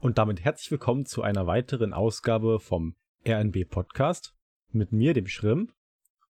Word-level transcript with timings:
Und 0.00 0.16
damit 0.16 0.44
herzlich 0.44 0.70
willkommen 0.70 1.06
zu 1.06 1.22
einer 1.22 1.48
weiteren 1.48 1.92
Ausgabe 1.92 2.60
vom 2.60 2.94
RNB 3.26 3.68
Podcast 3.68 4.32
mit 4.70 4.92
mir, 4.92 5.12
dem 5.12 5.26
Schrimp. 5.26 5.74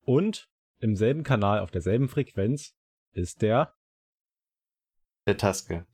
Und 0.05 0.51
im 0.81 0.97
selben 0.97 1.23
Kanal, 1.23 1.61
auf 1.61 1.71
derselben 1.71 2.11
Frequenz, 2.11 2.75
ist 3.13 3.41
der. 3.41 3.73
Der 5.27 5.39
Taske. 5.39 5.87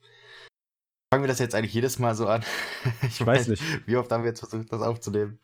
Fangen 1.13 1.23
wir 1.23 1.29
das 1.29 1.39
jetzt 1.39 1.55
eigentlich 1.55 1.73
jedes 1.73 2.01
Mal 2.01 2.17
so 2.17 2.27
an? 2.27 2.43
Ich, 3.03 3.21
ich 3.21 3.27
weiß 3.27 3.47
nicht. 3.47 3.63
Wie 3.87 3.97
oft 3.97 4.11
haben 4.11 4.25
wir 4.25 4.31
jetzt 4.31 4.41
versucht, 4.41 4.73
das 4.73 4.83
aufzunehmen? 4.83 5.39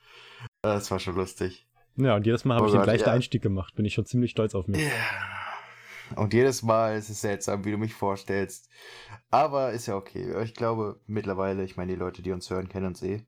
Das 0.62 0.90
war 0.90 0.98
schon 0.98 1.14
lustig. 1.14 1.68
Ja, 1.94 2.16
und 2.16 2.26
jedes 2.26 2.44
Mal 2.44 2.56
habe 2.56 2.64
oh 2.64 2.68
ich 2.68 2.74
den 2.74 2.82
gleichen 2.82 3.06
ja. 3.06 3.12
Einstieg 3.12 3.42
gemacht. 3.42 3.76
Bin 3.76 3.84
ich 3.84 3.94
schon 3.94 4.04
ziemlich 4.04 4.32
stolz 4.32 4.56
auf 4.56 4.66
mich. 4.66 4.80
Yeah. 4.80 5.35
Und 6.14 6.32
jedes 6.32 6.62
Mal 6.62 6.96
ist 6.96 7.10
es 7.10 7.20
seltsam, 7.20 7.64
wie 7.64 7.72
du 7.72 7.78
mich 7.78 7.94
vorstellst. 7.94 8.68
Aber 9.30 9.72
ist 9.72 9.86
ja 9.86 9.96
okay. 9.96 10.42
Ich 10.44 10.54
glaube 10.54 11.00
mittlerweile, 11.06 11.64
ich 11.64 11.76
meine, 11.76 11.92
die 11.92 11.98
Leute, 11.98 12.22
die 12.22 12.32
uns 12.32 12.48
hören, 12.48 12.68
kennen 12.68 12.86
uns 12.86 13.02
eh. 13.02 13.26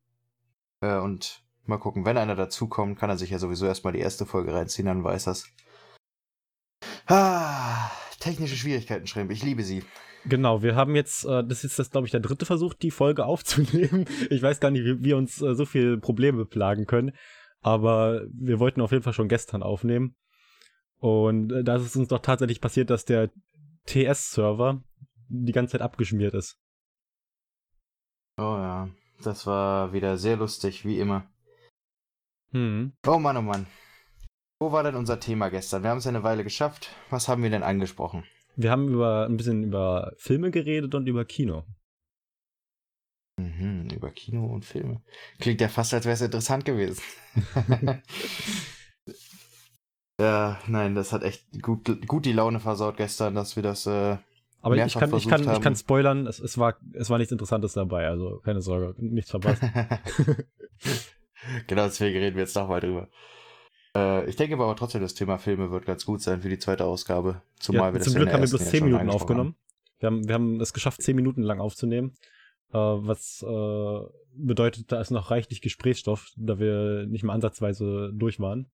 Äh, 0.81 0.99
und 0.99 1.43
mal 1.65 1.79
gucken, 1.79 2.05
wenn 2.05 2.17
einer 2.17 2.37
dazukommt, 2.37 2.99
kann 2.99 3.11
er 3.11 3.19
sich 3.19 3.31
ja 3.31 3.39
sowieso 3.39 3.67
erstmal 3.67 3.93
die 3.93 3.99
erste 3.99 4.27
Folge 4.27 4.55
reinziehen, 4.55 4.87
dann 4.87 5.05
weiß 5.05 5.27
er's. 5.27 5.49
Ah, 7.07 7.91
technische 8.21 8.57
Schwierigkeiten, 8.57 9.07
Schrimp. 9.07 9.31
Ich 9.31 9.43
liebe 9.43 9.65
sie. 9.65 9.83
Genau, 10.25 10.63
wir 10.63 10.77
haben 10.77 10.95
jetzt, 10.95 11.25
äh, 11.25 11.45
das 11.45 11.65
ist 11.65 11.79
das, 11.79 11.91
glaube 11.91 12.07
ich, 12.07 12.11
der 12.11 12.21
dritte 12.21 12.47
Versuch, 12.47 12.75
die 12.75 12.91
Folge 12.91 13.25
aufzunehmen. 13.27 14.05
Ich 14.31 14.43
weiß 14.43 14.61
gar 14.61 14.71
nicht, 14.71 14.85
wie 14.85 15.05
wir 15.05 15.17
uns 15.17 15.41
äh, 15.43 15.55
so 15.55 15.65
viele 15.65 15.99
Probleme 15.99 16.45
plagen 16.45 16.87
können. 16.87 17.13
Aber 17.61 18.23
wir 18.33 18.61
wollten 18.61 18.81
auf 18.81 18.93
jeden 18.93 19.03
Fall 19.03 19.13
schon 19.13 19.29
gestern 19.29 19.63
aufnehmen. 19.63 20.15
Und 21.01 21.53
äh, 21.53 21.65
da 21.65 21.77
ist 21.77 21.83
es 21.83 21.97
uns 21.97 22.09
doch 22.09 22.21
tatsächlich 22.21 22.61
passiert, 22.61 22.91
dass 22.91 23.05
der 23.05 23.31
TS-Server 23.87 24.83
die 25.29 25.53
ganze 25.53 25.73
Zeit 25.73 25.83
abgeschmiert 25.83 26.35
ist. 26.35 26.59
Oh 28.37 28.57
ja, 28.57 28.89
das 29.23 29.47
war 29.47 29.93
wieder 29.93 30.17
sehr 30.17 30.37
lustig, 30.37 30.85
wie 30.85 30.99
immer. 30.99 31.27
Hm. 32.51 32.93
Oh 33.07 33.19
Mann, 33.19 33.37
oh 33.37 33.43
Mann. 33.43 33.67
Wo 34.61 34.73
war 34.73 34.83
denn 34.83 34.97
unser 34.97 35.21
Thema 35.21 35.51
gestern? 35.51 35.83
Wir 35.83 35.91
haben 35.91 35.99
es 35.99 36.05
ja 36.05 36.11
eine 36.11 36.23
Weile 36.23 36.45
geschafft. 36.45 36.91
Was 37.11 37.29
haben 37.29 37.43
wir 37.43 37.51
denn 37.51 37.63
angesprochen? 37.63 38.25
Wir 38.57 38.71
haben 38.71 38.89
über 38.89 39.27
ein 39.27 39.37
bisschen 39.37 39.63
über 39.63 40.13
Filme 40.17 40.51
geredet 40.51 40.95
und 40.95 41.07
über 41.07 41.25
Kino. 41.25 41.65
Mhm, 43.39 43.89
über 43.95 44.11
Kino 44.11 44.47
und 44.47 44.65
Filme. 44.65 45.01
Klingt 45.39 45.61
ja 45.61 45.69
fast, 45.69 45.95
als 45.95 46.07
wäre 46.07 46.15
es 46.15 46.23
interessant 46.23 46.65
gewesen. 46.65 47.03
ja, 50.21 50.59
nein, 50.67 50.95
das 50.95 51.13
hat 51.13 51.23
echt 51.23 51.63
gut, 51.63 52.07
gut 52.07 52.25
die 52.25 52.33
Laune 52.33 52.61
versaut 52.61 52.97
gestern, 52.97 53.35
dass 53.35 53.57
wir 53.57 53.63
das. 53.63 53.87
Äh, 53.87 54.17
aber 54.61 54.77
ich 54.77 54.95
kann, 54.95 55.15
ich, 55.15 55.29
kann, 55.29 55.53
ich 55.53 55.61
kann 55.61 55.77
spoilern, 55.77 56.27
es, 56.27 56.41
es, 56.41 56.59
war, 56.59 56.77
es 56.93 57.11
war 57.11 57.19
nichts 57.19 57.31
Interessantes 57.31 57.75
dabei, 57.75 58.09
also 58.09 58.41
keine 58.45 58.61
Sorge, 58.61 58.95
nichts 58.99 59.31
verpasst. 59.31 59.63
genau, 61.69 61.85
deswegen 61.85 62.19
reden 62.19 62.35
wir 62.35 62.43
jetzt 62.43 62.57
nochmal 62.57 62.81
drüber. 62.81 63.09
Äh, 63.95 64.29
ich 64.29 64.35
denke 64.35 64.55
aber 64.55 64.75
trotzdem, 64.75 65.01
das 65.01 65.15
Thema 65.15 65.39
Filme 65.39 65.71
wird 65.71 65.87
ganz 65.87 66.05
gut 66.05 66.21
sein 66.21 66.41
für 66.41 66.49
die 66.49 66.59
zweite 66.59 66.85
Ausgabe. 66.85 67.43
Zumal 67.61 67.89
ja, 67.89 67.95
wir 67.95 67.99
das 67.99 68.09
Zum 68.09 68.17
Glück 68.17 68.33
haben 68.33 68.43
wir 68.43 68.49
bloß 68.49 68.71
10 68.71 68.85
Minuten 68.85 69.11
aufgenommen. 69.11 69.55
Wir 70.01 70.09
haben, 70.09 70.27
wir 70.27 70.35
haben 70.35 70.61
es 70.61 70.73
geschafft, 70.73 71.03
10 71.03 71.17
Minuten 71.17 71.43
lang 71.43 71.61
aufzunehmen. 71.61 72.15
Äh, 72.73 72.79
was 72.79 73.43
äh, 73.43 74.01
bedeutet, 74.35 74.93
da 74.93 75.01
ist 75.01 75.11
noch 75.11 75.31
reichlich 75.31 75.61
Gesprächsstoff, 75.61 76.31
da 76.37 76.59
wir 76.59 77.07
nicht 77.07 77.25
mal 77.25 77.35
ansatzweise 77.35 78.13
durch 78.13 78.41
waren. 78.41 78.71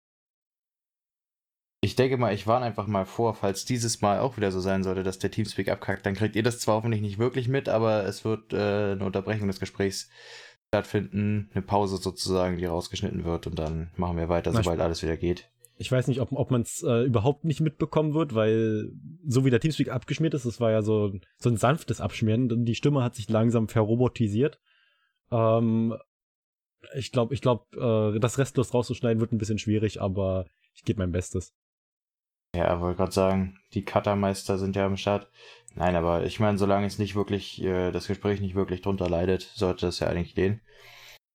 Ich 1.82 1.96
denke 1.96 2.18
mal, 2.18 2.34
ich 2.34 2.46
warne 2.46 2.66
einfach 2.66 2.88
mal 2.88 3.06
vor, 3.06 3.36
falls 3.36 3.64
dieses 3.64 4.02
Mal 4.02 4.20
auch 4.20 4.36
wieder 4.36 4.52
so 4.52 4.60
sein 4.60 4.84
sollte, 4.84 5.04
dass 5.04 5.20
der 5.20 5.32
Teamspeak 5.32 5.70
abkackt, 5.70 6.06
dann 6.06 6.14
kriegt 6.14 6.36
ihr 6.36 6.44
das 6.44 6.60
zwar 6.60 6.76
hoffentlich 6.76 7.02
nicht 7.02 7.20
wirklich 7.20 7.48
mit, 7.48 7.70
aber 7.70 8.04
es 8.04 8.26
wird 8.26 8.52
äh, 8.52 8.92
eine 8.92 9.06
Unterbrechung 9.06 9.48
des 9.48 9.62
Gesprächs 9.62 10.10
stattfinden, 10.68 11.50
eine 11.54 11.62
Pause 11.62 11.98
sozusagen, 11.98 12.58
die 12.58 12.66
rausgeschnitten 12.66 13.24
wird 13.24 13.48
und 13.48 13.58
dann 13.58 13.92
machen 13.96 14.18
wir 14.18 14.28
weiter, 14.28 14.52
Na, 14.54 14.62
sobald 14.62 14.82
alles 14.82 15.02
wieder 15.04 15.16
geht. 15.16 15.50
Ich 15.78 15.90
weiß 15.90 16.08
nicht, 16.08 16.20
ob, 16.20 16.34
ob 16.34 16.52
man 16.52 16.62
es 16.62 16.84
äh, 16.84 17.06
überhaupt 17.06 17.46
nicht 17.46 17.62
mitbekommen 17.62 18.14
wird, 18.14 18.36
weil 18.36 18.92
so 19.26 19.46
wie 19.46 19.50
der 19.50 19.62
Teamspeak 19.62 19.90
abgeschmiert 19.90 20.34
ist, 20.34 20.46
das 20.46 20.60
war 20.60 20.72
ja 20.72 20.82
so, 20.82 21.14
so 21.38 21.50
ein 21.50 21.56
sanftes 21.56 22.02
Abschmieren, 22.02 22.66
die 22.66 22.76
Stimme 22.76 23.02
hat 23.02 23.16
sich 23.16 23.30
langsam 23.30 23.70
verrobotisiert. 23.70 24.60
Ähm, 25.32 25.96
ich 26.94 27.14
glaube, 27.14 27.34
ich 27.34 27.42
glaube, 27.42 28.14
äh, 28.16 28.20
das 28.20 28.38
restlos 28.38 28.74
rauszuschneiden 28.74 29.22
wird 29.22 29.32
ein 29.32 29.38
bisschen 29.38 29.60
schwierig, 29.60 30.02
aber 30.02 30.46
ich 30.74 30.84
gebe 30.84 31.00
mein 31.00 31.14
Bestes. 31.14 31.54
Ja, 32.56 32.80
wollte 32.82 32.98
gerade 32.98 33.12
sagen, 33.12 33.60
die 33.74 33.86
Cuttermeister 33.86 34.58
sind 34.58 34.76
ja 34.76 34.86
am 34.86 34.98
Start. 34.98 35.30
Nein, 35.76 35.96
aber 35.96 36.26
ich 36.26 36.40
meine, 36.40 36.58
solange 36.58 36.88
es 36.88 36.98
nicht 36.98 37.16
wirklich, 37.16 37.62
äh, 37.64 37.92
das 37.92 38.08
Gespräch 38.08 38.42
nicht 38.42 38.56
wirklich 38.56 38.82
drunter 38.82 39.10
leidet, 39.10 39.44
sollte 39.44 39.86
das 39.86 40.00
ja 40.00 40.08
eigentlich 40.08 40.36
gehen. 40.36 40.62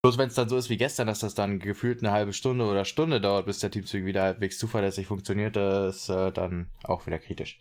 Bloß 0.02 0.18
wenn 0.18 0.28
es 0.28 0.34
dann 0.34 0.48
so 0.48 0.56
ist 0.58 0.68
wie 0.68 0.76
gestern, 0.76 1.06
dass 1.06 1.20
das 1.20 1.34
dann 1.34 1.60
gefühlt 1.60 2.02
eine 2.02 2.12
halbe 2.12 2.34
Stunde 2.34 2.66
oder 2.66 2.84
Stunde 2.84 3.20
dauert, 3.20 3.46
bis 3.46 3.60
der 3.60 3.70
Teamzug 3.70 4.04
wieder 4.04 4.22
halbwegs 4.22 4.58
zuverlässig 4.58 5.06
funktioniert, 5.06 5.56
das 5.56 5.96
ist 5.96 6.08
äh, 6.10 6.30
dann 6.30 6.70
auch 6.82 7.06
wieder 7.06 7.18
kritisch. 7.18 7.58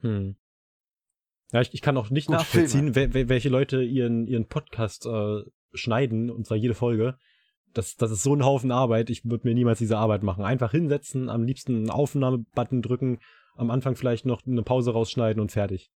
Hm. 0.00 0.36
Ja, 1.52 1.60
ich, 1.60 1.74
ich 1.74 1.82
kann 1.82 1.96
auch 1.96 2.08
nicht 2.08 2.28
Gut, 2.28 2.36
nachvollziehen, 2.36 2.94
wel, 2.94 3.28
welche 3.28 3.48
Leute 3.48 3.82
ihren, 3.82 4.26
ihren 4.26 4.46
Podcast 4.46 5.04
äh, 5.04 5.42
schneiden, 5.74 6.30
und 6.30 6.46
zwar 6.46 6.56
jede 6.56 6.74
Folge. 6.74 7.18
Das, 7.74 7.96
das 7.96 8.10
ist 8.10 8.22
so 8.22 8.34
ein 8.34 8.44
Haufen 8.44 8.72
Arbeit, 8.72 9.10
ich 9.10 9.24
würde 9.24 9.46
mir 9.48 9.54
niemals 9.54 9.78
diese 9.78 9.98
Arbeit 9.98 10.22
machen. 10.22 10.44
Einfach 10.44 10.72
hinsetzen, 10.72 11.28
am 11.28 11.44
liebsten 11.44 11.76
einen 11.76 11.90
Aufnahmebutton 11.90 12.82
drücken 12.82 13.18
am 13.56 13.70
Anfang 13.70 13.94
vielleicht 13.94 14.24
noch 14.24 14.46
eine 14.46 14.62
Pause 14.62 14.92
rausschneiden 14.92 15.40
und 15.40 15.52
fertig. 15.52 15.90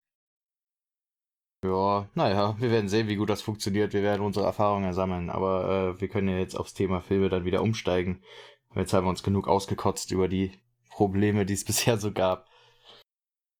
Ja, 1.62 2.08
naja, 2.14 2.56
wir 2.58 2.70
werden 2.70 2.88
sehen, 2.88 3.08
wie 3.08 3.16
gut 3.16 3.28
das 3.28 3.42
funktioniert. 3.42 3.92
Wir 3.92 4.02
werden 4.02 4.22
unsere 4.22 4.46
Erfahrungen 4.46 4.94
sammeln, 4.94 5.28
aber 5.28 5.96
äh, 5.96 6.00
wir 6.00 6.08
können 6.08 6.28
ja 6.28 6.38
jetzt 6.38 6.54
aufs 6.54 6.72
Thema 6.72 7.02
Filme 7.02 7.28
dann 7.28 7.44
wieder 7.44 7.62
umsteigen. 7.62 8.22
Jetzt 8.74 8.94
haben 8.94 9.04
wir 9.04 9.10
uns 9.10 9.22
genug 9.22 9.46
ausgekotzt 9.46 10.10
über 10.10 10.26
die 10.28 10.52
Probleme, 10.88 11.44
die 11.44 11.52
es 11.52 11.64
bisher 11.66 11.98
so 11.98 12.12
gab. 12.12 12.48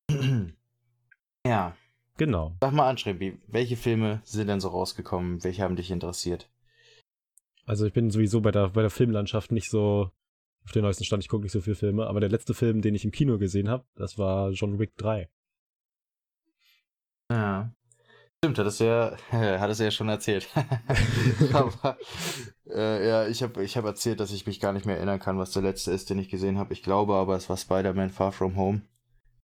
ja. 1.46 1.76
Genau. 2.16 2.54
Sag 2.60 2.72
mal 2.72 2.88
an, 2.88 2.98
Schrebi, 2.98 3.38
welche 3.46 3.76
Filme 3.76 4.20
sind 4.24 4.48
denn 4.48 4.60
so 4.60 4.68
rausgekommen? 4.68 5.42
Welche 5.44 5.62
haben 5.62 5.76
dich 5.76 5.90
interessiert? 5.90 6.50
Also 7.70 7.86
ich 7.86 7.92
bin 7.92 8.10
sowieso 8.10 8.40
bei 8.40 8.50
der, 8.50 8.70
bei 8.70 8.80
der 8.80 8.90
Filmlandschaft 8.90 9.52
nicht 9.52 9.70
so 9.70 10.10
auf 10.64 10.72
den 10.72 10.82
neuesten 10.82 11.04
Stand. 11.04 11.22
Ich 11.22 11.28
gucke 11.28 11.44
nicht 11.44 11.52
so 11.52 11.60
viele 11.60 11.76
Filme, 11.76 12.04
aber 12.04 12.18
der 12.18 12.28
letzte 12.28 12.52
Film, 12.52 12.82
den 12.82 12.96
ich 12.96 13.04
im 13.04 13.12
Kino 13.12 13.38
gesehen 13.38 13.68
habe, 13.68 13.84
das 13.94 14.18
war 14.18 14.50
John 14.50 14.80
Wick 14.80 14.96
3. 14.96 15.30
Ja. 17.30 17.72
Stimmt, 18.38 18.58
hat 18.58 18.66
es 18.66 18.80
ja, 18.80 19.16
hat 19.30 19.70
es 19.70 19.78
ja 19.78 19.92
schon 19.92 20.08
erzählt. 20.08 20.48
aber 21.52 21.96
äh, 22.68 23.08
ja, 23.08 23.28
ich 23.28 23.40
habe 23.44 23.62
ich 23.62 23.76
hab 23.76 23.84
erzählt, 23.84 24.18
dass 24.18 24.32
ich 24.32 24.48
mich 24.48 24.58
gar 24.58 24.72
nicht 24.72 24.84
mehr 24.84 24.96
erinnern 24.96 25.20
kann, 25.20 25.38
was 25.38 25.52
der 25.52 25.62
letzte 25.62 25.92
ist, 25.92 26.10
den 26.10 26.18
ich 26.18 26.28
gesehen 26.28 26.58
habe. 26.58 26.72
Ich 26.72 26.82
glaube 26.82 27.14
aber, 27.14 27.36
es 27.36 27.48
war 27.48 27.56
Spider-Man 27.56 28.10
Far 28.10 28.32
From 28.32 28.56
Home. 28.56 28.82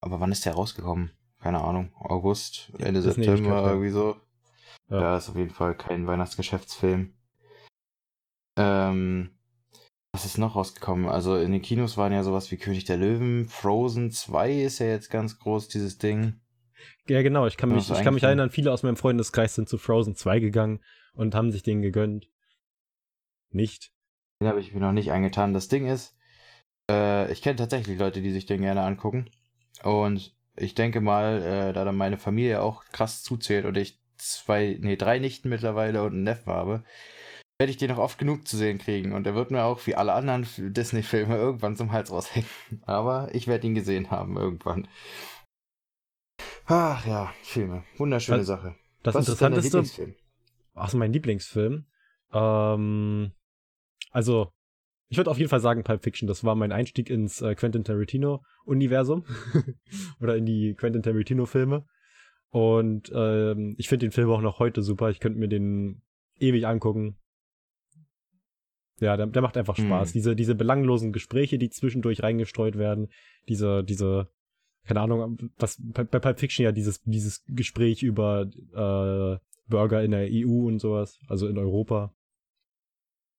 Aber 0.01 0.19
wann 0.19 0.31
ist 0.31 0.47
der 0.47 0.53
rausgekommen? 0.55 1.11
Keine 1.41 1.63
Ahnung. 1.63 1.91
August, 1.99 2.71
Ende 2.79 3.03
September, 3.03 3.67
irgendwie 3.67 3.91
so. 3.91 4.15
Ja. 4.89 4.99
ja, 4.99 5.17
ist 5.17 5.29
auf 5.29 5.35
jeden 5.35 5.53
Fall 5.53 5.75
kein 5.75 6.07
Weihnachtsgeschäftsfilm. 6.07 7.14
Ähm, 8.57 9.31
was 10.13 10.25
ist 10.25 10.37
noch 10.37 10.55
rausgekommen? 10.55 11.07
Also 11.07 11.35
in 11.35 11.51
den 11.51 11.61
Kinos 11.61 11.97
waren 11.97 12.13
ja 12.13 12.23
sowas 12.23 12.49
wie 12.51 12.57
König 12.57 12.85
der 12.85 12.97
Löwen, 12.97 13.49
Frozen 13.49 14.11
2 14.11 14.61
ist 14.61 14.79
ja 14.79 14.85
jetzt 14.85 15.09
ganz 15.09 15.39
groß, 15.39 15.67
dieses 15.67 15.97
Ding. 15.97 16.39
Ja, 17.07 17.21
genau, 17.21 17.45
ich 17.47 17.57
kann 17.57 17.69
mich, 17.69 17.89
ich 17.89 18.01
kann 18.01 18.13
mich 18.13 18.23
erinnern, 18.23 18.49
viele 18.49 18.71
aus 18.71 18.83
meinem 18.83 18.95
Freundeskreis 18.95 19.55
sind 19.55 19.67
zu 19.67 19.77
Frozen 19.77 20.15
2 20.15 20.39
gegangen 20.39 20.79
und 21.13 21.35
haben 21.35 21.51
sich 21.51 21.63
den 21.63 21.81
gegönnt. 21.81 22.29
Nicht. 23.51 23.91
Den 24.41 24.47
habe 24.47 24.59
ich 24.59 24.73
mir 24.73 24.79
noch 24.79 24.91
nicht 24.91 25.11
angetan. 25.11 25.53
Das 25.53 25.67
Ding 25.67 25.87
ist, 25.87 26.15
äh, 26.89 27.31
ich 27.31 27.41
kenne 27.41 27.57
tatsächlich 27.57 27.99
Leute, 27.99 28.21
die 28.21 28.31
sich 28.31 28.45
den 28.45 28.61
gerne 28.61 28.81
angucken. 28.81 29.29
Und 29.83 30.35
ich 30.55 30.75
denke 30.75 31.01
mal, 31.01 31.41
äh, 31.41 31.73
da 31.73 31.85
dann 31.85 31.95
meine 31.95 32.17
Familie 32.17 32.61
auch 32.61 32.85
krass 32.85 33.23
zuzählt 33.23 33.65
und 33.65 33.77
ich 33.77 33.99
zwei, 34.17 34.77
nee, 34.79 34.95
drei 34.95 35.19
Nichten 35.19 35.49
mittlerweile 35.49 36.03
und 36.03 36.13
einen 36.13 36.23
Neffen 36.23 36.53
habe, 36.53 36.83
werde 37.57 37.71
ich 37.71 37.77
den 37.77 37.89
noch 37.89 37.97
oft 37.97 38.17
genug 38.17 38.47
zu 38.47 38.57
sehen 38.57 38.79
kriegen. 38.79 39.13
Und 39.13 39.25
er 39.25 39.35
wird 39.35 39.51
mir 39.51 39.63
auch, 39.63 39.85
wie 39.87 39.95
alle 39.95 40.13
anderen 40.13 40.45
Disney-Filme, 40.57 41.35
irgendwann 41.35 41.75
zum 41.75 41.91
Hals 41.91 42.11
raushängen. 42.11 42.49
Aber 42.85 43.33
ich 43.33 43.47
werde 43.47 43.67
ihn 43.67 43.75
gesehen 43.75 44.11
haben, 44.11 44.37
irgendwann. 44.37 44.87
Ach 46.65 47.05
ja, 47.05 47.33
Filme. 47.43 47.83
Wunderschöne 47.97 48.39
das, 48.39 48.47
Sache. 48.47 48.75
Das 49.03 49.15
Was 49.15 49.27
Interessanteste. 49.27 49.67
Ist 49.67 49.73
dein 49.73 50.05
Lieblingsfilm? 50.05 50.15
Ach 50.73 50.89
so, 50.89 50.97
mein 50.97 51.13
Lieblingsfilm. 51.13 51.85
Ähm, 52.33 53.31
also, 54.11 54.51
ich 55.07 55.17
würde 55.17 55.31
auf 55.31 55.37
jeden 55.37 55.49
Fall 55.49 55.61
sagen 55.61 55.83
Pulp 55.83 56.03
Fiction. 56.03 56.27
Das 56.27 56.43
war 56.43 56.55
mein 56.55 56.71
Einstieg 56.71 57.09
ins 57.09 57.41
äh, 57.41 57.55
Quentin 57.55 57.83
Tarantino-Universum. 57.83 59.23
Oder 60.19 60.35
in 60.35 60.45
die 60.45 60.73
Quentin 60.73 61.03
Tarantino-Filme. 61.03 61.85
Und 62.49 63.11
ähm, 63.13 63.75
ich 63.77 63.87
finde 63.87 64.07
den 64.07 64.11
Film 64.11 64.29
auch 64.29 64.41
noch 64.41 64.59
heute 64.59 64.81
super. 64.81 65.09
Ich 65.09 65.19
könnte 65.19 65.39
mir 65.39 65.47
den 65.47 66.01
ewig 66.39 66.65
angucken. 66.65 67.17
Ja, 68.99 69.17
der, 69.17 69.27
der 69.27 69.41
macht 69.41 69.57
einfach 69.57 69.75
Spaß. 69.75 70.09
Mhm. 70.09 70.13
Diese, 70.13 70.35
diese 70.35 70.55
belanglosen 70.55 71.11
Gespräche, 71.11 71.57
die 71.57 71.69
zwischendurch 71.69 72.23
reingestreut 72.23 72.77
werden, 72.77 73.09
diese, 73.49 73.83
diese, 73.83 74.29
keine 74.85 75.01
Ahnung, 75.01 75.37
was 75.57 75.77
bei, 75.79 76.03
bei 76.03 76.19
Pulp 76.19 76.39
Fiction 76.39 76.63
ja 76.63 76.71
dieses, 76.71 77.01
dieses 77.03 77.43
Gespräch 77.47 78.03
über 78.03 78.47
äh, 78.73 79.37
Burger 79.67 80.03
in 80.03 80.11
der 80.11 80.27
EU 80.31 80.67
und 80.67 80.79
sowas, 80.79 81.19
also 81.27 81.47
in 81.47 81.57
Europa. 81.57 82.13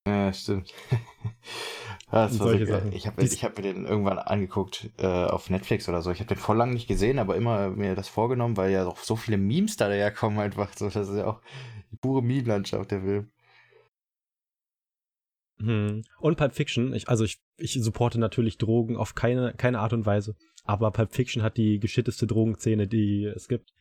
Ja, 0.07 0.33
stimmt. 0.33 0.73
das 2.11 2.39
war 2.39 2.49
solche 2.49 2.67
so, 2.67 2.73
Sachen. 2.73 2.93
Ich 2.93 3.07
habe 3.07 3.25
hab 3.25 3.57
mir 3.57 3.63
den 3.63 3.87
irgendwann 3.87 4.19
angeguckt 4.19 4.91
äh, 4.99 5.07
auf 5.07 5.51
Netflix 5.51 5.89
oder 5.89 6.01
so. 6.03 6.13
Ich 6.13 6.21
habe 6.21 6.29
den 6.29 6.39
vor 6.39 6.55
lang 6.55 6.73
nicht 6.73 6.87
gesehen, 6.87 7.19
aber 7.19 7.35
immer 7.35 7.71
mir 7.71 7.97
das 7.97 8.09
vorgenommen, 8.09 8.57
weil 8.57 8.71
ja 8.71 8.85
doch 8.85 8.99
so 8.99 9.17
viele 9.17 9.37
Memes 9.37 9.77
da 9.77 9.89
daherkommen 9.89 10.39
einfach. 10.39 10.73
So, 10.77 10.89
das 10.89 11.09
ist 11.09 11.17
ja 11.17 11.27
auch 11.27 11.41
die 11.91 11.97
pure 11.97 12.23
Meme-Landschaft 12.23 12.91
der 12.93 13.01
Film. 13.01 13.31
Hm. 15.59 16.03
Und 16.19 16.37
Pulp 16.37 16.55
Fiction, 16.55 16.93
ich, 16.95 17.09
also 17.09 17.25
ich, 17.25 17.41
ich 17.57 17.75
supporte 17.83 18.19
natürlich 18.19 18.59
Drogen 18.59 18.97
auf 18.97 19.15
keine, 19.15 19.55
keine 19.55 19.81
Art 19.81 19.93
und 19.93 20.05
Weise, 20.05 20.37
aber 20.65 20.91
Pulp 20.91 21.13
Fiction 21.13 21.43
hat 21.43 21.57
die 21.57 21.79
geschitteste 21.81 22.27
Drogenszene, 22.27 22.87
die 22.87 23.25
es 23.25 23.49
gibt. 23.49 23.73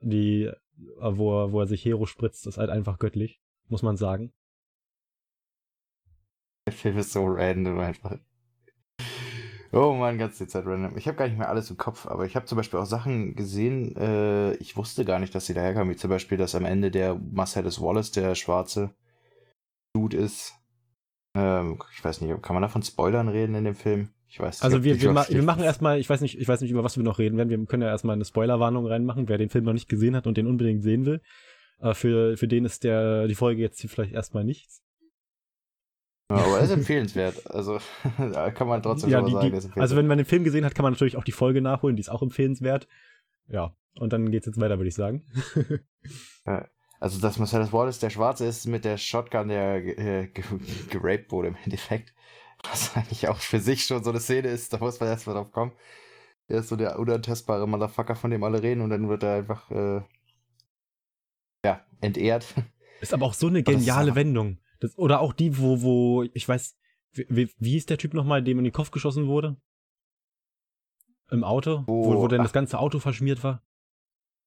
Die, 0.00 0.44
äh, 0.44 0.52
wo 1.00 1.44
er, 1.44 1.52
wo 1.52 1.60
er 1.60 1.66
sich 1.66 1.84
Hero 1.84 2.06
spritzt, 2.06 2.46
ist 2.46 2.58
halt 2.58 2.70
einfach 2.70 2.98
göttlich, 2.98 3.40
muss 3.68 3.82
man 3.82 3.96
sagen. 3.96 4.32
Der 6.66 6.72
Film 6.72 6.98
ist 6.98 7.12
so 7.12 7.24
random 7.26 7.78
einfach. 7.78 8.18
Oh 9.72 9.94
man, 9.94 10.18
ganz 10.18 10.38
die 10.38 10.46
Zeit 10.46 10.66
random. 10.66 10.98
Ich 10.98 11.06
habe 11.06 11.16
gar 11.16 11.26
nicht 11.26 11.38
mehr 11.38 11.48
alles 11.48 11.70
im 11.70 11.76
Kopf, 11.76 12.06
aber 12.06 12.26
ich 12.26 12.36
habe 12.36 12.46
zum 12.46 12.56
Beispiel 12.56 12.78
auch 12.78 12.84
Sachen 12.84 13.34
gesehen, 13.34 13.96
äh, 13.96 14.54
ich 14.56 14.76
wusste 14.76 15.04
gar 15.04 15.18
nicht, 15.18 15.34
dass 15.34 15.46
sie 15.46 15.54
daherkamen, 15.54 15.94
wie 15.94 15.96
zum 15.98 16.10
Beispiel, 16.10 16.36
dass 16.36 16.54
am 16.54 16.66
Ende 16.66 16.90
der 16.90 17.14
Marcellus 17.14 17.80
Wallace, 17.80 18.10
der 18.10 18.34
schwarze 18.34 18.94
Dude 19.94 20.18
ist, 20.18 20.54
ähm, 21.34 21.78
ich 21.94 22.04
weiß 22.04 22.20
nicht, 22.20 22.42
kann 22.42 22.54
man 22.54 22.62
davon 22.62 22.82
Spoilern 22.82 23.28
reden 23.28 23.54
in 23.54 23.64
dem 23.64 23.74
Film? 23.74 24.10
Ich 24.28 24.40
weiß 24.40 24.62
Also 24.62 24.82
wir, 24.82 25.00
wir, 25.00 25.12
ma 25.12 25.26
wir 25.28 25.42
machen 25.42 25.62
erstmal, 25.62 25.98
ich 25.98 26.08
weiß 26.08 26.22
nicht, 26.22 26.38
ich 26.38 26.48
weiß 26.48 26.62
nicht, 26.62 26.70
über 26.70 26.84
was 26.84 26.96
wir 26.96 27.04
noch 27.04 27.18
reden 27.18 27.36
werden. 27.36 27.50
Wir 27.50 27.66
können 27.66 27.82
ja 27.82 27.88
erstmal 27.88 28.16
eine 28.16 28.24
Spoilerwarnung 28.24 28.86
reinmachen, 28.86 29.28
wer 29.28 29.38
den 29.38 29.50
Film 29.50 29.64
noch 29.64 29.74
nicht 29.74 29.88
gesehen 29.88 30.16
hat 30.16 30.26
und 30.26 30.36
den 30.36 30.46
unbedingt 30.46 30.82
sehen 30.82 31.04
will. 31.04 31.20
Äh, 31.80 31.94
für, 31.94 32.36
für 32.36 32.48
den 32.48 32.64
ist 32.64 32.84
der, 32.84 33.26
die 33.28 33.34
Folge 33.34 33.60
jetzt 33.60 33.80
hier 33.80 33.90
vielleicht 33.90 34.12
erstmal 34.12 34.44
nichts. 34.44 34.82
Ja, 36.30 36.36
aber 36.36 36.58
er 36.58 36.64
ist 36.64 36.70
empfehlenswert. 36.72 37.50
Also 37.50 37.78
da 38.18 38.50
kann 38.50 38.68
man 38.68 38.82
trotzdem 38.82 39.10
ja, 39.10 39.20
die, 39.22 39.32
sagen. 39.32 39.70
Die, 39.74 39.80
also 39.80 39.96
wenn 39.96 40.06
man 40.06 40.18
den 40.18 40.26
Film 40.26 40.44
gesehen 40.44 40.64
hat, 40.64 40.74
kann 40.74 40.84
man 40.84 40.92
natürlich 40.92 41.16
auch 41.16 41.24
die 41.24 41.32
Folge 41.32 41.60
nachholen, 41.60 41.96
die 41.96 42.00
ist 42.00 42.08
auch 42.08 42.22
empfehlenswert. 42.22 42.88
Ja, 43.48 43.76
und 43.96 44.12
dann 44.12 44.30
geht's 44.30 44.46
jetzt 44.46 44.60
weiter, 44.60 44.78
würde 44.78 44.88
ich 44.88 44.94
sagen. 44.94 45.26
ja. 46.46 46.66
Also, 47.02 47.18
dass 47.18 47.36
Marcellus 47.36 47.72
Wallace 47.72 47.98
der 47.98 48.10
Schwarze 48.10 48.46
ist 48.46 48.64
mit 48.66 48.84
der 48.84 48.96
Shotgun, 48.96 49.48
der 49.48 49.98
äh, 49.98 50.28
geraped 50.88 51.32
wurde 51.32 51.48
im 51.48 51.56
Endeffekt. 51.64 52.14
Was 52.62 52.94
eigentlich 52.94 53.26
auch 53.26 53.38
für 53.38 53.58
sich 53.58 53.86
schon 53.86 54.04
so 54.04 54.10
eine 54.10 54.20
Szene 54.20 54.46
ist, 54.46 54.72
da 54.72 54.78
muss 54.78 55.00
man 55.00 55.08
erstmal 55.08 55.34
drauf 55.34 55.50
kommen. 55.50 55.72
Der 56.48 56.60
ist 56.60 56.68
so 56.68 56.76
der 56.76 57.00
unantastbare 57.00 57.66
Motherfucker, 57.66 58.14
von 58.14 58.30
dem 58.30 58.44
alle 58.44 58.62
reden 58.62 58.82
und 58.82 58.90
dann 58.90 59.08
wird 59.08 59.24
er 59.24 59.34
einfach, 59.34 59.68
äh, 59.72 60.02
ja, 61.64 61.84
entehrt. 62.00 62.54
Ist 63.00 63.12
aber 63.12 63.26
auch 63.26 63.34
so 63.34 63.48
eine 63.48 63.64
geniale 63.64 64.14
Wendung. 64.14 64.60
Das, 64.78 64.96
oder 64.96 65.18
auch 65.22 65.32
die, 65.32 65.58
wo, 65.58 65.82
wo, 65.82 66.22
ich 66.34 66.48
weiß, 66.48 66.78
wie, 67.14 67.50
wie 67.58 67.76
ist 67.76 67.90
der 67.90 67.98
Typ 67.98 68.14
nochmal, 68.14 68.44
dem 68.44 68.58
in 68.58 68.64
den 68.64 68.72
Kopf 68.72 68.92
geschossen 68.92 69.26
wurde? 69.26 69.56
Im 71.32 71.42
Auto? 71.42 71.82
Oh, 71.88 72.04
wo, 72.04 72.20
wo 72.20 72.28
denn 72.28 72.42
ach. 72.42 72.44
das 72.44 72.52
ganze 72.52 72.78
Auto 72.78 73.00
verschmiert 73.00 73.42
war? 73.42 73.60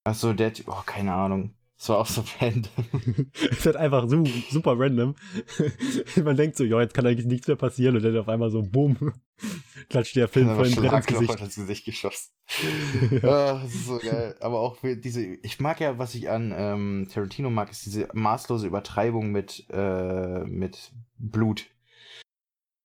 Achso, 0.06 0.31
der 0.31 0.54
Typ, 0.54 0.69
oh, 0.69 0.84
keine 0.86 1.13
Ahnung. 1.13 1.54
Das 1.85 1.89
war 1.89 1.99
auch 1.99 2.07
so 2.07 2.23
random. 2.41 3.29
es 3.51 3.63
wird 3.63 3.75
einfach 3.75 4.09
so, 4.09 4.23
super 4.49 4.73
random. 4.75 5.13
Man 6.23 6.35
denkt 6.35 6.57
so, 6.57 6.63
ja, 6.63 6.81
jetzt 6.81 6.95
kann 6.95 7.05
eigentlich 7.05 7.27
nichts 7.27 7.47
mehr 7.47 7.57
passieren 7.57 7.95
und 7.95 8.01
dann 8.01 8.17
auf 8.17 8.27
einmal 8.27 8.49
so, 8.49 8.63
bumm, 8.63 9.13
klatscht 9.89 10.15
der 10.15 10.27
Film 10.27 10.47
voll 10.55 10.65
ins 10.65 11.05
Gesicht. 11.05 11.39
ins 11.39 11.55
Gesicht 11.55 11.85
geschossen. 11.85 12.31
ja, 13.21 13.59
das 13.59 13.75
ist 13.75 13.85
so 13.85 13.99
geil. 13.99 14.35
Aber 14.39 14.61
auch 14.61 14.77
für 14.77 14.97
diese, 14.97 15.21
ich 15.21 15.59
mag 15.59 15.79
ja, 15.79 15.99
was 15.99 16.15
ich 16.15 16.27
an 16.27 16.51
ähm, 16.57 17.07
Tarantino 17.13 17.51
mag, 17.51 17.69
ist 17.69 17.85
diese 17.85 18.07
maßlose 18.13 18.65
Übertreibung 18.65 19.31
mit, 19.31 19.67
äh, 19.69 20.43
mit 20.43 20.91
Blut. 21.19 21.67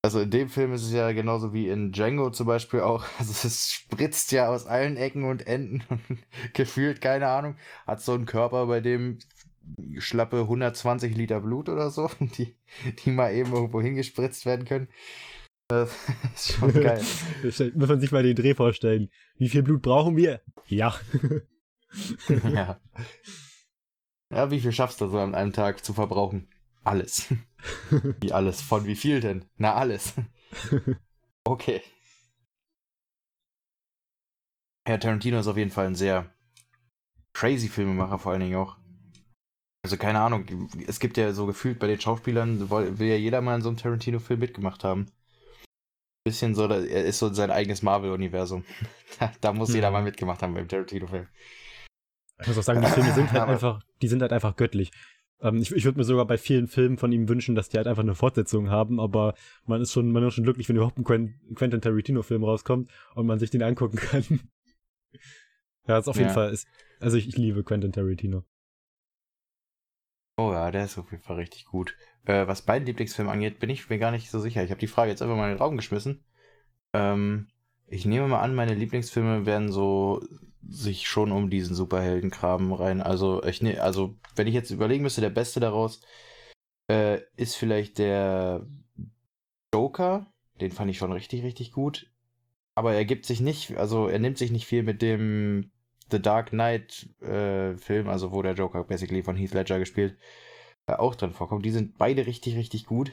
Also 0.03 0.21
in 0.21 0.31
dem 0.31 0.49
Film 0.49 0.73
ist 0.73 0.85
es 0.85 0.93
ja 0.93 1.13
genauso 1.13 1.53
wie 1.53 1.69
in 1.69 1.93
Django 1.93 2.31
zum 2.31 2.47
Beispiel 2.47 2.81
auch. 2.81 3.05
Also 3.19 3.47
es 3.47 3.73
spritzt 3.73 4.33
ja 4.33 4.49
aus 4.49 4.67
allen 4.67 4.97
Ecken 4.97 5.25
und 5.25 5.47
Enden 5.47 5.83
und 5.91 6.19
gefühlt, 6.55 7.01
keine 7.01 7.29
Ahnung, 7.29 7.57
hat 7.87 8.01
so 8.01 8.13
einen 8.13 8.27
Körper, 8.27 8.67
bei 8.67 8.81
dem 8.81 9.19
schlappe 9.99 10.41
120 10.41 11.15
Liter 11.17 11.41
Blut 11.41 11.69
oder 11.69 11.91
so, 11.91 12.11
die, 12.21 12.57
die 13.05 13.11
mal 13.11 13.35
eben 13.35 13.53
irgendwo 13.53 13.81
hingespritzt 13.81 14.47
werden 14.47 14.65
können. 14.65 14.89
Das 15.69 15.95
ist 16.35 16.53
schon 16.55 16.73
geil. 16.73 17.01
Muss 17.43 17.89
man 17.89 18.01
sich 18.01 18.11
mal 18.11 18.25
den 18.25 18.35
Dreh 18.35 18.55
vorstellen. 18.55 19.09
Wie 19.37 19.49
viel 19.49 19.63
Blut 19.63 19.83
brauchen 19.83 20.17
wir? 20.17 20.41
Ja. 20.67 20.97
ja. 22.29 22.81
Ja, 24.33 24.51
wie 24.51 24.59
viel 24.59 24.73
schaffst 24.73 25.01
du 25.01 25.07
so 25.07 25.19
an 25.19 25.37
einem 25.37 25.53
Tag 25.53 25.85
zu 25.85 25.93
verbrauchen? 25.93 26.49
Alles. 26.85 27.33
wie 28.21 28.33
alles? 28.33 28.63
Von 28.63 28.87
wie 28.87 28.97
viel 28.97 29.21
denn? 29.21 29.45
Na, 29.57 29.75
alles. 29.75 30.15
okay. 31.45 31.83
Herr 34.87 34.99
Tarantino 34.99 35.39
ist 35.39 35.47
auf 35.47 35.57
jeden 35.57 35.71
Fall 35.71 35.87
ein 35.87 35.95
sehr 35.95 36.33
crazy 37.33 37.69
Filmemacher, 37.69 38.19
vor 38.19 38.33
allen 38.33 38.41
Dingen 38.41 38.57
auch. 38.57 38.77
Also 39.83 39.97
keine 39.97 40.21
Ahnung, 40.21 40.69
es 40.87 41.01
gibt 41.01 41.17
ja 41.17 41.33
so 41.33 41.47
gefühlt 41.47 41.79
bei 41.79 41.87
den 41.87 42.01
Schauspielern, 42.01 42.69
will 42.71 43.09
ja 43.09 43.17
jeder 43.17 43.41
mal 43.41 43.57
in 43.57 43.63
so 43.63 43.69
einem 43.71 43.79
Tarantino-Film 43.79 44.41
mitgemacht 44.41 44.85
haben. 44.85 45.07
Bisschen 46.25 46.55
so, 46.55 46.67
er 46.67 47.05
ist 47.05 47.19
so 47.19 47.33
sein 47.33 47.51
eigenes 47.51 47.83
Marvel-Universum. 47.83 48.65
Da, 49.19 49.33
da, 49.41 49.53
muss 49.53 49.75
jeder 49.75 49.91
mal 49.91 50.03
mitgemacht 50.03 50.41
haben 50.43 50.55
beim 50.55 50.69
Tarantino-Film. 50.69 51.27
Ich 52.41 52.47
muss 52.47 52.59
auch 52.59 52.63
sagen, 52.63 52.81
die 52.81 52.87
Filme 52.87 53.13
sind 53.13 53.33
halt 53.33 53.49
einfach, 53.49 53.83
die 54.01 54.09
sind 54.09 54.23
halt 54.23 54.33
einfach 54.33 54.55
göttlich. 54.55 54.93
Ähm, 55.43 55.57
ich 55.57 55.73
ich 55.73 55.85
würde 55.85 55.99
mir 55.99 56.05
sogar 56.05 56.27
bei 56.27 56.39
vielen 56.39 56.67
Filmen 56.69 56.99
von 56.99 57.13
ihm 57.13 57.29
wünschen, 57.29 57.55
dass 57.55 57.69
die 57.69 57.77
halt 57.77 57.87
einfach 57.87 58.03
eine 58.03 58.15
Fortsetzung 58.15 58.71
haben, 58.71 59.01
aber 59.01 59.35
man 59.65 59.81
ist 59.81 59.93
schon, 59.93 60.13
man 60.13 60.23
ist 60.25 60.35
schon 60.35 60.45
glücklich, 60.45 60.69
wenn 60.69 60.77
überhaupt 60.77 60.99
ein 60.99 61.05
Quentin 61.05 61.81
Tarantino-Film 61.81 62.45
rauskommt 62.45 62.91
und 63.15 63.27
man 63.27 63.39
sich 63.39 63.51
den 63.51 63.63
angucken 63.63 63.97
kann. 63.97 64.25
ja, 65.87 65.99
ist 65.99 66.09
auf 66.09 66.17
jeden 66.17 66.31
Fall, 66.31 66.53
ist, 66.53 66.69
also 67.01 67.17
ich, 67.17 67.29
ich 67.29 67.37
liebe 67.37 67.65
Quentin 67.65 67.93
Tarantino. 67.93 68.45
Oh 70.37 70.53
ja, 70.53 70.71
der 70.71 70.85
ist 70.85 70.97
auf 70.97 71.11
jeden 71.11 71.23
Fall 71.23 71.37
richtig 71.37 71.67
gut. 71.67 71.95
Äh, 72.25 72.47
was 72.47 72.63
beiden 72.63 72.87
Lieblingsfilmen 72.87 73.33
angeht, 73.33 73.59
bin 73.59 73.69
ich 73.69 73.91
mir 73.91 73.99
gar 73.99 74.11
nicht 74.11 74.31
so 74.31 74.39
sicher. 74.39 74.65
Ich 74.65 74.71
habe 74.71 74.81
die 74.81 74.87
Frage 74.87 75.11
jetzt 75.11 75.21
einfach 75.21 75.37
mal 75.37 75.51
in 75.51 75.57
den 75.57 75.63
Raum 75.63 75.77
geschmissen. 75.77 76.25
Ähm, 76.95 77.49
ich 77.87 78.07
nehme 78.07 78.27
mal 78.27 78.41
an, 78.41 78.55
meine 78.55 78.75
Lieblingsfilme 78.75 79.45
werden 79.45 79.71
so 79.71 80.23
sich 80.69 81.09
schon 81.09 81.33
um 81.33 81.51
diesen 81.51 81.75
Superheldenkram 81.75 82.73
rein. 82.73 83.01
Also, 83.01 83.43
ich 83.45 83.63
ne, 83.63 83.81
also, 83.81 84.17
wenn 84.37 84.47
ich 84.47 84.55
jetzt 84.55 84.71
überlegen 84.71 85.03
müsste, 85.03 85.21
der 85.21 85.31
beste 85.31 85.61
daraus 85.61 86.01
äh, 86.91 87.21
ist 87.37 87.57
vielleicht 87.57 87.99
der 87.99 88.67
Joker. 89.73 90.27
Den 90.61 90.73
fand 90.73 90.91
ich 90.91 90.99
schon 90.99 91.13
richtig, 91.13 91.43
richtig 91.43 91.73
gut. 91.73 92.11
Aber 92.75 92.95
er 92.95 93.05
gibt 93.05 93.27
sich 93.27 93.41
nicht, 93.41 93.77
also 93.77 94.09
er 94.09 94.19
nimmt 94.19 94.39
sich 94.39 94.51
nicht 94.51 94.67
viel 94.67 94.83
mit 94.83 95.03
dem 95.03 95.71
The 96.11 96.21
Dark 96.21 96.51
Knight 96.51 97.09
äh, 97.21 97.77
Film, 97.77 98.09
also 98.09 98.33
wo 98.33 98.43
der 98.43 98.55
Joker 98.55 98.85
basically 98.85 99.23
von 99.23 99.37
Heath 99.37 99.55
Ledger 99.55 99.79
gespielt, 99.79 100.17
äh, 100.87 100.95
auch 100.95 101.15
drin 101.15 101.33
vorkommt. 101.33 101.65
Die 101.65 101.71
sind 101.71 101.99
beide 101.99 102.27
richtig, 102.27 102.57
richtig 102.57 102.87
gut. 102.87 103.13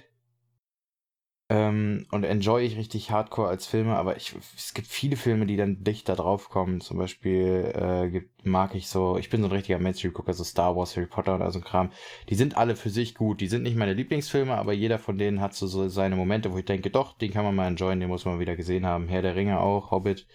Ähm, 1.50 2.06
und 2.12 2.25
enjoy 2.25 2.66
ich 2.66 2.75
richtig 2.75 3.10
hardcore 3.10 3.48
als 3.48 3.66
Filme, 3.66 3.96
aber 3.96 4.18
ich, 4.18 4.36
es 4.58 4.74
gibt 4.74 4.88
viele 4.88 5.16
Filme, 5.16 5.46
die 5.46 5.56
dann 5.56 5.82
dichter 5.82 6.18
drauf 6.18 6.50
kommen. 6.50 6.82
Zum 6.82 6.98
Beispiel 6.98 7.72
äh, 7.74 8.10
gibt, 8.10 8.46
mag 8.46 8.75
ich 8.75 8.89
so, 8.89 9.18
ich 9.18 9.30
bin 9.30 9.42
so 9.42 9.48
ein 9.48 9.54
richtiger 9.54 9.80
Mainstream-Gucker, 9.80 10.34
so 10.34 10.44
Star 10.44 10.75
Wars, 10.75 10.98
Harry 10.98 11.08
Potter 11.08 11.36
oder 11.36 11.50
so 11.51 11.60
ein 11.60 11.63
Kram. 11.63 11.92
Die 12.27 12.36
sind 12.36 12.58
alle 12.58 12.75
für 12.75 12.89
sich 12.89 13.16
gut. 13.16 13.39
Die 13.39 13.48
sind 13.48 13.63
nicht 13.63 13.77
meine 13.77 13.94
Lieblingsfilme, 13.94 14.56
aber 14.56 14.74
jeder 14.74 15.00
von 15.00 15.18
denen 15.18 15.39
hat 15.39 15.54
so, 15.54 15.68
so 15.68 15.88
seine 15.88 16.18
Momente, 16.18 16.51
wo 16.51 16.58
ich 16.58 16.66
denke, 16.66 16.89
doch, 16.89 17.18
den 17.18 17.32
kann 17.32 17.46
man 17.46 17.56
mal 17.56 17.68
enjoyen, 17.68 18.01
den 18.01 18.10
muss 18.10 18.25
man 18.25 18.39
wieder 18.39 18.58
gesehen 18.58 18.86
haben. 18.86 19.08
Herr 19.08 19.22
der 19.22 19.36
Ringe 19.36 19.62
auch, 19.62 19.92
Hobbit. 19.92 20.27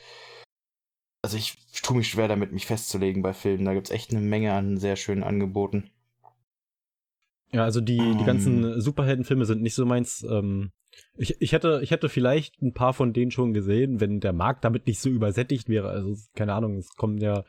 Also 1.21 1.37
ich 1.37 1.59
tue 1.83 1.99
mich 1.99 2.09
schwer 2.09 2.27
damit, 2.27 2.53
mich 2.53 2.65
festzulegen 2.65 3.23
bei 3.23 3.35
Filmen. 3.35 3.67
Da 3.67 3.75
gibt's 3.75 3.91
echt 3.91 4.13
eine 4.13 4.21
Menge 4.21 4.55
an 4.55 4.79
sehr 4.79 4.97
schönen 4.97 5.23
Angeboten. 5.23 5.91
Ja, 7.53 7.65
also 7.65 7.83
die, 7.83 7.99
die 7.99 8.25
ganzen 8.25 8.65
ähm. 8.65 8.81
Superheldenfilme 8.81 9.45
sind 9.45 9.61
nicht 9.61 9.75
so 9.75 9.85
meins. 9.85 10.23
Ähm, 10.23 10.73
ich, 11.17 11.41
ich, 11.41 11.53
hätte, 11.53 11.81
ich 11.83 11.91
hätte 11.91 12.09
vielleicht 12.09 12.61
ein 12.63 12.73
paar 12.73 12.95
von 12.95 13.13
denen 13.13 13.31
schon 13.31 13.53
gesehen, 13.53 14.01
wenn 14.01 14.21
der 14.21 14.33
Markt 14.33 14.65
damit 14.65 14.87
nicht 14.87 15.01
so 15.01 15.09
übersättigt 15.09 15.69
wäre. 15.69 15.89
Also, 15.89 16.17
keine 16.35 16.55
Ahnung, 16.55 16.79
es 16.79 16.95
kommen 16.97 17.19
ja. 17.19 17.45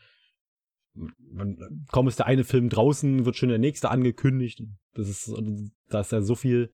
Kaum 1.91 2.07
ist 2.07 2.19
der 2.19 2.27
eine 2.27 2.43
Film 2.43 2.69
draußen, 2.69 3.25
wird 3.25 3.35
schon 3.35 3.49
der 3.49 3.57
nächste 3.57 3.89
angekündigt. 3.89 4.61
Das 4.93 5.09
ist, 5.09 5.33
da 5.89 6.01
ist 6.01 6.11
ja 6.11 6.21
so 6.21 6.35
viel. 6.35 6.71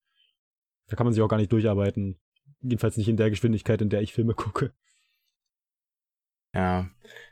Da 0.87 0.95
kann 0.95 1.05
man 1.05 1.13
sich 1.13 1.23
auch 1.23 1.29
gar 1.29 1.37
nicht 1.37 1.51
durcharbeiten. 1.51 2.19
Jedenfalls 2.61 2.97
nicht 2.97 3.07
in 3.07 3.15
der 3.15 3.29
Geschwindigkeit, 3.29 3.81
in 3.81 3.89
der 3.89 4.01
ich 4.01 4.11
Filme 4.11 4.33
gucke. 4.33 4.73
Ja, 6.53 6.89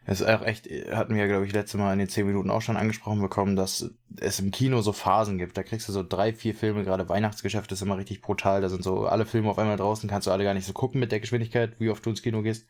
es 0.10 0.22
ist 0.22 0.28
auch 0.28 0.42
echt, 0.42 0.68
hatten 0.90 1.16
wir 1.16 1.28
glaube 1.28 1.46
ich, 1.46 1.52
letzte 1.52 1.78
Mal 1.78 1.92
in 1.92 2.00
den 2.00 2.08
zehn 2.08 2.26
Minuten 2.26 2.50
auch 2.50 2.62
schon 2.62 2.78
angesprochen 2.78 3.20
bekommen, 3.20 3.58
dass 3.58 3.94
es 4.22 4.40
im 4.40 4.52
Kino 4.52 4.82
so 4.82 4.94
Phasen 4.94 5.38
gibt. 5.38 5.58
Da 5.58 5.64
kriegst 5.64 5.90
du 5.90 5.92
so 5.92 6.02
drei, 6.02 6.32
vier 6.32 6.56
Filme, 6.56 6.86
gerade 6.86 7.10
Weihnachtsgeschäft 7.10 7.70
ist 7.74 7.82
immer 7.82 7.98
richtig 7.98 8.22
brutal. 8.22 8.62
Da 8.62 8.70
sind 8.70 8.84
so 8.84 9.06
alle 9.06 9.26
Filme 9.26 9.50
auf 9.50 9.60
einmal 9.60 9.76
draußen, 9.76 10.10
kannst 10.10 10.26
du 10.26 10.32
alle 10.32 10.46
gar 10.46 10.54
nicht 10.54 10.66
so 10.66 10.72
gucken 10.72 11.02
mit 11.02 11.12
der 11.12 11.20
Geschwindigkeit, 11.20 11.78
wie 11.82 11.90
oft 11.90 12.06
du 12.06 12.12
ins 12.12 12.22
Kino 12.22 12.42
gehst. 12.42 12.70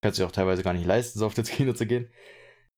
Kannst 0.00 0.20
du 0.20 0.24
auch 0.24 0.30
teilweise 0.30 0.62
gar 0.62 0.74
nicht 0.74 0.86
leisten, 0.86 1.18
so 1.18 1.26
oft 1.26 1.36
ins 1.38 1.50
Kino 1.50 1.72
zu 1.72 1.86
gehen. 1.86 2.08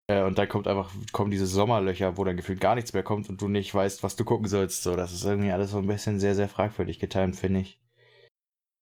Äh, 0.09 0.23
und 0.23 0.39
dann 0.39 0.49
kommt 0.49 0.69
einfach, 0.69 0.91
kommen 1.13 1.31
diese 1.31 1.47
Sommerlöcher, 1.47 2.17
wo 2.17 2.25
dann 2.25 2.39
gefühlt 2.39 2.61
gar 2.61 2.77
nichts 2.77 2.95
mehr 2.95 3.03
kommt 3.03 3.29
und 3.29 3.43
du 3.43 3.49
nicht 3.49 3.75
weißt, 3.75 4.03
was 4.03 4.17
du 4.17 4.25
gucken 4.25 4.49
sollst. 4.49 4.83
So, 4.85 4.97
das 4.97 5.13
ist 5.13 5.25
irgendwie 5.25 5.53
alles 5.53 5.73
so 5.73 5.79
ein 5.79 5.87
bisschen 5.87 6.19
sehr, 6.19 6.35
sehr 6.35 6.49
fragwürdig 6.49 6.99
getimt, 6.99 7.37
finde 7.37 7.61
ich. 7.61 7.79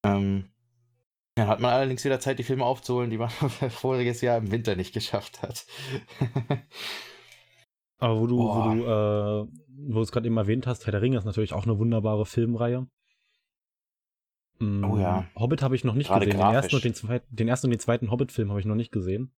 Ähm, 0.04 0.50
dann 1.36 1.48
hat 1.48 1.60
man 1.60 1.70
allerdings 1.70 2.02
wieder 2.02 2.18
Zeit, 2.18 2.38
die 2.38 2.44
Filme 2.44 2.64
aufzuholen, 2.64 3.10
die 3.10 3.18
man 3.18 3.28
voriges 3.70 4.22
Jahr 4.22 4.38
im 4.38 4.50
Winter 4.50 4.74
nicht 4.74 4.94
geschafft 4.94 5.42
hat. 5.42 5.66
Aber 7.98 8.20
wo 8.20 8.26
du, 8.26 8.38
wo 8.38 8.74
du, 8.74 8.82
äh, 8.82 9.46
wo 9.90 9.94
du 9.94 10.00
es 10.00 10.12
gerade 10.12 10.26
eben 10.26 10.36
erwähnt 10.38 10.66
hast, 10.66 10.86
Herr 10.86 10.92
der 10.92 11.02
Ringe 11.02 11.18
ist 11.18 11.24
natürlich 11.24 11.52
auch 11.52 11.64
eine 11.64 11.78
wunderbare 11.78 12.24
Filmreihe. 12.24 12.86
Mm, 14.60 14.84
oh 14.84 14.98
ja. 14.98 15.26
Hobbit 15.34 15.60
habe 15.60 15.76
ich 15.76 15.84
noch 15.84 15.94
nicht 15.94 16.08
Gerade 16.08 16.24
gesehen. 16.24 16.40
Den 16.40 16.54
ersten, 16.54 16.80
den, 16.80 16.94
zweiten, 16.94 17.36
den 17.36 17.48
ersten 17.48 17.66
und 17.66 17.72
den 17.72 17.80
zweiten 17.80 18.10
Hobbit-Film 18.10 18.48
habe 18.48 18.60
ich 18.60 18.66
noch 18.66 18.74
nicht 18.74 18.92
gesehen. 18.92 19.30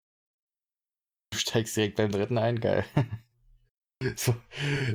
Du 1.31 1.39
steigst 1.39 1.77
direkt 1.79 1.97
beim 1.97 2.11
dritten 2.11 2.37
ein, 2.37 2.61
geil. 2.61 2.85
So, 4.15 4.35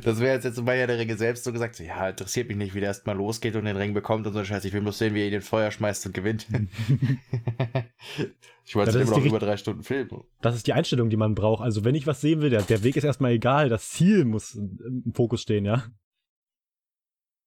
das 0.04 0.20
wäre 0.20 0.36
jetzt, 0.36 0.44
jetzt 0.44 0.64
bei 0.64 0.86
der 0.86 1.00
Ringe 1.00 1.18
selbst 1.18 1.44
so 1.44 1.52
gesagt, 1.52 1.76
so, 1.76 1.84
ja, 1.84 2.10
interessiert 2.10 2.48
mich 2.48 2.58
nicht, 2.58 2.76
wie 2.76 2.82
der 2.82 2.90
erstmal 2.90 3.18
losgeht 3.18 3.56
und 3.56 3.66
den 3.66 3.76
Ring 3.76 3.96
bekommt 3.96 4.28
und 4.28 4.34
so 4.34 4.44
Scheiße. 4.44 4.68
Ich 4.68 4.74
will 4.74 4.82
bloß 4.82 5.00
sehen, 5.00 5.16
wie 5.16 5.22
er 5.22 5.28
ihn 5.28 5.34
in 5.34 5.42
Feuer 5.42 5.72
schmeißt 5.72 6.06
und 6.06 6.14
gewinnt. 6.14 6.46
ich 8.64 8.76
wollte 8.76 8.92
ja, 8.92 9.02
immer 9.02 9.18
noch 9.18 9.26
über 9.26 9.40
drei 9.40 9.58
Stunden 9.58 9.82
filmen. 9.82 10.24
Das 10.42 10.56
ist 10.56 10.68
die 10.68 10.74
Einstellung, 10.74 11.10
die 11.10 11.18
man 11.18 11.34
braucht. 11.34 11.64
Also, 11.64 11.84
wenn 11.84 11.96
ich 11.96 12.06
was 12.06 12.22
sehen 12.22 12.42
will, 12.42 12.52
der, 12.52 12.62
der 12.62 12.84
Weg 12.84 12.96
ist 12.96 13.04
erstmal 13.04 13.32
egal, 13.32 13.70
das 13.70 13.90
Ziel 13.90 14.24
muss 14.24 14.54
im 14.54 15.12
Fokus 15.16 15.42
stehen, 15.42 15.66
ja. 15.66 15.84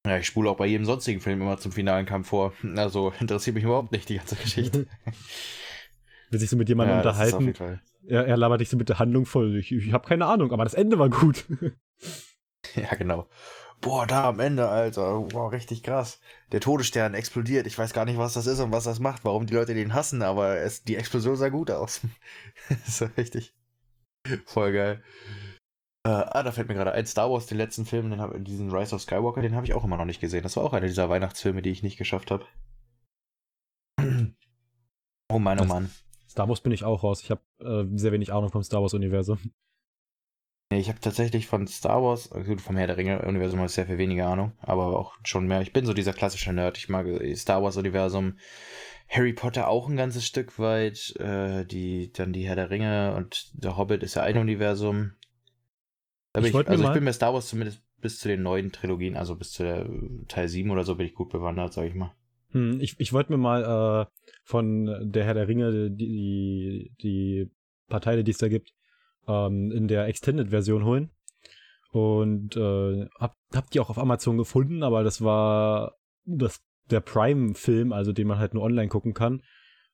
Ja, 0.05 0.19
ich 0.19 0.27
spule 0.27 0.51
auch 0.51 0.57
bei 0.57 0.67
jedem 0.67 0.85
sonstigen 0.85 1.21
Film 1.21 1.41
immer 1.41 1.57
zum 1.59 1.71
finalen 1.71 2.05
Kampf 2.05 2.29
vor. 2.29 2.53
Also 2.77 3.13
interessiert 3.21 3.55
mich 3.55 3.65
überhaupt 3.65 3.93
nicht 3.93 4.09
die 4.09 4.17
ganze 4.17 4.35
Geschichte. 4.35 4.89
Will 6.31 6.41
sich 6.41 6.51
so 6.51 6.57
mit 6.57 6.69
jemandem 6.69 6.97
ja, 6.97 7.03
unterhalten. 7.03 7.81
Er, 8.07 8.27
er 8.27 8.37
labert 8.37 8.61
dich 8.61 8.69
so 8.69 8.77
mit 8.77 8.89
der 8.89 8.99
Handlung 8.99 9.27
voll. 9.27 9.57
Ich, 9.57 9.73
ich 9.73 9.93
habe 9.93 10.07
keine 10.07 10.27
Ahnung, 10.27 10.53
aber 10.53 10.65
das 10.65 10.75
Ende 10.75 10.99
war 10.99 11.09
gut. 11.09 11.47
ja, 12.75 12.95
genau. 12.95 13.29
Boah, 13.81 14.07
da 14.07 14.29
am 14.29 14.41
Ende, 14.41 14.69
Alter. 14.69 15.21
Boah, 15.21 15.53
richtig 15.53 15.83
krass. 15.83 16.21
Der 16.53 16.61
Todesstern 16.61 17.15
explodiert. 17.15 17.67
Ich 17.67 17.79
weiß 17.79 17.93
gar 17.93 18.05
nicht, 18.05 18.19
was 18.19 18.35
das 18.35 18.47
ist 18.47 18.61
und 18.61 18.73
was 18.73 18.85
das 18.85 18.99
macht, 18.99 19.25
warum 19.25 19.47
die 19.47 19.55
Leute 19.55 19.75
den 19.75 19.95
hassen, 19.95 20.23
aber 20.23 20.59
es, 20.59 20.85
die 20.85 20.97
Explosion 20.97 21.37
sah 21.37 21.49
gut 21.49 21.71
aus. 21.71 22.01
das 22.69 23.01
ist 23.01 23.17
richtig. 23.19 23.55
Voll 24.47 24.73
geil. 24.73 25.03
Äh, 26.07 26.11
ah, 26.11 26.43
da 26.43 26.53
fällt 26.53 26.69
mir 26.69 26.75
gerade 26.75 26.93
ein, 26.93 27.07
Star 27.07 27.31
Wars, 27.31 27.47
den 27.47 27.59
letzten 27.59 27.87
Film, 27.87 28.11
den 28.11 28.21
hab, 28.21 28.33
diesen 28.45 28.71
Rise 28.71 28.95
of 28.95 29.03
Skywalker, 29.03 29.43
den 29.43 29.55
habe 29.55 29.67
ich 29.67 29.75
auch 29.75 29.85
immer 29.85 29.97
noch 29.97 30.05
nicht 30.05 30.21
gesehen. 30.21 30.43
Das 30.43 30.57
war 30.57 30.65
auch 30.65 30.73
einer 30.73 30.87
dieser 30.87 31.09
Weihnachtsfilme, 31.09 31.63
die 31.63 31.71
ich 31.71 31.83
nicht 31.83 31.97
geschafft 31.97 32.31
habe. 32.31 32.47
oh 35.31 35.39
Mann, 35.39 35.61
oh 35.61 35.65
Mann. 35.65 35.91
Star 36.35 36.49
Wars 36.49 36.63
bin 36.63 36.73
ich 36.73 36.83
auch 36.83 37.05
raus. 37.05 37.23
Ich 37.23 37.31
habe 37.31 37.43
äh, 37.61 37.97
sehr 37.97 38.11
wenig 38.11 38.33
Ahnung 38.33 38.51
vom 38.51 38.65
Star 38.65 38.83
Wars-Universum. 38.83 39.39
Nee, 40.73 40.81
ich 40.81 40.89
habe 40.89 40.99
tatsächlich 40.99 41.47
von 41.47 41.69
Star 41.69 42.03
Wars, 42.03 42.33
also 42.33 42.57
vom 42.57 42.77
Herr 42.77 42.89
der 42.89 42.97
Ringe-Universum 42.97 43.61
habe 43.61 43.69
ich 43.69 43.73
sehr 43.73 43.87
viel 43.87 43.99
weniger 43.99 44.27
Ahnung, 44.27 44.51
aber 44.59 44.99
auch 44.99 45.15
schon 45.23 45.47
mehr. 45.47 45.61
Ich 45.61 45.73
bin 45.73 45.87
so 45.87 45.93
dieser 45.95 46.13
klassische 46.13 46.53
Nerd. 46.53 46.77
Ich 46.77 46.89
mag 46.89 47.07
Star 47.37 47.63
Wars-Universum. 47.63 48.37
Harry 49.09 49.33
Potter 49.33 49.69
auch 49.69 49.89
ein 49.89 49.97
ganzes 49.97 50.27
Stück 50.27 50.59
weit. 50.59 51.15
Äh, 51.21 51.67
die, 51.67 52.13
dann 52.13 52.33
die 52.33 52.49
Herr 52.49 52.57
der 52.57 52.71
Ringe 52.71 53.15
und 53.15 53.53
der 53.53 53.77
Hobbit 53.77 54.03
ist 54.03 54.17
ja 54.17 54.25
ein 54.25 54.37
Universum. 54.37 55.13
Ich, 56.37 56.47
ich, 56.47 56.69
also 56.69 56.85
ich 56.85 56.95
bin 56.95 57.05
bei 57.05 57.13
Star 57.13 57.33
Wars 57.33 57.47
zumindest 57.47 57.81
bis 58.01 58.19
zu 58.19 58.27
den 58.27 58.43
neuen 58.43 58.73
Trilogien, 58.73 59.17
also 59.17 59.37
bis 59.37 59.53
zu 59.53 59.63
der 59.63 59.89
Teil 60.27 60.49
7 60.49 60.69
oder 60.73 60.83
so 60.83 60.97
bin 60.97 61.07
ich 61.07 61.15
gut 61.15 61.29
bewandert, 61.29 61.75
sag 61.75 61.87
ich 61.87 61.95
mal. 61.95 62.13
Hm, 62.55 62.81
ich, 62.81 62.99
ich 62.99 63.13
wollte 63.13 63.33
mir 63.33 63.39
mal 63.39 64.07
äh, 64.07 64.07
von 64.45 65.11
der 65.13 65.25
Herr 65.25 65.35
der 65.35 65.49
Ringe 65.49 65.91
die, 65.91 66.93
die 67.03 67.51
paar 67.89 68.01
Teile, 68.01 68.25
die 68.25 68.31
es 68.31 68.39
da 68.39 68.49
gibt, 68.49 68.73
ähm, 69.27 69.73
in 69.73 69.89
der 69.89 70.07
Extended-Version 70.07 70.85
holen. 70.85 71.11
Und 71.91 72.57
äh, 72.57 73.07
hab, 73.19 73.37
hab 73.55 73.71
die 73.71 73.81
auch 73.81 73.91
auf 73.91 73.99
Amazon 73.99 74.39
gefunden, 74.39 74.83
aber 74.83 75.05
das 75.05 75.23
war 75.23 75.95
das, 76.25 76.63
der 76.91 77.01
Prime-Film, 77.01 77.93
also 77.93 78.13
den 78.13 78.27
man 78.27 78.39
halt 78.39 78.55
nur 78.55 78.63
online 78.63 78.89
gucken 78.89 79.15
kann. 79.15 79.43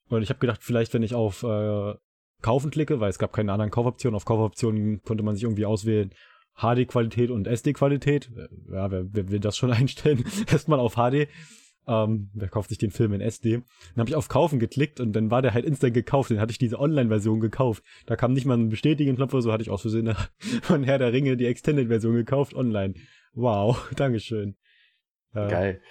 Und 0.09 0.23
ich 0.23 0.29
habe 0.29 0.41
gedacht, 0.41 0.63
vielleicht, 0.63 0.93
wenn 0.93 1.03
ich 1.03 1.15
auf 1.15 1.43
äh, 1.43 1.95
Kaufen 2.43 2.71
klicke, 2.71 3.01
weil 3.01 3.11
es 3.11 3.19
gab 3.19 3.33
keine 3.33 3.53
anderen 3.53 3.71
Kaufoptionen, 3.71 4.17
auf 4.17 4.25
Kaufoptionen 4.25 5.03
konnte 5.03 5.23
man 5.23 5.35
sich 5.35 5.45
irgendwie 5.45 5.67
auswählen, 5.67 6.11
HD-Qualität 6.57 7.31
und 7.31 7.47
SD-Qualität. 7.47 8.31
Ja, 8.71 8.91
wer, 8.91 9.05
wer 9.13 9.31
will 9.31 9.41
das 9.41 9.57
schon 9.57 9.71
einstellen? 9.73 10.25
Erstmal 10.47 10.81
auf 10.81 10.95
HD. 10.95 11.29
Ähm, 11.87 12.31
wer 12.35 12.49
kauft 12.49 12.69
sich 12.69 12.79
den 12.79 12.91
Film 12.91 13.13
in 13.13 13.21
SD? 13.21 13.63
Dann 13.95 14.01
habe 14.01 14.11
ich 14.11 14.17
auf 14.17 14.29
Kaufen 14.29 14.59
geklickt 14.59 15.01
und 15.01 15.13
dann 15.13 15.31
war 15.31 15.43
der 15.43 15.55
halt 15.55 15.65
instant 15.65 15.95
gekauft. 15.95 16.31
Dann 16.31 16.41
hatte 16.41 16.53
ich 16.53 16.59
diese 16.59 16.79
Online-Version 16.79 17.41
gekauft. 17.41 17.83
Da 18.07 18.17
kam 18.17 18.33
nicht 18.33 18.47
mal 18.47 18.57
ein 18.57 18.69
Bestätigen-Knopf 18.69 19.33
oder 19.33 19.43
so, 19.43 19.53
hatte 19.53 19.63
ich 19.63 19.71
aus 19.71 19.83
Versehen 19.83 20.15
von 20.63 20.85
Herr 20.85 20.99
der 20.99 21.13
Ringe 21.13 21.37
die 21.37 21.47
Extended-Version 21.47 22.15
gekauft 22.15 22.55
online. 22.55 22.95
Wow, 23.33 23.91
Dankeschön. 23.97 24.57
Äh, 25.35 25.49
Geil. 25.49 25.83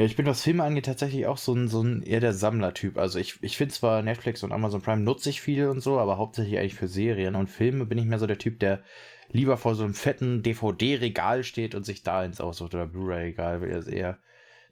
Ja, 0.00 0.06
ich 0.06 0.16
bin, 0.16 0.26
was 0.26 0.42
Filme 0.42 0.64
angeht, 0.64 0.86
tatsächlich 0.86 1.26
auch 1.26 1.36
so 1.36 1.54
ein, 1.54 1.68
so 1.68 1.82
ein 1.82 2.02
eher 2.02 2.20
der 2.20 2.32
Sammlertyp. 2.32 2.96
Also 2.98 3.18
ich, 3.18 3.42
ich 3.42 3.56
finde 3.56 3.74
zwar 3.74 4.02
Netflix 4.02 4.42
und 4.42 4.50
Amazon 4.50 4.82
Prime 4.82 5.02
nutze 5.02 5.30
ich 5.30 5.40
viel 5.40 5.68
und 5.68 5.80
so, 5.80 5.98
aber 5.98 6.16
hauptsächlich 6.16 6.58
eigentlich 6.58 6.74
für 6.74 6.88
Serien 6.88 7.34
und 7.34 7.48
Filme 7.48 7.86
bin 7.86 7.98
ich 7.98 8.06
mehr 8.06 8.18
so 8.18 8.26
der 8.26 8.38
Typ, 8.38 8.58
der 8.58 8.82
lieber 9.28 9.56
vor 9.56 9.74
so 9.74 9.84
einem 9.84 9.94
fetten 9.94 10.42
DVD-Regal 10.42 11.44
steht 11.44 11.74
und 11.74 11.84
sich 11.84 12.02
da 12.02 12.24
ins 12.24 12.40
aussucht 12.40 12.74
oder 12.74 12.86
Blu-ray-Regal, 12.86 13.60
weil 13.60 13.70
er 13.70 13.86
eher 13.86 14.18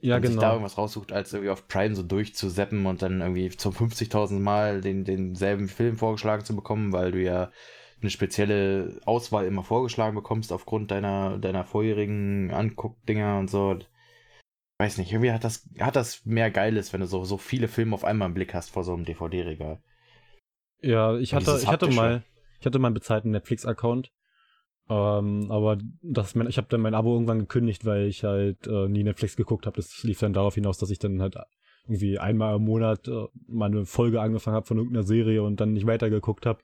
ja, 0.01 0.15
und 0.15 0.21
genau. 0.23 0.33
sich 0.33 0.41
da 0.41 0.51
irgendwas 0.51 0.77
raussucht, 0.77 1.11
als 1.11 1.31
irgendwie 1.31 1.51
auf 1.51 1.67
Prime 1.67 1.95
so 1.95 2.03
durchzuseppen 2.03 2.85
und 2.85 3.01
dann 3.01 3.21
irgendwie 3.21 3.49
zum 3.49 3.73
50.000 3.73 4.39
Mal 4.39 4.81
den, 4.81 5.05
denselben 5.05 5.67
Film 5.67 5.97
vorgeschlagen 5.97 6.43
zu 6.43 6.55
bekommen, 6.55 6.91
weil 6.91 7.11
du 7.11 7.21
ja 7.21 7.51
eine 8.01 8.09
spezielle 8.09 8.99
Auswahl 9.05 9.45
immer 9.45 9.63
vorgeschlagen 9.63 10.15
bekommst 10.15 10.51
aufgrund 10.51 10.89
deiner, 10.89 11.37
deiner 11.37 11.63
vorherigen 11.63 12.51
Anguckdinger 12.51 13.37
und 13.37 13.49
so. 13.49 13.77
Weiß 14.79 14.97
nicht, 14.97 15.11
irgendwie 15.11 15.31
hat 15.31 15.43
das, 15.43 15.69
hat 15.79 15.95
das 15.95 16.25
mehr 16.25 16.49
Geiles, 16.49 16.91
wenn 16.93 17.01
du 17.01 17.05
so, 17.05 17.23
so 17.23 17.37
viele 17.37 17.67
Filme 17.67 17.93
auf 17.93 18.03
einmal 18.03 18.27
im 18.27 18.33
Blick 18.33 18.55
hast 18.55 18.71
vor 18.71 18.83
so 18.83 18.93
einem 18.93 19.05
DVD-Regal. 19.05 19.79
Ja, 20.81 21.15
ich 21.17 21.35
hatte, 21.35 21.59
ich 21.61 21.67
hatte 21.67 21.91
mal, 21.91 22.23
ich 22.59 22.65
hatte 22.65 22.79
mal 22.79 22.87
einen 22.87 22.95
bezahlten 22.95 23.29
Netflix-Account 23.29 24.11
ähm, 24.91 25.49
aber 25.49 25.77
das, 26.01 26.35
ich 26.35 26.57
habe 26.57 26.67
dann 26.69 26.81
mein 26.81 26.95
Abo 26.95 27.13
irgendwann 27.13 27.39
gekündigt, 27.39 27.85
weil 27.85 28.07
ich 28.07 28.25
halt 28.25 28.67
äh, 28.67 28.89
nie 28.89 29.05
Netflix 29.05 29.37
geguckt 29.37 29.65
habe. 29.65 29.77
Das 29.77 30.03
lief 30.03 30.19
dann 30.19 30.33
darauf 30.33 30.55
hinaus, 30.55 30.77
dass 30.79 30.89
ich 30.89 30.99
dann 30.99 31.21
halt 31.21 31.37
irgendwie 31.85 32.19
einmal 32.19 32.57
im 32.57 32.65
Monat 32.65 33.07
äh, 33.07 33.27
mal 33.47 33.67
eine 33.67 33.85
Folge 33.85 34.19
angefangen 34.19 34.55
habe 34.55 34.65
von 34.65 34.77
irgendeiner 34.77 35.05
Serie 35.05 35.43
und 35.43 35.61
dann 35.61 35.71
nicht 35.71 35.87
weitergeguckt 35.87 36.45
habe. 36.45 36.59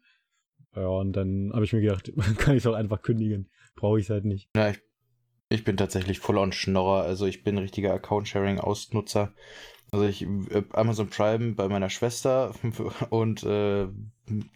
Ja, 0.76 0.88
und 0.88 1.14
dann 1.14 1.52
habe 1.54 1.64
ich 1.64 1.72
mir 1.72 1.80
gedacht, 1.80 2.12
kann 2.38 2.58
ich 2.58 2.64
es 2.64 2.68
auch 2.68 2.74
einfach 2.74 3.02
kündigen. 3.02 3.50
Brauche 3.78 3.98
ich 3.98 4.08
es 4.08 4.10
halt 4.10 4.26
nicht. 4.26 4.50
Ja, 4.58 4.72
ich, 4.72 4.82
ich 5.48 5.64
bin 5.64 5.78
tatsächlich 5.78 6.20
voll 6.20 6.38
on 6.38 6.52
Schnorrer. 6.52 7.04
Also 7.04 7.28
ich 7.28 7.46
bin 7.46 7.58
richtiger 7.58 7.94
Account-Sharing-Ausnutzer. 7.94 9.34
Also 9.92 10.06
ich 10.06 10.24
äh, 10.24 10.64
Amazon 10.74 11.10
Prime 11.10 11.54
bei 11.54 11.68
meiner 11.70 11.90
Schwester 11.90 12.54
und 13.10 13.44
äh, 13.44 13.88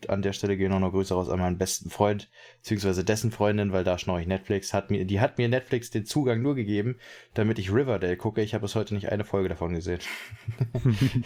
an 0.08 0.22
der 0.22 0.34
Stelle 0.34 0.58
gehen 0.58 0.74
auch 0.74 0.80
noch 0.80 0.92
Grüße 0.92 1.14
raus 1.14 1.30
an 1.30 1.40
meinen 1.40 1.58
besten 1.58 1.90
Freund, 1.90 2.30
beziehungsweise 2.58 3.06
dessen 3.06 3.32
Freundin, 3.32 3.72
weil 3.72 3.86
da 3.86 3.98
schnorre 3.98 4.22
ich 4.22 4.28
Netflix, 4.28 4.74
hat 4.74 4.92
mir, 4.92 5.06
die 5.06 5.22
hat 5.22 5.38
mir 5.38 5.48
Netflix 5.48 5.92
den 5.92 6.06
Zugang 6.06 6.42
nur 6.42 6.56
gegeben, 6.56 6.98
damit 7.34 7.58
ich 7.58 7.72
Riverdale 7.72 8.18
gucke. 8.18 8.42
Ich 8.42 8.54
habe 8.54 8.64
bis 8.64 8.76
heute 8.76 8.94
nicht 8.94 9.10
eine 9.10 9.24
Folge 9.24 9.48
davon 9.50 9.74
gesehen. 9.74 10.00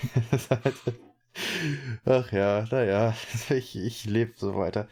Ach 2.05 2.31
ja, 2.31 2.65
naja, 2.69 3.15
ich, 3.49 3.75
ich 3.75 4.05
lebe 4.05 4.33
so 4.35 4.55
weiter. 4.55 4.87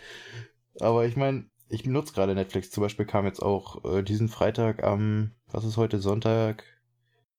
Aber 0.79 1.05
ich 1.05 1.15
meine, 1.15 1.45
ich 1.69 1.83
benutze 1.83 2.13
gerade 2.13 2.35
Netflix. 2.35 2.71
Zum 2.71 2.81
Beispiel 2.81 3.05
kam 3.05 3.25
jetzt 3.25 3.41
auch 3.41 3.85
äh, 3.85 4.03
diesen 4.03 4.29
Freitag 4.29 4.83
am, 4.83 5.31
was 5.51 5.63
ist 5.65 5.77
heute, 5.77 5.99
Sonntag? 5.99 6.63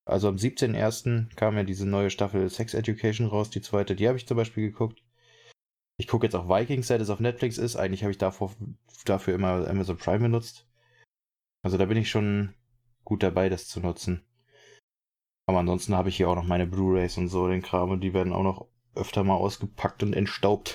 Also 0.07 0.29
am 0.29 0.37
17.01. 0.37 1.35
kam 1.35 1.57
ja 1.57 1.65
diese 1.65 1.87
neue 1.87 2.11
Staffel 2.11 2.51
Sex 2.51 2.75
Education 2.75 3.27
raus, 3.27 3.51
die 3.51 3.63
zweite. 3.63 3.97
Die 3.97 4.07
habe 4.07 4.19
ich 4.19 4.27
zum 4.27 4.37
Beispiel 4.37 4.71
geguckt. 4.71 5.03
Ich 5.97 6.09
gucke 6.09 6.27
jetzt 6.27 6.35
auch 6.35 6.49
Vikings, 6.49 6.89
seit 6.89 7.01
es 7.01 7.11
auf 7.11 7.21
Netflix 7.21 7.57
ist. 7.57 7.77
Eigentlich 7.77 8.03
habe 8.03 8.11
ich 8.11 8.19
davor, 8.19 8.53
dafür 9.05 9.35
immer 9.35 9.67
Amazon 9.69 9.97
Prime 9.97 10.21
benutzt. 10.21 10.67
Also 11.63 11.79
da 11.79 11.87
bin 11.87 11.97
ich 11.97 12.11
schon 12.11 12.55
gut 13.05 13.23
dabei, 13.23 13.49
das 13.49 13.69
zu 13.69 13.81
nutzen. 13.81 14.23
Aber 15.47 15.61
ansonsten 15.61 15.95
habe 15.95 16.09
ich 16.09 16.17
hier 16.17 16.29
auch 16.29 16.37
noch 16.37 16.45
meine 16.45 16.67
Blu-rays 16.67 17.17
und 17.19 17.29
so, 17.29 17.49
den 17.49 17.63
Kram, 17.63 17.91
und 17.91 18.01
die 18.01 18.15
werden 18.15 18.33
auch 18.33 18.43
noch 18.43 18.67
öfter 18.95 19.25
mal 19.25 19.35
ausgepackt 19.35 20.03
und 20.03 20.15
entstaubt. 20.15 20.75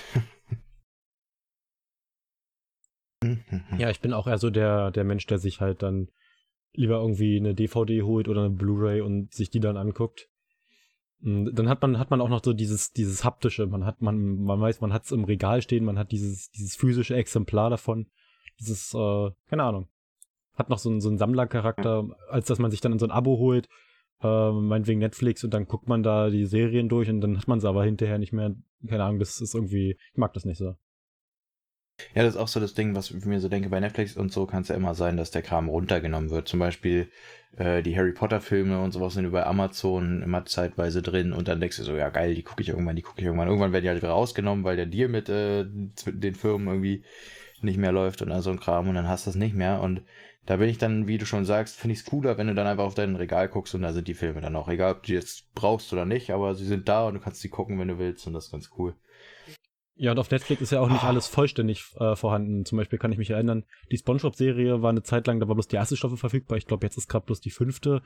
ja, 3.78 3.90
ich 3.90 4.00
bin 4.00 4.12
auch 4.12 4.26
eher 4.26 4.38
so 4.38 4.50
der, 4.50 4.90
der 4.90 5.04
Mensch, 5.04 5.26
der 5.26 5.38
sich 5.38 5.60
halt 5.60 5.82
dann 5.82 6.08
lieber 6.72 7.00
irgendwie 7.00 7.36
eine 7.36 7.54
DVD 7.54 8.02
holt 8.02 8.28
oder 8.28 8.40
eine 8.42 8.50
Blu-ray 8.50 9.00
und 9.00 9.32
sich 9.34 9.50
die 9.50 9.60
dann 9.60 9.76
anguckt. 9.76 10.28
Und 11.22 11.54
dann 11.54 11.68
hat 11.68 11.82
man, 11.82 11.98
hat 11.98 12.10
man 12.10 12.20
auch 12.20 12.28
noch 12.28 12.42
so 12.42 12.52
dieses, 12.52 12.92
dieses 12.92 13.24
haptische. 13.24 13.66
Man 13.66 13.84
hat, 13.84 14.00
man, 14.00 14.42
man 14.42 14.60
weiß, 14.60 14.80
man 14.80 14.92
hat 14.92 15.04
es 15.04 15.12
im 15.12 15.24
Regal 15.24 15.60
stehen, 15.60 15.84
man 15.84 15.98
hat 15.98 16.12
dieses, 16.12 16.50
dieses 16.50 16.76
physische 16.76 17.14
Exemplar 17.14 17.70
davon. 17.70 18.06
Dieses, 18.58 18.94
äh, 18.94 19.30
keine 19.48 19.64
Ahnung. 19.64 19.88
Hat 20.54 20.70
noch 20.70 20.78
so 20.78 20.90
einen, 20.90 21.00
so 21.00 21.08
einen 21.08 21.18
Sammlercharakter, 21.18 22.08
als 22.28 22.46
dass 22.46 22.58
man 22.58 22.70
sich 22.70 22.80
dann 22.80 22.92
in 22.92 22.98
so 22.98 23.06
ein 23.06 23.10
Abo 23.10 23.38
holt, 23.38 23.68
äh, 24.22 24.50
meinetwegen 24.50 25.00
Netflix 25.00 25.44
und 25.44 25.52
dann 25.54 25.66
guckt 25.66 25.88
man 25.88 26.02
da 26.02 26.30
die 26.30 26.46
Serien 26.46 26.88
durch 26.88 27.08
und 27.08 27.20
dann 27.20 27.38
hat 27.38 27.48
man 27.48 27.58
es 27.58 27.64
aber 27.64 27.84
hinterher 27.84 28.18
nicht 28.18 28.32
mehr. 28.32 28.54
Keine 28.86 29.04
Ahnung, 29.04 29.18
das 29.18 29.40
ist 29.40 29.54
irgendwie, 29.54 29.98
ich 30.12 30.18
mag 30.18 30.32
das 30.34 30.44
nicht 30.44 30.58
so. 30.58 30.74
Ja, 32.14 32.22
das 32.22 32.34
ist 32.34 32.40
auch 32.40 32.48
so 32.48 32.60
das 32.60 32.74
Ding, 32.74 32.94
was 32.94 33.10
ich 33.10 33.24
mir 33.24 33.40
so 33.40 33.48
denke, 33.48 33.68
bei 33.68 33.80
Netflix 33.80 34.16
und 34.16 34.32
so 34.32 34.46
kann 34.46 34.62
es 34.62 34.68
ja 34.68 34.74
immer 34.74 34.94
sein, 34.94 35.16
dass 35.16 35.30
der 35.30 35.42
Kram 35.42 35.68
runtergenommen 35.68 36.30
wird. 36.30 36.48
Zum 36.48 36.60
Beispiel 36.60 37.08
äh, 37.56 37.82
die 37.82 37.96
Harry 37.96 38.12
Potter 38.12 38.40
Filme 38.40 38.80
und 38.80 38.92
sowas 38.92 39.14
sind 39.14 39.24
über 39.24 39.46
Amazon 39.46 40.22
immer 40.22 40.44
zeitweise 40.44 41.02
drin 41.02 41.32
und 41.32 41.48
dann 41.48 41.60
denkst 41.60 41.78
du 41.78 41.84
so, 41.84 41.94
ja 41.94 42.08
geil, 42.10 42.34
die 42.34 42.42
gucke 42.42 42.62
ich 42.62 42.68
irgendwann, 42.68 42.96
die 42.96 43.02
gucke 43.02 43.20
ich 43.20 43.26
irgendwann. 43.26 43.48
Irgendwann 43.48 43.72
werden 43.72 43.84
die 43.84 43.88
halt 43.88 44.02
wieder 44.02 44.12
rausgenommen, 44.12 44.64
weil 44.64 44.76
der 44.76 44.86
Deal 44.86 45.08
mit 45.08 45.28
äh, 45.28 45.64
den 45.66 46.34
Firmen 46.34 46.68
irgendwie 46.68 47.04
nicht 47.62 47.78
mehr 47.78 47.92
läuft 47.92 48.22
und 48.22 48.32
all 48.32 48.42
so 48.42 48.50
ein 48.50 48.60
Kram 48.60 48.88
und 48.88 48.94
dann 48.94 49.08
hast 49.08 49.26
du 49.26 49.30
das 49.30 49.36
nicht 49.36 49.54
mehr 49.54 49.80
und 49.80 50.02
da 50.46 50.56
bin 50.56 50.68
ich 50.68 50.78
dann, 50.78 51.06
wie 51.06 51.18
du 51.18 51.26
schon 51.26 51.44
sagst, 51.44 51.76
finde 51.76 51.92
ich 51.92 52.00
es 52.00 52.06
cooler, 52.06 52.38
wenn 52.38 52.46
du 52.46 52.54
dann 52.54 52.66
einfach 52.66 52.84
auf 52.84 52.94
dein 52.94 53.14
Regal 53.14 53.48
guckst 53.48 53.74
und 53.74 53.82
da 53.82 53.92
sind 53.92 54.08
die 54.08 54.14
Filme 54.14 54.40
dann 54.40 54.56
auch. 54.56 54.68
Egal, 54.68 54.92
ob 54.92 55.02
du 55.02 55.08
die 55.08 55.14
jetzt 55.14 55.54
brauchst 55.54 55.92
oder 55.92 56.04
nicht, 56.04 56.30
aber 56.30 56.54
sie 56.54 56.64
sind 56.64 56.88
da 56.88 57.06
und 57.06 57.14
du 57.14 57.20
kannst 57.20 57.40
sie 57.40 57.50
gucken, 57.50 57.78
wenn 57.78 57.88
du 57.88 57.98
willst 57.98 58.26
und 58.26 58.32
das 58.32 58.46
ist 58.46 58.50
ganz 58.50 58.70
cool. 58.78 58.94
Ja, 60.00 60.12
und 60.12 60.18
auf 60.18 60.30
Netflix 60.30 60.62
ist 60.62 60.70
ja 60.70 60.80
auch 60.80 60.88
nicht 60.88 61.04
ah. 61.04 61.08
alles 61.08 61.26
vollständig 61.26 61.84
äh, 61.98 62.16
vorhanden. 62.16 62.64
Zum 62.64 62.78
Beispiel 62.78 62.98
kann 62.98 63.12
ich 63.12 63.18
mich 63.18 63.28
erinnern, 63.28 63.64
die 63.92 63.98
Spongebob-Serie 63.98 64.80
war 64.80 64.88
eine 64.88 65.02
Zeit 65.02 65.26
lang, 65.26 65.40
da 65.40 65.46
war 65.46 65.54
bloß 65.54 65.68
die 65.68 65.76
erste 65.76 65.94
Staffel 65.94 66.16
verfügbar. 66.16 66.56
Ich 66.56 66.64
glaube, 66.64 66.86
jetzt 66.86 66.96
ist 66.96 67.06
gerade 67.06 67.26
bloß 67.26 67.42
die 67.42 67.50
fünfte, 67.50 68.00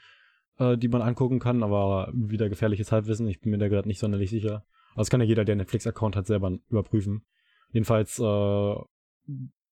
äh, 0.58 0.76
die 0.76 0.88
man 0.88 1.02
angucken 1.02 1.38
kann, 1.38 1.62
aber 1.62 2.10
wieder 2.12 2.48
gefährliches 2.48 2.90
Halbwissen. 2.90 3.28
Ich 3.28 3.40
bin 3.40 3.52
mir 3.52 3.58
da 3.58 3.68
gerade 3.68 3.86
nicht 3.86 4.00
sonderlich 4.00 4.28
sicher. 4.28 4.64
Aber 4.94 5.02
das 5.02 5.08
kann 5.08 5.20
ja 5.20 5.26
jeder, 5.26 5.44
der 5.44 5.52
einen 5.52 5.60
Netflix-Account 5.60 6.16
hat, 6.16 6.26
selber 6.26 6.58
überprüfen. 6.68 7.24
Jedenfalls, 7.70 8.18
äh, 8.18 8.74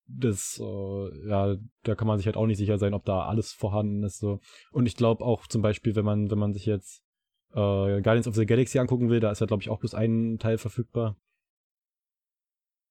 das, 0.07 0.61
äh, 0.63 1.27
ja, 1.27 1.57
da 1.83 1.95
kann 1.95 2.07
man 2.07 2.19
sich 2.19 2.27
halt 2.27 2.37
auch 2.37 2.47
nicht 2.47 2.57
sicher 2.57 2.77
sein, 2.77 2.93
ob 2.93 3.03
da 3.03 3.23
alles 3.25 3.51
vorhanden 3.51 4.01
ist. 4.03 4.19
So. 4.19 4.39
Und 4.71 4.85
ich 4.85 4.95
glaube 4.95 5.25
auch 5.25 5.45
zum 5.47 5.61
Beispiel, 5.61 5.93
wenn 5.97 6.05
man, 6.05 6.31
wenn 6.31 6.39
man 6.39 6.53
sich 6.53 6.67
jetzt 6.67 7.03
äh, 7.51 8.01
Guardians 8.01 8.29
of 8.29 8.35
the 8.35 8.45
Galaxy 8.45 8.79
angucken 8.79 9.09
will, 9.09 9.19
da 9.19 9.29
ist 9.29 9.41
ja, 9.41 9.45
glaube 9.45 9.61
ich, 9.61 9.69
auch 9.69 9.79
bloß 9.81 9.93
ein 9.93 10.37
Teil 10.39 10.57
verfügbar. 10.57 11.17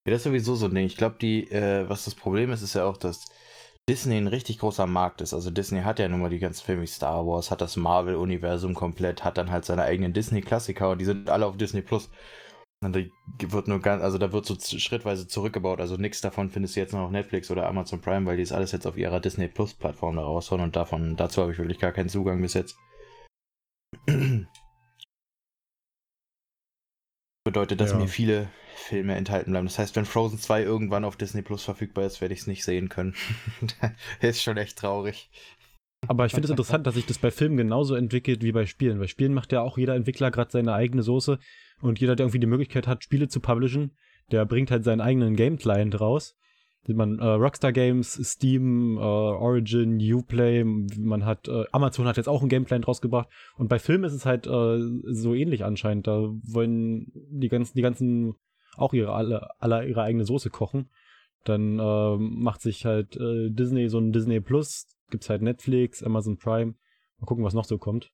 Ja, 0.04 0.10
das 0.12 0.20
ist 0.20 0.24
sowieso 0.24 0.54
so 0.56 0.66
ein 0.66 0.74
Ding. 0.74 0.86
Ich 0.86 0.96
glaube, 0.96 1.16
die, 1.20 1.48
äh, 1.50 1.88
was 1.88 2.04
das 2.04 2.14
Problem 2.14 2.50
ist, 2.50 2.62
ist 2.62 2.74
ja 2.74 2.84
auch, 2.84 2.96
dass 2.96 3.26
Disney 3.88 4.16
ein 4.16 4.26
richtig 4.26 4.58
großer 4.58 4.86
Markt 4.86 5.20
ist. 5.20 5.34
Also 5.34 5.50
Disney 5.50 5.82
hat 5.82 5.98
ja 5.98 6.08
nun 6.08 6.20
mal 6.20 6.30
die 6.30 6.38
ganzen 6.38 6.64
Filme 6.64 6.82
wie 6.82 6.86
Star 6.86 7.26
Wars, 7.26 7.50
hat 7.50 7.60
das 7.60 7.76
Marvel-Universum 7.76 8.74
komplett, 8.74 9.24
hat 9.24 9.38
dann 9.38 9.50
halt 9.50 9.64
seine 9.64 9.82
eigenen 9.82 10.12
Disney-Klassiker 10.12 10.90
und 10.90 10.98
die 10.98 11.04
sind 11.04 11.30
alle 11.30 11.46
auf 11.46 11.56
Disney 11.56 11.82
Plus. 11.82 12.10
Und 12.84 12.96
da 12.96 13.00
wird 13.38 13.68
nur 13.68 13.80
ganz, 13.80 14.02
also 14.02 14.18
da 14.18 14.32
wird 14.32 14.44
so 14.44 14.56
schrittweise 14.58 15.28
zurückgebaut. 15.28 15.80
Also 15.80 15.96
nichts 15.96 16.20
davon 16.20 16.50
findest 16.50 16.74
du 16.76 16.80
jetzt 16.80 16.92
noch 16.92 17.02
auf 17.02 17.10
Netflix 17.12 17.50
oder 17.50 17.68
Amazon 17.68 18.00
Prime, 18.00 18.26
weil 18.26 18.36
die 18.36 18.42
ist 18.42 18.52
alles 18.52 18.72
jetzt 18.72 18.86
auf 18.86 18.96
ihrer 18.96 19.20
Disney 19.20 19.48
Plus 19.48 19.74
Plattform 19.74 20.16
da 20.16 20.22
raushauen 20.22 20.62
und 20.62 20.74
davon, 20.74 21.16
dazu 21.16 21.42
habe 21.42 21.52
ich 21.52 21.58
wirklich 21.58 21.78
gar 21.78 21.92
keinen 21.92 22.08
Zugang 22.08 22.42
bis 22.42 22.54
jetzt. 22.54 22.76
Bedeutet, 27.44 27.80
dass 27.80 27.90
ja. 27.90 27.98
mir 27.98 28.08
viele 28.08 28.48
Filme 28.74 29.14
enthalten 29.14 29.50
bleiben. 29.50 29.66
Das 29.66 29.78
heißt, 29.78 29.96
wenn 29.96 30.04
Frozen 30.04 30.38
2 30.38 30.62
irgendwann 30.62 31.04
auf 31.04 31.16
Disney 31.16 31.42
Plus 31.42 31.64
verfügbar 31.64 32.04
ist, 32.04 32.20
werde 32.20 32.34
ich 32.34 32.40
es 32.40 32.46
nicht 32.46 32.64
sehen 32.64 32.88
können. 32.88 33.14
ist 34.20 34.42
schon 34.42 34.56
echt 34.56 34.78
traurig. 34.78 35.30
Aber 36.08 36.26
ich 36.26 36.32
finde 36.32 36.46
es 36.46 36.50
interessant, 36.50 36.86
dass 36.86 36.94
sich 36.94 37.06
das 37.06 37.18
bei 37.18 37.30
Filmen 37.30 37.56
genauso 37.56 37.94
entwickelt 37.94 38.42
wie 38.42 38.52
bei 38.52 38.66
Spielen. 38.66 38.98
Bei 38.98 39.06
Spielen 39.06 39.34
macht 39.34 39.52
ja 39.52 39.60
auch 39.60 39.78
jeder 39.78 39.94
Entwickler 39.94 40.30
gerade 40.30 40.50
seine 40.50 40.74
eigene 40.74 41.02
Soße 41.02 41.38
und 41.80 42.00
jeder, 42.00 42.16
der 42.16 42.24
irgendwie 42.24 42.40
die 42.40 42.46
Möglichkeit 42.46 42.86
hat, 42.86 43.04
Spiele 43.04 43.28
zu 43.28 43.40
publishen, 43.40 43.96
der 44.30 44.44
bringt 44.44 44.70
halt 44.70 44.84
seinen 44.84 45.00
eigenen 45.00 45.36
Game-Client 45.36 46.00
raus. 46.00 46.36
Man, 46.88 47.20
äh, 47.20 47.24
Rockstar 47.24 47.72
Games, 47.72 48.18
Steam, 48.24 48.96
äh, 48.96 49.00
Origin, 49.00 50.00
Uplay, 50.00 50.64
man 50.64 51.24
hat, 51.24 51.46
äh, 51.46 51.64
Amazon 51.70 52.06
hat 52.06 52.16
jetzt 52.16 52.28
auch 52.28 52.40
einen 52.40 52.48
Game-Client 52.48 52.88
rausgebracht. 52.88 53.28
Und 53.56 53.68
bei 53.68 53.78
Filmen 53.78 54.04
ist 54.04 54.14
es 54.14 54.26
halt 54.26 54.46
äh, 54.46 54.80
so 55.12 55.34
ähnlich 55.34 55.64
anscheinend. 55.64 56.08
Da 56.08 56.28
wollen 56.42 57.12
die 57.14 57.48
ganzen, 57.48 57.76
die 57.76 57.82
ganzen 57.82 58.34
auch 58.76 58.92
ihre 58.94 59.12
alle, 59.12 59.50
alle 59.60 59.86
ihre 59.86 60.02
eigene 60.02 60.24
Soße 60.24 60.50
kochen. 60.50 60.90
Dann 61.44 61.78
äh, 61.78 62.16
macht 62.16 62.60
sich 62.62 62.84
halt 62.84 63.16
äh, 63.16 63.50
Disney 63.50 63.88
so 63.88 63.98
ein 63.98 64.12
Disney 64.12 64.40
Plus, 64.40 64.86
gibt's 65.10 65.28
halt 65.30 65.42
Netflix, 65.42 66.02
Amazon 66.02 66.36
Prime. 66.36 66.74
Mal 67.18 67.26
gucken, 67.26 67.44
was 67.44 67.54
noch 67.54 67.64
so 67.64 67.78
kommt. 67.78 68.10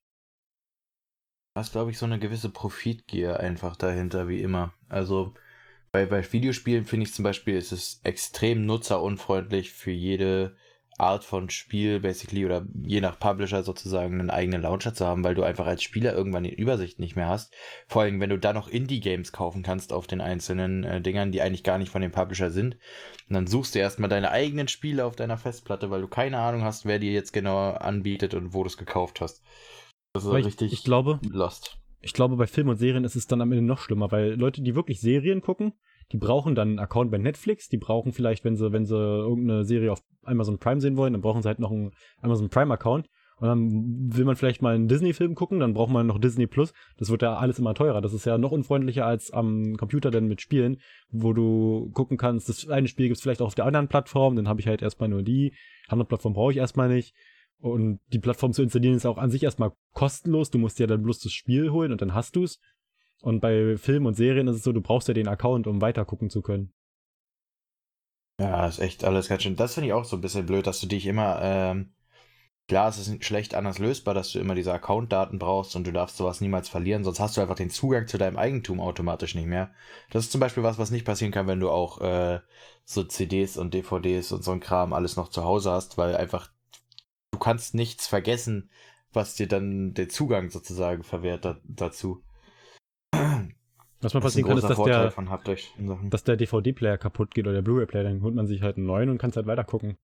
Ist, 1.54 1.72
glaube 1.72 1.90
ich, 1.90 1.98
so 1.98 2.06
eine 2.06 2.18
gewisse 2.18 2.50
Profitgier 2.50 3.40
einfach 3.40 3.76
dahinter, 3.76 4.28
wie 4.28 4.40
immer. 4.40 4.74
Also 4.88 5.34
bei, 5.92 6.06
bei 6.06 6.32
Videospielen 6.32 6.84
finde 6.84 7.06
ich 7.06 7.14
zum 7.14 7.22
Beispiel, 7.22 7.56
ist 7.56 7.72
es 7.72 8.00
extrem 8.04 8.66
nutzerunfreundlich 8.66 9.72
für 9.72 9.90
jede 9.90 10.56
Art 10.98 11.22
von 11.22 11.48
Spiel, 11.48 12.00
basically, 12.00 12.44
oder 12.44 12.66
je 12.82 13.00
nach 13.00 13.20
Publisher 13.20 13.62
sozusagen 13.62 14.18
einen 14.18 14.30
eigenen 14.30 14.62
Launcher 14.62 14.94
zu 14.94 15.06
haben, 15.06 15.22
weil 15.22 15.36
du 15.36 15.44
einfach 15.44 15.66
als 15.66 15.84
Spieler 15.84 16.12
irgendwann 16.12 16.42
die 16.42 16.52
Übersicht 16.54 16.98
nicht 16.98 17.14
mehr 17.14 17.28
hast. 17.28 17.54
Vor 17.86 18.02
allem, 18.02 18.20
wenn 18.20 18.30
du 18.30 18.38
dann 18.38 18.56
noch 18.56 18.68
Indie-Games 18.68 19.30
kaufen 19.30 19.62
kannst 19.62 19.92
auf 19.92 20.08
den 20.08 20.20
einzelnen 20.20 20.82
äh, 20.82 21.00
Dingern, 21.00 21.30
die 21.30 21.40
eigentlich 21.40 21.62
gar 21.62 21.78
nicht 21.78 21.92
von 21.92 22.02
dem 22.02 22.10
Publisher 22.10 22.50
sind. 22.50 22.76
Und 23.28 23.34
dann 23.34 23.46
suchst 23.46 23.76
du 23.76 23.78
erstmal 23.78 24.10
deine 24.10 24.32
eigenen 24.32 24.66
Spiele 24.66 25.04
auf 25.04 25.14
deiner 25.14 25.38
Festplatte, 25.38 25.88
weil 25.90 26.00
du 26.00 26.08
keine 26.08 26.38
Ahnung 26.38 26.64
hast, 26.64 26.84
wer 26.84 26.98
dir 26.98 27.12
jetzt 27.12 27.32
genau 27.32 27.70
anbietet 27.70 28.34
und 28.34 28.52
wo 28.52 28.64
du 28.64 28.68
es 28.68 28.76
gekauft 28.76 29.20
hast. 29.20 29.42
Das 30.14 30.24
ist 30.24 30.32
richtig 30.32 30.72
ich, 30.72 30.80
ich 30.80 30.84
glaube, 30.84 31.20
lost. 31.30 31.77
Ich 32.00 32.12
glaube, 32.12 32.36
bei 32.36 32.46
Filmen 32.46 32.70
und 32.70 32.76
Serien 32.76 33.04
ist 33.04 33.16
es 33.16 33.26
dann 33.26 33.40
am 33.40 33.52
Ende 33.52 33.64
noch 33.64 33.78
schlimmer, 33.78 34.10
weil 34.12 34.34
Leute, 34.34 34.62
die 34.62 34.74
wirklich 34.74 35.00
Serien 35.00 35.40
gucken, 35.40 35.72
die 36.12 36.16
brauchen 36.16 36.54
dann 36.54 36.68
einen 36.68 36.78
Account 36.78 37.10
bei 37.10 37.18
Netflix, 37.18 37.68
die 37.68 37.76
brauchen 37.76 38.12
vielleicht, 38.12 38.44
wenn 38.44 38.56
sie, 38.56 38.72
wenn 38.72 38.86
sie 38.86 38.96
irgendeine 38.96 39.64
Serie 39.64 39.92
auf 39.92 40.02
Amazon 40.22 40.58
Prime 40.58 40.80
sehen 40.80 40.96
wollen, 40.96 41.12
dann 41.12 41.22
brauchen 41.22 41.42
sie 41.42 41.48
halt 41.48 41.58
noch 41.58 41.70
einen 41.70 41.90
Amazon 42.20 42.48
Prime 42.48 42.72
Account. 42.72 43.08
Und 43.40 43.46
dann 43.46 44.16
will 44.16 44.24
man 44.24 44.34
vielleicht 44.34 44.62
mal 44.62 44.74
einen 44.74 44.88
Disney-Film 44.88 45.36
gucken, 45.36 45.60
dann 45.60 45.72
braucht 45.72 45.92
man 45.92 46.08
noch 46.08 46.18
Disney 46.18 46.48
Plus. 46.48 46.72
Das 46.96 47.10
wird 47.10 47.22
ja 47.22 47.36
alles 47.36 47.60
immer 47.60 47.72
teurer. 47.72 48.00
Das 48.00 48.12
ist 48.12 48.24
ja 48.24 48.36
noch 48.36 48.50
unfreundlicher 48.50 49.06
als 49.06 49.30
am 49.30 49.76
Computer 49.76 50.10
denn 50.10 50.26
mit 50.26 50.40
Spielen, 50.40 50.80
wo 51.10 51.32
du 51.32 51.90
gucken 51.94 52.16
kannst, 52.16 52.48
das 52.48 52.68
eine 52.68 52.88
Spiel 52.88 53.06
gibt 53.06 53.18
es 53.18 53.22
vielleicht 53.22 53.40
auch 53.40 53.46
auf 53.46 53.54
der 53.54 53.66
anderen 53.66 53.86
Plattform, 53.86 54.34
dann 54.34 54.48
habe 54.48 54.60
ich 54.60 54.66
halt 54.66 54.82
erstmal 54.82 55.08
nur 55.08 55.22
die. 55.22 55.52
Andere 55.88 56.08
Plattform 56.08 56.32
brauche 56.32 56.52
ich 56.52 56.58
erstmal 56.58 56.88
nicht. 56.88 57.14
Und 57.60 58.00
die 58.12 58.20
Plattform 58.20 58.52
zu 58.52 58.62
installieren 58.62 58.94
ist 58.94 59.06
auch 59.06 59.18
an 59.18 59.30
sich 59.30 59.42
erstmal 59.42 59.72
kostenlos. 59.92 60.50
Du 60.50 60.58
musst 60.58 60.78
dir 60.78 60.86
dann 60.86 61.02
bloß 61.02 61.18
das 61.20 61.32
Spiel 61.32 61.70
holen 61.70 61.92
und 61.92 62.00
dann 62.00 62.14
hast 62.14 62.36
du 62.36 62.44
es. 62.44 62.60
Und 63.20 63.40
bei 63.40 63.76
Filmen 63.76 64.06
und 64.06 64.14
Serien 64.14 64.46
ist 64.46 64.56
es 64.56 64.62
so, 64.62 64.72
du 64.72 64.80
brauchst 64.80 65.08
ja 65.08 65.14
den 65.14 65.28
Account, 65.28 65.66
um 65.66 65.80
weiter 65.80 66.04
gucken 66.04 66.30
zu 66.30 66.40
können. 66.40 66.72
Ja, 68.40 68.68
ist 68.68 68.78
echt 68.78 69.04
alles 69.04 69.28
ganz 69.28 69.42
schön. 69.42 69.56
Das 69.56 69.74
finde 69.74 69.88
ich 69.88 69.92
auch 69.92 70.04
so 70.04 70.16
ein 70.16 70.20
bisschen 70.20 70.46
blöd, 70.46 70.66
dass 70.68 70.80
du 70.80 70.86
dich 70.86 71.06
immer, 71.06 71.40
ähm, 71.42 71.92
klar, 72.68 72.88
es 72.88 72.98
ist 72.98 73.24
schlecht 73.24 73.56
anders 73.56 73.80
lösbar, 73.80 74.14
dass 74.14 74.30
du 74.30 74.38
immer 74.38 74.54
diese 74.54 74.72
Account-Daten 74.72 75.40
brauchst 75.40 75.74
und 75.74 75.84
du 75.84 75.92
darfst 75.92 76.16
sowas 76.16 76.40
niemals 76.40 76.68
verlieren, 76.68 77.02
sonst 77.02 77.18
hast 77.18 77.36
du 77.36 77.40
einfach 77.40 77.56
den 77.56 77.70
Zugang 77.70 78.06
zu 78.06 78.16
deinem 78.16 78.36
Eigentum 78.36 78.80
automatisch 78.80 79.34
nicht 79.34 79.48
mehr. 79.48 79.72
Das 80.10 80.24
ist 80.24 80.30
zum 80.30 80.40
Beispiel 80.40 80.62
was, 80.62 80.78
was 80.78 80.92
nicht 80.92 81.04
passieren 81.04 81.32
kann, 81.32 81.48
wenn 81.48 81.58
du 81.58 81.70
auch 81.70 82.00
äh, 82.00 82.38
so 82.84 83.02
CDs 83.02 83.56
und 83.56 83.74
DVDs 83.74 84.30
und 84.30 84.44
so 84.44 84.52
ein 84.52 84.60
Kram 84.60 84.92
alles 84.92 85.16
noch 85.16 85.30
zu 85.30 85.42
Hause 85.42 85.72
hast, 85.72 85.98
weil 85.98 86.14
einfach 86.14 86.52
du 87.32 87.38
kannst 87.38 87.74
nichts 87.74 88.06
vergessen, 88.06 88.70
was 89.12 89.34
dir 89.34 89.48
dann 89.48 89.94
den 89.94 90.10
Zugang 90.10 90.50
sozusagen 90.50 91.02
verwehrt 91.02 91.44
da, 91.44 91.60
dazu. 91.64 92.22
Was 94.00 94.14
man 94.14 94.22
passieren 94.22 94.48
kann, 94.48 94.58
ist, 94.58 94.68
dass 94.68 94.82
der, 94.82 95.12
dass 96.08 96.24
der 96.24 96.36
DVD-Player 96.36 96.98
kaputt 96.98 97.34
geht 97.34 97.46
oder 97.46 97.54
der 97.54 97.62
Blu-ray-Player, 97.62 98.04
dann 98.04 98.22
holt 98.22 98.34
man 98.34 98.46
sich 98.46 98.62
halt 98.62 98.76
einen 98.76 98.86
neuen 98.86 99.10
und 99.10 99.18
kann 99.18 99.30
es 99.30 99.36
halt 99.36 99.46
weiter 99.46 99.64
gucken. 99.64 99.96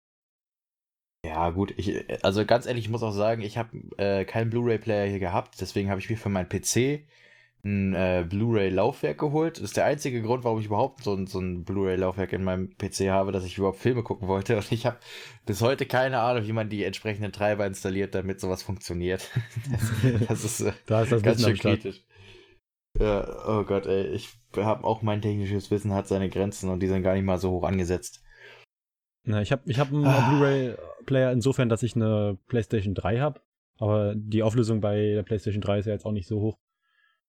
Ja, 1.25 1.51
gut, 1.51 1.73
ich, 1.77 2.23
also 2.23 2.45
ganz 2.45 2.65
ehrlich, 2.65 2.85
ich 2.85 2.91
muss 2.91 3.03
auch 3.03 3.11
sagen, 3.11 3.43
ich 3.43 3.57
habe 3.57 3.77
äh, 3.97 4.25
keinen 4.25 4.49
Blu-ray-Player 4.49 5.09
hier 5.09 5.19
gehabt, 5.19 5.61
deswegen 5.61 5.89
habe 5.89 5.99
ich 5.99 6.09
mir 6.09 6.17
für 6.17 6.29
meinen 6.29 6.49
PC 6.49 7.05
ein 7.65 7.93
äh, 7.93 8.25
Blu-ray-Laufwerk 8.27 9.17
geholt. 9.17 9.57
Das 9.57 9.63
ist 9.63 9.77
der 9.77 9.85
einzige 9.85 10.21
Grund, 10.21 10.43
warum 10.43 10.59
ich 10.59 10.65
überhaupt 10.65 11.03
so 11.03 11.13
ein, 11.13 11.27
so 11.27 11.39
ein 11.39 11.63
Blu-ray-Laufwerk 11.63 12.33
in 12.33 12.43
meinem 12.43 12.75
PC 12.77 13.09
habe, 13.09 13.31
dass 13.31 13.45
ich 13.45 13.57
überhaupt 13.57 13.79
Filme 13.79 14.03
gucken 14.03 14.27
wollte. 14.27 14.57
Und 14.57 14.71
ich 14.71 14.85
habe 14.85 14.97
bis 15.45 15.61
heute 15.61 15.85
keine 15.85 16.19
Ahnung, 16.19 16.45
wie 16.45 16.51
man 16.51 16.69
die 16.69 16.83
entsprechenden 16.83 17.31
Treiber 17.31 17.65
installiert, 17.65 18.15
damit 18.15 18.41
sowas 18.41 18.63
funktioniert. 18.63 19.29
das, 19.71 20.27
das 20.27 20.43
ist 20.43 20.61
äh, 20.61 20.73
da 20.87 21.03
ist 21.03 21.11
das 21.13 21.23
ganz 21.23 21.41
schön 21.41 21.57
kritisch. 21.57 22.03
Ja, 22.99 23.27
oh 23.47 23.63
Gott, 23.63 23.87
ey, 23.87 24.07
ich 24.07 24.29
habe 24.55 24.83
auch 24.83 25.01
mein 25.01 25.21
technisches 25.21 25.71
Wissen 25.71 25.93
hat 25.93 26.07
seine 26.07 26.29
Grenzen 26.29 26.69
und 26.69 26.79
die 26.79 26.87
sind 26.87 27.01
gar 27.01 27.15
nicht 27.15 27.23
mal 27.23 27.39
so 27.39 27.49
hoch 27.51 27.63
angesetzt. 27.63 28.23
Na, 29.25 29.41
ich 29.41 29.51
habe 29.51 29.63
ich 29.65 29.79
hab 29.79 29.87
einen 29.87 30.05
ah. 30.05 30.29
Blu-ray-Player 30.29 31.31
insofern, 31.31 31.69
dass 31.69 31.81
ich 31.81 31.95
eine 31.95 32.37
PlayStation 32.47 32.93
3 32.93 33.19
habe, 33.19 33.41
aber 33.79 34.13
die 34.15 34.43
Auflösung 34.43 34.81
bei 34.81 35.13
der 35.13 35.23
PlayStation 35.23 35.61
3 35.61 35.79
ist 35.79 35.85
ja 35.85 35.93
jetzt 35.93 36.05
auch 36.05 36.11
nicht 36.11 36.27
so 36.27 36.41
hoch. 36.41 36.57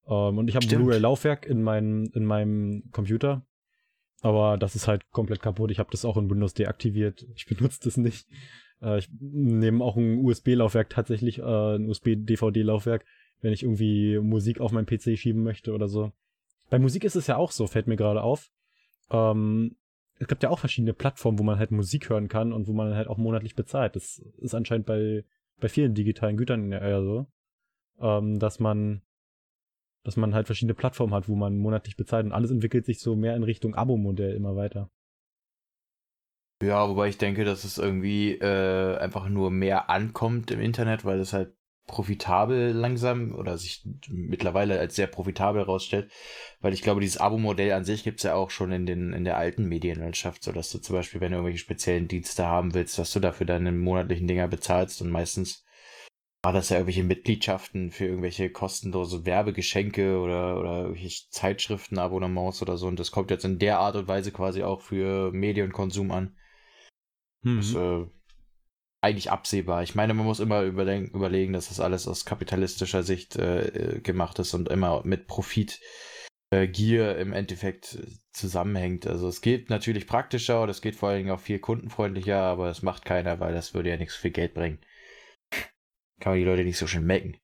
Ähm, 0.09 0.39
und 0.39 0.49
ich 0.49 0.57
habe 0.57 0.67
ein 0.67 0.69
Blu-ray-Laufwerk 0.69 1.47
in, 1.47 1.63
mein, 1.63 2.07
in 2.15 2.25
meinem 2.25 2.91
Computer, 2.93 3.47
aber 4.23 4.57
das 4.59 4.75
ist 4.75 4.89
halt 4.89 5.11
komplett 5.11 5.43
kaputt. 5.43 5.71
Ich 5.71 5.79
habe 5.79 5.91
das 5.91 6.05
auch 6.05 6.17
in 6.17 6.31
Windows 6.31 6.55
deaktiviert. 6.55 7.27
Ich 7.35 7.47
benutze 7.47 7.81
das 7.85 7.97
nicht. 7.97 8.27
Uh, 8.83 8.97
ich 8.97 9.09
nehme 9.19 9.83
auch 9.83 9.97
ein 9.97 10.19
USB-Laufwerk 10.19 10.91
tatsächlich, 10.91 11.41
uh, 11.41 11.77
ein 11.77 11.89
USB-DVD-Laufwerk 11.89 13.05
wenn 13.45 13.53
ich 13.53 13.63
irgendwie 13.63 14.19
Musik 14.19 14.59
auf 14.59 14.73
meinen 14.73 14.87
PC 14.87 15.19
schieben 15.19 15.43
möchte 15.43 15.75
oder 15.75 15.87
so. 15.87 16.13
Bei 16.71 16.79
Musik 16.79 17.05
ist 17.05 17.15
es 17.15 17.27
ja 17.27 17.37
auch 17.37 17.53
so, 17.53 17.67
fällt 17.67 17.87
mir 17.87 17.97
gerade 17.97 18.23
auf. 18.23 18.51
Ähm, 19.11 19.77
es 20.19 20.29
gibt 20.29 20.43
ja 20.43 20.49
auch 20.49 20.59
verschiedene 20.59 20.95
Plattformen, 20.95 21.39
wo 21.39 21.43
man 21.43 21.59
halt 21.59 21.71
Musik 21.71 22.09
hören 22.09 22.29
kann 22.29 22.55
und 22.55 22.67
wo 22.69 22.73
man 22.73 22.95
halt 22.95 23.07
auch 23.07 23.19
monatlich 23.19 23.55
bezahlt. 23.55 23.97
Das 23.97 24.19
ist 24.39 24.55
anscheinend 24.55 24.87
bei, 24.87 25.25
bei 25.61 25.69
vielen 25.69 25.93
digitalen 25.93 26.39
Gütern 26.39 26.73
ja 26.73 27.03
so, 27.03 27.27
ähm, 28.01 28.39
dass 28.39 28.61
man 28.61 29.03
dass 30.05 30.17
man 30.17 30.35
halt 30.35 30.47
verschiedene 30.47 30.75
Plattformen 30.75 31.15
hat, 31.15 31.29
wo 31.29 31.35
man 31.35 31.59
monatlich 31.59 31.97
bezahlt 31.97 32.27
und 32.27 32.33
alles 32.33 32.51
entwickelt 32.51 32.85
sich 32.85 33.01
so 33.01 33.17
mehr 33.17 33.35
in 33.35 33.43
Richtung 33.43 33.75
Abo-Modell 33.75 34.35
immer 34.35 34.55
weiter. 34.55 34.91
Ja, 36.63 36.89
wobei 36.89 37.09
ich 37.09 37.19
denke, 37.19 37.45
dass 37.45 37.65
es 37.65 37.79
irgendwie 37.79 38.33
äh, 38.33 38.97
einfach 38.99 39.29
nur 39.29 39.51
mehr 39.51 39.91
ankommt 39.91 40.51
im 40.51 40.61
Internet, 40.61 41.05
weil 41.05 41.19
es 41.19 41.33
halt 41.33 41.55
profitabel 41.87 42.71
langsam 42.73 43.35
oder 43.35 43.59
sich 43.59 43.87
mittlerweile 44.09 44.79
als 44.79 44.97
sehr 44.97 45.07
profitabel 45.07 45.63
herausstellt, 45.63 46.11
weil 46.61 46.73
ich 46.73 46.81
glaube, 46.81 47.01
dieses 47.01 47.19
Abo-Modell 47.19 47.73
an 47.73 47.85
sich 47.85 48.05
gibt 48.05 48.21
es 48.21 48.23
ja 48.25 48.35
auch 48.35 48.51
schon 48.51 48.73
in, 48.73 48.87
den, 48.87 49.13
in 49.13 49.25
der 49.25 49.37
alten 49.37 49.67
Medienlandschaft, 49.67 50.43
so 50.43 50.53
dass 50.53 50.71
du 50.71 50.79
zum 50.79 50.97
Beispiel, 50.97 51.21
wenn 51.21 51.33
du 51.33 51.37
irgendwelche 51.37 51.59
speziellen 51.59 52.09
Dienste 52.09 52.47
haben 52.47 52.73
willst, 52.73 52.99
dass 52.99 53.13
du 53.13 53.21
dafür 53.21 53.47
deine 53.47 53.73
monatlichen 53.73 54.27
Dinger 54.27 54.49
bezahlst 54.49 55.03
und 55.03 55.11
meistens 55.11 55.65
war 56.45 56.53
das 56.53 56.69
ja 56.69 56.77
irgendwelche 56.77 57.05
Mitgliedschaften 57.05 57.91
für 57.91 58.05
irgendwelche 58.05 58.51
kostenlose 58.51 59.25
Werbegeschenke 59.25 60.19
oder, 60.19 60.61
oder 60.61 60.83
irgendwelche 60.83 61.31
Zeitschriftenabonnements 61.31 62.61
oder 62.61 62.77
so 62.77 62.87
und 62.87 63.01
das 63.01 63.11
kommt 63.11 63.31
jetzt 63.31 63.47
in 63.47 63.59
der 63.59 63.79
Art 63.79 63.97
und 63.97 64.09
Weise 64.09 64.31
quasi 64.31 64.63
auch 64.63 64.83
für 64.83 65.33
Medienkonsum 65.33 66.11
an. 66.11 66.37
Mhm. 67.43 67.57
Das, 67.57 67.75
äh, 67.75 68.07
eigentlich 69.01 69.31
absehbar. 69.31 69.83
Ich 69.83 69.95
meine, 69.95 70.15
man 70.15 70.25
muss 70.25 70.41
immer 70.41 70.63
überlegen, 70.63 71.53
dass 71.53 71.69
das 71.69 71.81
alles 71.81 72.09
aus 72.09 72.25
kapitalistischer 72.25 73.03
Sicht 73.03 73.37
äh, 73.37 74.01
gemacht 74.03 74.39
ist 74.39 74.55
und 74.55 74.71
immer 74.71 75.03
mit 75.05 75.27
Profit, 75.27 75.79
äh, 76.51 76.67
Gier 76.67 77.17
im 77.19 77.33
Endeffekt 77.33 77.95
äh, 77.95 78.07
zusammenhängt. 78.33 79.07
Also 79.07 79.29
es 79.29 79.43
geht 79.43 79.69
natürlich 79.69 80.07
praktischer 80.07 80.63
und 80.63 80.71
es 80.71 80.81
geht 80.81 80.97
vor 80.97 81.11
allen 81.11 81.19
Dingen 81.19 81.31
auch 81.31 81.41
viel 81.41 81.59
kundenfreundlicher, 81.59 82.41
aber 82.41 82.69
das 82.69 82.83
macht 82.83 83.05
keiner, 83.05 83.41
weil 83.41 83.53
das 83.53 83.75
würde 83.75 83.91
ja 83.91 83.97
nichts 83.99 84.15
für 84.15 84.31
Geld 84.31 84.55
bringen. 84.55 84.79
Kann 86.25 86.33
man 86.33 86.39
die 86.39 86.47
Leute 86.47 86.65
nicht 86.65 86.79
so 86.79 86.87
schön 86.87 87.05
mecken. 87.05 87.37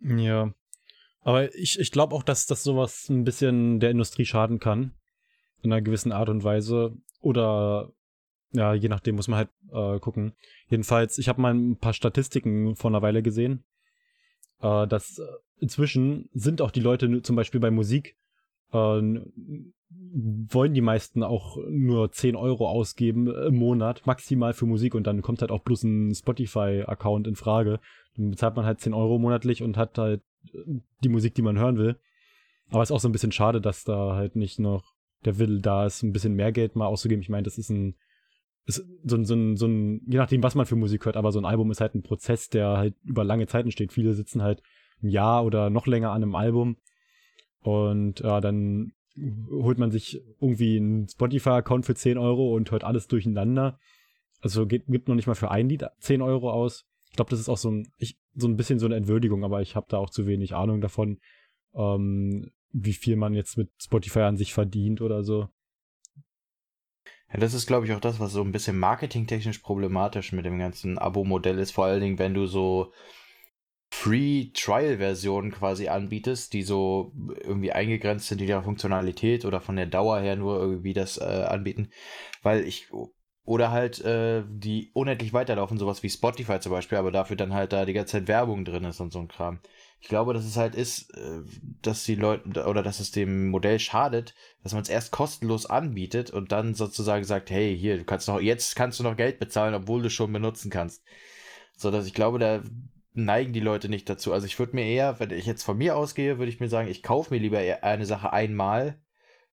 Ja. 0.00 0.54
Aber 1.20 1.54
ich, 1.54 1.78
ich 1.78 1.92
glaube 1.92 2.14
auch, 2.14 2.22
dass 2.22 2.46
das 2.46 2.62
sowas 2.62 3.10
ein 3.10 3.24
bisschen 3.24 3.78
der 3.78 3.90
Industrie 3.90 4.24
schaden 4.24 4.58
kann. 4.58 4.94
In 5.60 5.70
einer 5.70 5.82
gewissen 5.82 6.10
Art 6.10 6.30
und 6.30 6.44
Weise. 6.44 6.96
Oder 7.20 7.92
ja, 8.52 8.72
je 8.72 8.88
nachdem 8.88 9.16
muss 9.16 9.28
man 9.28 9.36
halt 9.36 9.50
äh, 9.70 10.00
gucken. 10.00 10.32
Jedenfalls, 10.70 11.18
ich 11.18 11.28
habe 11.28 11.42
mal 11.42 11.52
ein 11.52 11.76
paar 11.76 11.92
Statistiken 11.92 12.74
vor 12.74 12.90
einer 12.90 13.02
Weile 13.02 13.22
gesehen, 13.22 13.64
äh, 14.62 14.86
dass 14.86 15.18
äh, 15.18 15.26
inzwischen 15.58 16.30
sind 16.32 16.62
auch 16.62 16.70
die 16.70 16.80
Leute 16.80 17.20
zum 17.20 17.36
Beispiel 17.36 17.60
bei 17.60 17.70
Musik, 17.70 18.16
wollen 18.74 20.74
die 20.74 20.80
meisten 20.80 21.22
auch 21.22 21.56
nur 21.68 22.12
10 22.12 22.36
Euro 22.36 22.68
ausgeben 22.68 23.28
im 23.28 23.56
Monat, 23.56 24.06
maximal 24.06 24.52
für 24.52 24.66
Musik 24.66 24.94
und 24.94 25.06
dann 25.06 25.22
kommt 25.22 25.40
halt 25.40 25.50
auch 25.50 25.62
bloß 25.62 25.84
ein 25.84 26.14
Spotify-Account 26.14 27.26
in 27.26 27.36
Frage. 27.36 27.80
Dann 28.16 28.30
bezahlt 28.30 28.56
man 28.56 28.64
halt 28.64 28.80
10 28.80 28.94
Euro 28.94 29.18
monatlich 29.18 29.62
und 29.62 29.76
hat 29.76 29.98
halt 29.98 30.22
die 31.02 31.08
Musik, 31.08 31.34
die 31.34 31.42
man 31.42 31.58
hören 31.58 31.78
will. 31.78 31.98
Aber 32.70 32.82
es 32.82 32.90
ist 32.90 32.94
auch 32.94 33.00
so 33.00 33.08
ein 33.08 33.12
bisschen 33.12 33.32
schade, 33.32 33.60
dass 33.60 33.84
da 33.84 34.14
halt 34.14 34.36
nicht 34.36 34.58
noch 34.58 34.94
der 35.24 35.38
Will 35.38 35.60
da 35.60 35.86
ist, 35.86 36.02
ein 36.02 36.12
bisschen 36.12 36.34
mehr 36.34 36.52
Geld 36.52 36.76
mal 36.76 36.86
auszugeben. 36.86 37.22
Ich 37.22 37.28
meine, 37.28 37.44
das 37.44 37.58
ist 37.58 37.70
ein 37.70 37.96
ist 38.66 38.86
so, 39.04 39.16
ein, 39.16 39.24
so, 39.24 39.34
ein, 39.34 39.56
so 39.56 39.66
ein, 39.66 40.00
je 40.06 40.16
nachdem, 40.16 40.42
was 40.42 40.54
man 40.54 40.64
für 40.64 40.76
Musik 40.76 41.04
hört, 41.04 41.16
aber 41.16 41.32
so 41.32 41.38
ein 41.38 41.44
Album 41.44 41.70
ist 41.70 41.80
halt 41.80 41.94
ein 41.94 42.02
Prozess, 42.02 42.48
der 42.48 42.78
halt 42.78 42.94
über 43.04 43.24
lange 43.24 43.46
Zeiten 43.46 43.70
steht. 43.70 43.92
Viele 43.92 44.14
sitzen 44.14 44.42
halt 44.42 44.62
ein 45.02 45.08
Jahr 45.08 45.44
oder 45.44 45.68
noch 45.68 45.86
länger 45.86 46.12
an 46.12 46.22
einem 46.22 46.34
Album 46.34 46.78
und 47.64 48.20
ja, 48.20 48.40
dann 48.42 48.92
holt 49.50 49.78
man 49.78 49.90
sich 49.90 50.22
irgendwie 50.40 50.76
einen 50.76 51.08
Spotify-Account 51.08 51.86
für 51.86 51.94
10 51.94 52.18
Euro 52.18 52.54
und 52.54 52.70
hört 52.70 52.84
alles 52.84 53.08
durcheinander. 53.08 53.78
Also 54.42 54.66
gibt, 54.66 54.86
gibt 54.88 55.08
noch 55.08 55.14
nicht 55.14 55.26
mal 55.26 55.34
für 55.34 55.50
ein 55.50 55.68
Lied 55.68 55.86
10 56.00 56.20
Euro 56.20 56.50
aus. 56.50 56.84
Ich 57.08 57.16
glaube, 57.16 57.30
das 57.30 57.40
ist 57.40 57.48
auch 57.48 57.56
so 57.56 57.70
ein, 57.70 57.88
ich, 57.96 58.18
so 58.34 58.46
ein 58.48 58.56
bisschen 58.56 58.78
so 58.78 58.86
eine 58.86 58.96
Entwürdigung, 58.96 59.44
aber 59.44 59.62
ich 59.62 59.76
habe 59.76 59.86
da 59.88 59.96
auch 59.96 60.10
zu 60.10 60.26
wenig 60.26 60.54
Ahnung 60.54 60.82
davon, 60.82 61.20
ähm, 61.74 62.50
wie 62.72 62.92
viel 62.92 63.16
man 63.16 63.32
jetzt 63.32 63.56
mit 63.56 63.70
Spotify 63.80 64.20
an 64.20 64.36
sich 64.36 64.52
verdient 64.52 65.00
oder 65.00 65.22
so. 65.22 65.48
Ja, 67.32 67.40
das 67.40 67.54
ist, 67.54 67.66
glaube 67.66 67.86
ich, 67.86 67.92
auch 67.92 68.00
das, 68.00 68.20
was 68.20 68.32
so 68.32 68.42
ein 68.42 68.52
bisschen 68.52 68.78
marketingtechnisch 68.78 69.58
problematisch 69.60 70.32
mit 70.32 70.44
dem 70.44 70.58
ganzen 70.58 70.98
Abo-Modell 70.98 71.58
ist. 71.58 71.70
Vor 71.70 71.86
allen 71.86 72.02
Dingen, 72.02 72.18
wenn 72.18 72.34
du 72.34 72.46
so 72.46 72.92
Free-Trial-Versionen 74.04 75.50
quasi 75.50 75.88
anbietest, 75.88 76.52
die 76.52 76.62
so 76.62 77.14
irgendwie 77.42 77.72
eingegrenzt 77.72 78.28
sind, 78.28 78.38
die 78.38 78.46
der 78.46 78.62
Funktionalität 78.62 79.46
oder 79.46 79.62
von 79.62 79.76
der 79.76 79.86
Dauer 79.86 80.20
her 80.20 80.36
nur 80.36 80.60
irgendwie 80.60 80.92
das 80.92 81.16
äh, 81.16 81.46
anbieten. 81.48 81.88
Weil 82.42 82.66
ich, 82.66 82.88
oder 83.44 83.70
halt, 83.70 84.04
äh, 84.04 84.42
die 84.46 84.90
unendlich 84.92 85.32
weiterlaufen, 85.32 85.78
sowas 85.78 86.02
wie 86.02 86.10
Spotify 86.10 86.60
zum 86.60 86.72
Beispiel, 86.72 86.98
aber 86.98 87.12
dafür 87.12 87.36
dann 87.36 87.54
halt 87.54 87.72
da 87.72 87.86
die 87.86 87.94
ganze 87.94 88.12
Zeit 88.12 88.28
Werbung 88.28 88.66
drin 88.66 88.84
ist 88.84 89.00
und 89.00 89.10
so 89.10 89.20
ein 89.20 89.28
Kram. 89.28 89.60
Ich 90.02 90.08
glaube, 90.08 90.34
dass 90.34 90.44
es 90.44 90.58
halt 90.58 90.74
ist, 90.74 91.10
äh, 91.16 91.40
dass 91.80 92.04
die 92.04 92.16
Leute 92.16 92.66
oder 92.66 92.82
dass 92.82 93.00
es 93.00 93.10
dem 93.10 93.48
Modell 93.48 93.78
schadet, 93.78 94.34
dass 94.62 94.74
man 94.74 94.82
es 94.82 94.90
erst 94.90 95.12
kostenlos 95.12 95.64
anbietet 95.64 96.30
und 96.30 96.52
dann 96.52 96.74
sozusagen 96.74 97.24
sagt, 97.24 97.50
hey, 97.50 97.74
hier, 97.74 97.96
du 97.96 98.04
kannst 98.04 98.28
noch, 98.28 98.38
jetzt 98.38 98.76
kannst 98.76 99.00
du 99.00 99.02
noch 99.02 99.16
Geld 99.16 99.38
bezahlen, 99.38 99.72
obwohl 99.72 100.02
du 100.02 100.10
schon 100.10 100.30
benutzen 100.30 100.70
kannst. 100.70 101.02
So 101.74 101.90
dass 101.90 102.06
ich 102.06 102.12
glaube, 102.12 102.38
da 102.38 102.62
neigen 103.14 103.52
die 103.52 103.60
Leute 103.60 103.88
nicht 103.88 104.08
dazu. 104.08 104.32
Also 104.32 104.46
ich 104.46 104.58
würde 104.58 104.76
mir 104.76 104.84
eher, 104.86 105.20
wenn 105.20 105.30
ich 105.30 105.46
jetzt 105.46 105.62
von 105.62 105.78
mir 105.78 105.96
ausgehe, 105.96 106.38
würde 106.38 106.50
ich 106.50 106.60
mir 106.60 106.68
sagen, 106.68 106.88
ich 106.88 107.02
kaufe 107.02 107.32
mir 107.32 107.40
lieber 107.40 107.58
eine 107.82 108.06
Sache 108.06 108.32
einmal, 108.32 109.00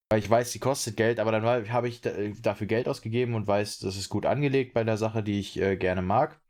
weil 0.09 0.19
ich 0.19 0.29
weiß, 0.29 0.51
sie 0.51 0.59
kostet 0.59 0.97
Geld, 0.97 1.19
aber 1.19 1.31
dann 1.31 1.45
habe 1.45 1.87
ich 1.87 2.01
dafür 2.41 2.67
Geld 2.67 2.87
ausgegeben 2.87 3.35
und 3.35 3.47
weiß, 3.47 3.79
das 3.79 3.95
ist 3.97 4.09
gut 4.09 4.25
angelegt 4.25 4.73
bei 4.73 4.83
der 4.83 4.97
Sache, 4.97 5.23
die 5.23 5.39
ich 5.39 5.59
äh, 5.59 5.77
gerne 5.77 6.01
mag 6.01 6.41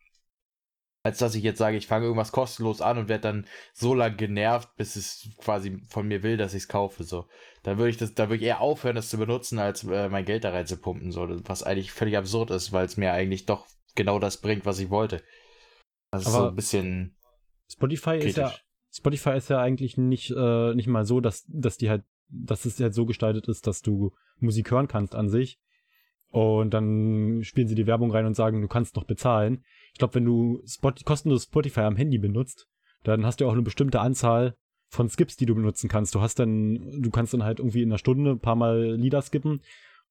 als 1.04 1.18
dass 1.18 1.36
ich 1.36 1.44
jetzt 1.44 1.58
sage, 1.58 1.78
ich 1.78 1.88
fange 1.88 2.06
irgendwas 2.06 2.32
kostenlos 2.32 2.82
an 2.82 2.98
und 2.98 3.10
werde 3.10 3.24
dann 3.24 3.48
so 3.74 3.96
lange 3.96 4.16
genervt, 4.16 4.76
bis 4.76 4.96
es 4.96 5.30
quasi 5.38 5.82
von 5.90 6.08
mir 6.08 6.22
will, 6.24 6.38
dass 6.38 6.54
ich 6.54 6.64
es 6.64 6.68
kaufe. 6.68 7.04
So, 7.04 7.28
da 7.64 7.78
würde 7.78 7.90
ich 7.90 7.98
das, 7.98 8.12
ich 8.12 8.42
eher 8.42 8.62
aufhören, 8.62 8.96
das 8.96 9.10
zu 9.10 9.18
benutzen, 9.18 9.60
als 9.60 9.84
äh, 9.84 10.10
mein 10.10 10.26
Geld 10.26 10.44
da 10.44 10.52
rein 10.52 10.68
zu 10.68 10.78
pumpen. 10.78 11.12
So, 11.12 11.28
was 11.46 11.64
eigentlich 11.64 11.92
völlig 11.92 12.18
absurd 12.18 12.52
ist, 12.52 12.72
weil 12.72 12.86
es 12.86 12.98
mir 12.98 13.14
eigentlich 13.14 13.46
doch 13.46 13.66
genau 13.96 14.20
das 14.20 14.38
bringt, 14.38 14.66
was 14.66 14.80
ich 14.80 14.90
wollte. 14.90 15.24
Das 16.12 16.26
ist 16.26 16.34
so 16.34 16.48
ein 16.50 16.56
bisschen. 16.56 17.16
Spotify 17.70 18.18
kritisch. 18.18 18.30
ist 18.30 18.38
ja, 18.38 18.54
Spotify 18.92 19.38
ist 19.38 19.50
ja 19.50 19.60
eigentlich 19.60 19.98
nicht, 19.98 20.32
äh, 20.32 20.76
nicht 20.76 20.88
mal 20.88 21.06
so, 21.06 21.22
dass, 21.22 21.46
dass 21.48 21.78
die 21.78 21.90
halt, 21.90 22.04
dass 22.28 22.66
es 22.66 22.80
halt 22.80 22.94
so 22.94 23.06
gestaltet 23.06 23.48
ist, 23.48 23.66
dass 23.66 23.82
du 23.82 24.12
Musik 24.40 24.72
hören 24.72 24.90
kannst 24.90 25.16
an 25.16 25.30
sich. 25.30 25.60
Und 26.30 26.74
dann 26.74 27.44
spielen 27.44 27.68
sie 27.68 27.76
die 27.76 27.88
Werbung 27.88 28.12
rein 28.12 28.26
und 28.26 28.36
sagen, 28.36 28.62
du 28.62 28.68
kannst 28.68 28.96
noch 28.96 29.06
bezahlen. 29.06 29.64
Ich 29.94 30.00
glaube, 30.00 30.16
wenn 30.16 30.26
du 30.26 30.62
Spot 30.66 30.94
kostenlos 31.04 31.44
Spotify 31.44 31.82
am 31.82 31.98
Handy 31.98 32.18
benutzt, 32.18 32.68
dann 33.04 33.26
hast 33.26 33.42
du 33.42 33.48
auch 33.48 33.54
eine 33.54 33.62
bestimmte 33.62 34.00
Anzahl 34.00 34.56
von 34.88 35.10
Skips, 35.10 35.38
die 35.38 35.46
du 35.46 35.56
benutzen 35.56 35.90
kannst. 35.90 36.16
Du 36.16 36.22
hast 36.22 36.40
dann, 36.40 37.02
du 37.02 37.10
kannst 37.10 37.34
dann 37.34 37.44
halt 37.44 37.60
irgendwie 37.60 37.82
in 37.82 37.90
einer 37.90 37.98
Stunde 37.98 38.32
ein 38.32 38.40
paar 38.40 38.56
Mal 38.56 38.96
Lieder 38.96 39.22
skippen 39.22 39.62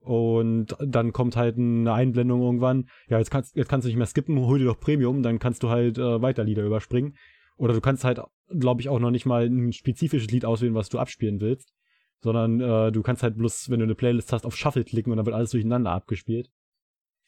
und 0.01 0.77
dann 0.81 1.13
kommt 1.13 1.37
halt 1.37 1.57
eine 1.59 1.93
Einblendung 1.93 2.43
irgendwann. 2.43 2.89
Ja, 3.09 3.19
jetzt 3.19 3.31
kannst, 3.31 3.55
jetzt 3.55 3.69
kannst 3.69 3.85
du 3.85 3.89
nicht 3.89 3.99
mehr 3.99 4.07
skippen, 4.07 4.39
hol 4.39 4.59
dir 4.59 4.65
doch 4.67 4.81
Premium, 4.81 5.23
dann 5.23 5.39
kannst 5.39 5.63
du 5.63 5.69
halt 5.69 5.99
äh, 5.99 6.23
weiter 6.23 6.45
Lieder 6.45 6.65
überspringen. 6.65 7.17
Oder 7.57 7.75
du 7.75 7.81
kannst 7.83 8.05
halt, 8.05 8.21
glaube 8.49 8.81
ich, 8.81 8.89
auch 8.89 8.99
noch 8.99 9.11
nicht 9.11 9.27
mal 9.27 9.45
ein 9.45 9.73
spezifisches 9.73 10.31
Lied 10.31 10.47
auswählen, 10.47 10.75
was 10.75 10.89
du 10.89 10.99
abspielen 10.99 11.41
willst. 11.41 11.75
Sondern 12.23 12.61
äh, 12.61 12.93
du 12.93 13.03
kannst 13.03 13.23
halt 13.23 13.37
bloß, 13.37 13.71
wenn 13.71 13.81
du 13.81 13.85
eine 13.85 13.95
Playlist 13.95 14.33
hast, 14.33 14.47
auf 14.47 14.57
Shuffle 14.57 14.85
klicken 14.85 15.11
und 15.11 15.19
dann 15.19 15.27
wird 15.27 15.37
alles 15.37 15.51
durcheinander 15.51 15.91
abgespielt. 15.91 16.51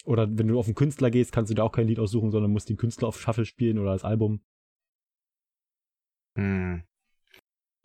Oder 0.05 0.27
wenn 0.31 0.49
du 0.49 0.59
auf 0.59 0.67
einen 0.67 0.75
Künstler 0.75 1.11
gehst, 1.11 1.33
kannst 1.33 1.51
du 1.51 1.55
da 1.55 1.63
auch 1.63 1.73
kein 1.73 1.87
Lied 1.87 2.01
aussuchen, 2.01 2.31
sondern 2.31 2.51
musst 2.51 2.69
den 2.69 2.77
Künstler 2.77 3.09
auf 3.09 3.21
Shuffle 3.21 3.45
spielen 3.45 3.79
oder 3.79 3.93
das 3.93 4.05
Album. 4.05 4.41
Hm. 6.37 6.83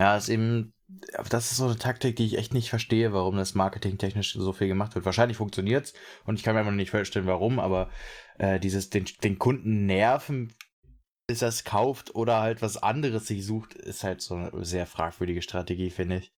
Ja, 0.00 0.16
ist 0.16 0.28
eben, 0.28 0.72
das 0.88 1.50
ist 1.50 1.58
so 1.58 1.66
eine 1.66 1.76
Taktik, 1.76 2.16
die 2.16 2.24
ich 2.24 2.38
echt 2.38 2.54
nicht 2.54 2.70
verstehe, 2.70 3.12
warum 3.12 3.36
das 3.36 3.54
marketingtechnisch 3.54 4.32
so 4.32 4.52
viel 4.52 4.68
gemacht 4.68 4.94
wird. 4.94 5.04
Wahrscheinlich 5.04 5.36
funktioniert 5.36 5.86
es 5.86 5.94
und 6.24 6.36
ich 6.36 6.42
kann 6.42 6.54
mir 6.54 6.62
immer 6.62 6.70
noch 6.70 6.76
nicht 6.76 6.90
vorstellen, 6.90 7.26
warum, 7.26 7.58
aber 7.58 7.90
äh, 8.38 8.58
dieses, 8.58 8.88
den, 8.88 9.04
den 9.22 9.38
Kunden 9.38 9.84
nerven, 9.86 10.54
bis 11.26 11.42
er 11.42 11.48
es 11.48 11.64
kauft 11.64 12.14
oder 12.14 12.40
halt 12.40 12.62
was 12.62 12.82
anderes 12.82 13.26
sich 13.26 13.44
sucht, 13.44 13.74
ist 13.74 14.02
halt 14.02 14.22
so 14.22 14.36
eine 14.36 14.64
sehr 14.64 14.86
fragwürdige 14.86 15.42
Strategie, 15.42 15.90
finde 15.90 16.16
ich. 16.18 16.32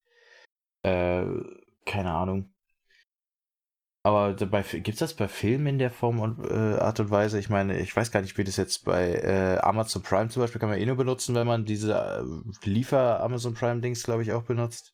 Äh, 0.82 1.26
keine 1.86 2.12
Ahnung. 2.12 2.52
Aber 4.02 4.34
gibt 4.34 4.88
es 4.88 5.00
das 5.00 5.14
bei 5.14 5.28
Filmen 5.28 5.68
in 5.68 5.78
der 5.78 5.92
Form 5.92 6.20
und 6.20 6.40
äh, 6.50 6.54
Art 6.54 7.02
und 7.02 7.10
Weise? 7.10 7.38
Ich 7.38 7.50
meine, 7.50 7.80
ich 7.80 7.94
weiß 7.94 8.12
gar 8.12 8.22
nicht, 8.22 8.38
wie 8.38 8.46
das 8.46 8.56
jetzt 8.56 8.86
bei 8.86 9.16
äh, 9.16 9.58
Amazon 9.58 10.02
Prime 10.02 10.30
zum 10.30 10.42
Beispiel 10.42 10.60
kann 10.60 10.70
man 10.70 10.80
eh 10.80 10.86
nur 10.86 10.96
benutzen, 10.96 11.36
wenn 11.36 11.46
man 11.46 11.66
diese 11.66 11.94
äh, 11.94 12.70
Liefer-Amazon 12.70 13.56
Prime-Dings, 13.56 14.04
glaube 14.04 14.24
ich, 14.24 14.32
auch 14.32 14.44
benutzt. 14.44 14.94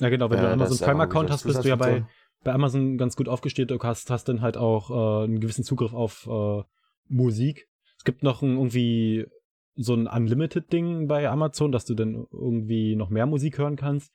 Ja, 0.00 0.10
genau, 0.10 0.28
wenn 0.28 0.40
du 0.40 0.44
einen 0.44 0.60
Amazon 0.60 0.86
Prime-Account 0.86 1.30
hast, 1.30 1.44
bist 1.44 1.64
du 1.64 1.68
ja 1.68 1.76
bei, 1.76 2.04
bei 2.44 2.52
Amazon 2.52 2.98
ganz 2.98 3.16
gut 3.16 3.28
aufgestellt. 3.28 3.70
Du 3.70 3.78
hast, 3.82 4.10
hast 4.10 4.28
dann 4.28 4.42
halt 4.42 4.58
auch 4.58 4.90
äh, 4.90 5.24
einen 5.24 5.40
gewissen 5.40 5.64
Zugriff 5.64 5.94
auf 5.94 6.28
äh, 6.30 6.62
Musik. 7.08 7.66
Es 7.96 8.04
gibt 8.04 8.22
noch 8.22 8.42
ein, 8.42 8.56
irgendwie 8.56 9.26
so 9.74 9.94
ein 9.94 10.06
Unlimited-Ding 10.06 11.08
bei 11.08 11.30
Amazon, 11.30 11.72
dass 11.72 11.86
du 11.86 11.94
dann 11.94 12.26
irgendwie 12.30 12.94
noch 12.94 13.08
mehr 13.08 13.26
Musik 13.26 13.56
hören 13.56 13.76
kannst 13.76 14.12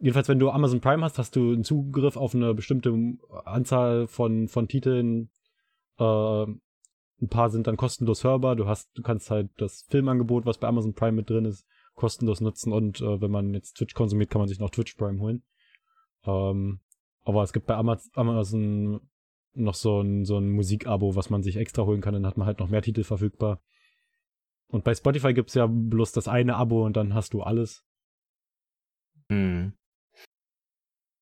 jedenfalls, 0.00 0.28
wenn 0.28 0.38
du 0.38 0.50
Amazon 0.50 0.80
Prime 0.80 1.04
hast, 1.04 1.18
hast 1.18 1.36
du 1.36 1.52
einen 1.52 1.64
Zugriff 1.64 2.16
auf 2.16 2.34
eine 2.34 2.54
bestimmte 2.54 2.92
Anzahl 3.44 4.06
von, 4.06 4.48
von 4.48 4.68
Titeln. 4.68 5.30
Äh, 5.98 6.44
ein 7.22 7.28
paar 7.28 7.50
sind 7.50 7.66
dann 7.66 7.76
kostenlos 7.76 8.24
hörbar. 8.24 8.56
Du 8.56 8.66
hast, 8.66 8.90
du 8.94 9.02
kannst 9.02 9.30
halt 9.30 9.50
das 9.58 9.86
Filmangebot, 9.90 10.46
was 10.46 10.58
bei 10.58 10.68
Amazon 10.68 10.94
Prime 10.94 11.12
mit 11.12 11.28
drin 11.28 11.44
ist, 11.44 11.66
kostenlos 11.94 12.40
nutzen. 12.40 12.72
Und 12.72 13.00
äh, 13.00 13.20
wenn 13.20 13.30
man 13.30 13.52
jetzt 13.54 13.74
Twitch 13.74 13.94
konsumiert, 13.94 14.30
kann 14.30 14.40
man 14.40 14.48
sich 14.48 14.58
noch 14.58 14.70
Twitch 14.70 14.94
Prime 14.94 15.20
holen. 15.20 15.42
Ähm, 16.24 16.80
aber 17.24 17.42
es 17.42 17.52
gibt 17.52 17.66
bei 17.66 17.76
Amazon 17.76 19.00
noch 19.52 19.74
so 19.74 20.00
ein, 20.00 20.24
so 20.24 20.38
ein 20.38 20.50
Musikabo, 20.50 21.16
was 21.16 21.28
man 21.28 21.42
sich 21.42 21.56
extra 21.56 21.84
holen 21.84 22.00
kann, 22.00 22.14
dann 22.14 22.26
hat 22.26 22.36
man 22.36 22.46
halt 22.46 22.60
noch 22.60 22.68
mehr 22.68 22.82
Titel 22.82 23.04
verfügbar. 23.04 23.60
Und 24.68 24.84
bei 24.84 24.94
Spotify 24.94 25.34
gibt 25.34 25.50
es 25.50 25.54
ja 25.54 25.66
bloß 25.66 26.12
das 26.12 26.28
eine 26.28 26.56
Abo 26.56 26.86
und 26.86 26.96
dann 26.96 27.14
hast 27.14 27.34
du 27.34 27.42
alles. 27.42 27.84
Hm. 29.28 29.72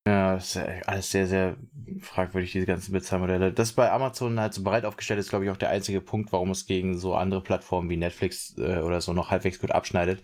Ja, 0.09 0.37
das 0.37 0.57
ist 0.57 0.63
alles 0.87 1.11
sehr, 1.11 1.27
sehr 1.27 1.57
fragwürdig, 2.01 2.53
diese 2.53 2.65
ganzen 2.65 2.93
Bezahlmodelle. 2.93 3.53
Das 3.53 3.75
bei 3.75 3.93
Amazon 3.93 4.41
halt 4.41 4.55
so 4.55 4.63
bereit 4.63 4.87
aufgestellt 4.87 5.21
ist, 5.21 5.29
glaube 5.29 5.45
ich, 5.45 5.51
auch 5.51 5.59
der 5.59 5.69
einzige 5.69 6.01
Punkt, 6.01 6.33
warum 6.33 6.51
es 6.51 6.65
gegen 6.65 6.97
so 6.97 7.15
andere 7.15 7.43
Plattformen 7.43 7.91
wie 7.91 7.99
Netflix 7.99 8.57
äh, 8.57 8.79
oder 8.79 9.03
so 9.03 9.13
noch 9.13 9.31
halbwegs 9.31 9.59
gut 9.61 9.71
abschneidet. 9.71 10.23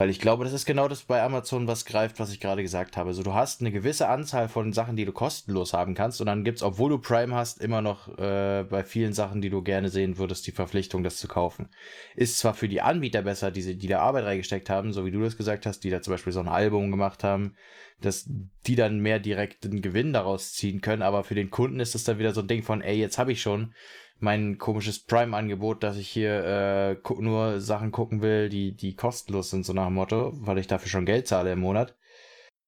Weil 0.00 0.10
ich 0.10 0.20
glaube, 0.20 0.44
das 0.44 0.52
ist 0.52 0.64
genau 0.64 0.86
das 0.86 1.02
bei 1.02 1.20
Amazon, 1.20 1.66
was 1.66 1.84
greift, 1.84 2.20
was 2.20 2.32
ich 2.32 2.38
gerade 2.38 2.62
gesagt 2.62 2.96
habe. 2.96 3.08
Also 3.08 3.24
du 3.24 3.34
hast 3.34 3.60
eine 3.60 3.72
gewisse 3.72 4.06
Anzahl 4.06 4.48
von 4.48 4.72
Sachen, 4.72 4.94
die 4.94 5.04
du 5.04 5.10
kostenlos 5.10 5.72
haben 5.72 5.96
kannst 5.96 6.20
und 6.20 6.28
dann 6.28 6.44
gibt 6.44 6.58
es, 6.58 6.62
obwohl 6.62 6.90
du 6.90 6.98
Prime 6.98 7.34
hast, 7.34 7.60
immer 7.60 7.82
noch 7.82 8.16
äh, 8.16 8.64
bei 8.70 8.84
vielen 8.84 9.12
Sachen, 9.12 9.40
die 9.40 9.50
du 9.50 9.60
gerne 9.60 9.88
sehen 9.88 10.16
würdest, 10.16 10.46
die 10.46 10.52
Verpflichtung, 10.52 11.02
das 11.02 11.16
zu 11.16 11.26
kaufen. 11.26 11.68
Ist 12.14 12.38
zwar 12.38 12.54
für 12.54 12.68
die 12.68 12.80
Anbieter 12.80 13.22
besser, 13.22 13.50
die, 13.50 13.76
die 13.76 13.88
da 13.88 13.98
Arbeit 13.98 14.24
reingesteckt 14.24 14.70
haben, 14.70 14.92
so 14.92 15.04
wie 15.04 15.10
du 15.10 15.20
das 15.20 15.36
gesagt 15.36 15.66
hast, 15.66 15.80
die 15.80 15.90
da 15.90 16.00
zum 16.00 16.12
Beispiel 16.12 16.32
so 16.32 16.40
ein 16.40 16.48
Album 16.48 16.92
gemacht 16.92 17.24
haben, 17.24 17.56
dass 18.00 18.30
die 18.68 18.76
dann 18.76 19.00
mehr 19.00 19.18
direkten 19.18 19.82
Gewinn 19.82 20.12
daraus 20.12 20.52
ziehen 20.52 20.80
können, 20.80 21.02
aber 21.02 21.24
für 21.24 21.34
den 21.34 21.50
Kunden 21.50 21.80
ist 21.80 21.96
es 21.96 22.04
dann 22.04 22.20
wieder 22.20 22.32
so 22.32 22.42
ein 22.42 22.46
Ding 22.46 22.62
von, 22.62 22.82
ey, 22.82 22.96
jetzt 22.96 23.18
habe 23.18 23.32
ich 23.32 23.42
schon 23.42 23.74
mein 24.20 24.58
komisches 24.58 24.98
Prime-Angebot, 25.04 25.82
dass 25.82 25.96
ich 25.96 26.08
hier 26.08 26.44
äh, 26.44 27.12
nur 27.20 27.60
Sachen 27.60 27.92
gucken 27.92 28.20
will, 28.22 28.48
die, 28.48 28.74
die 28.74 28.94
kostenlos 28.94 29.50
sind, 29.50 29.64
so 29.64 29.72
nach 29.72 29.86
dem 29.86 29.94
Motto, 29.94 30.32
weil 30.34 30.58
ich 30.58 30.66
dafür 30.66 30.88
schon 30.88 31.06
Geld 31.06 31.28
zahle 31.28 31.52
im 31.52 31.60
Monat. 31.60 31.96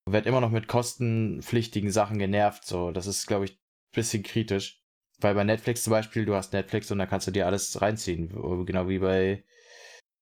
Werd 0.09 0.25
immer 0.25 0.41
noch 0.41 0.51
mit 0.51 0.67
kostenpflichtigen 0.67 1.91
Sachen 1.91 2.17
genervt, 2.17 2.65
so. 2.65 2.91
Das 2.91 3.07
ist, 3.07 3.27
glaube 3.27 3.45
ich, 3.45 3.51
ein 3.51 3.57
bisschen 3.93 4.23
kritisch. 4.23 4.81
Weil 5.19 5.35
bei 5.35 5.43
Netflix 5.43 5.83
zum 5.83 5.91
Beispiel, 5.91 6.25
du 6.25 6.35
hast 6.35 6.53
Netflix 6.53 6.89
und 6.91 6.97
da 6.97 7.05
kannst 7.05 7.27
du 7.27 7.31
dir 7.31 7.45
alles 7.45 7.81
reinziehen. 7.81 8.29
Genau 8.65 8.89
wie 8.89 8.99
bei 8.99 9.43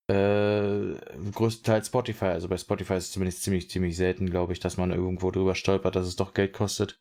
äh, 0.09 0.95
größtenteils 1.33 1.87
Spotify. 1.87 2.25
Also 2.25 2.49
bei 2.49 2.57
Spotify 2.57 2.95
ist 2.95 3.05
es 3.05 3.11
zumindest 3.11 3.43
ziemlich, 3.43 3.69
ziemlich 3.69 3.95
selten, 3.95 4.29
glaube 4.29 4.53
ich, 4.53 4.59
dass 4.59 4.77
man 4.77 4.91
irgendwo 4.91 5.31
drüber 5.31 5.55
stolpert, 5.55 5.95
dass 5.95 6.07
es 6.07 6.17
doch 6.17 6.33
Geld 6.33 6.53
kostet. 6.53 6.99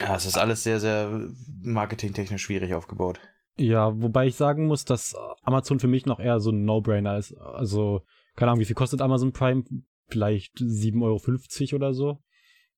Ja, 0.00 0.16
es 0.16 0.26
ist 0.26 0.38
alles 0.38 0.62
sehr, 0.62 0.80
sehr 0.80 1.28
marketingtechnisch 1.62 2.42
schwierig 2.42 2.74
aufgebaut. 2.74 3.20
Ja, 3.56 4.00
wobei 4.00 4.26
ich 4.26 4.36
sagen 4.36 4.66
muss, 4.66 4.84
dass 4.84 5.14
Amazon 5.42 5.80
für 5.80 5.88
mich 5.88 6.06
noch 6.06 6.18
eher 6.18 6.40
so 6.40 6.50
ein 6.50 6.64
No-Brainer 6.64 7.18
ist. 7.18 7.34
Also, 7.34 8.02
keine 8.34 8.52
Ahnung, 8.52 8.60
wie 8.60 8.64
viel 8.64 8.76
kostet 8.76 9.02
Amazon 9.02 9.32
Prime? 9.32 9.64
Vielleicht 10.08 10.56
7,50 10.56 11.72
Euro 11.72 11.76
oder 11.76 11.92
so. 11.92 12.22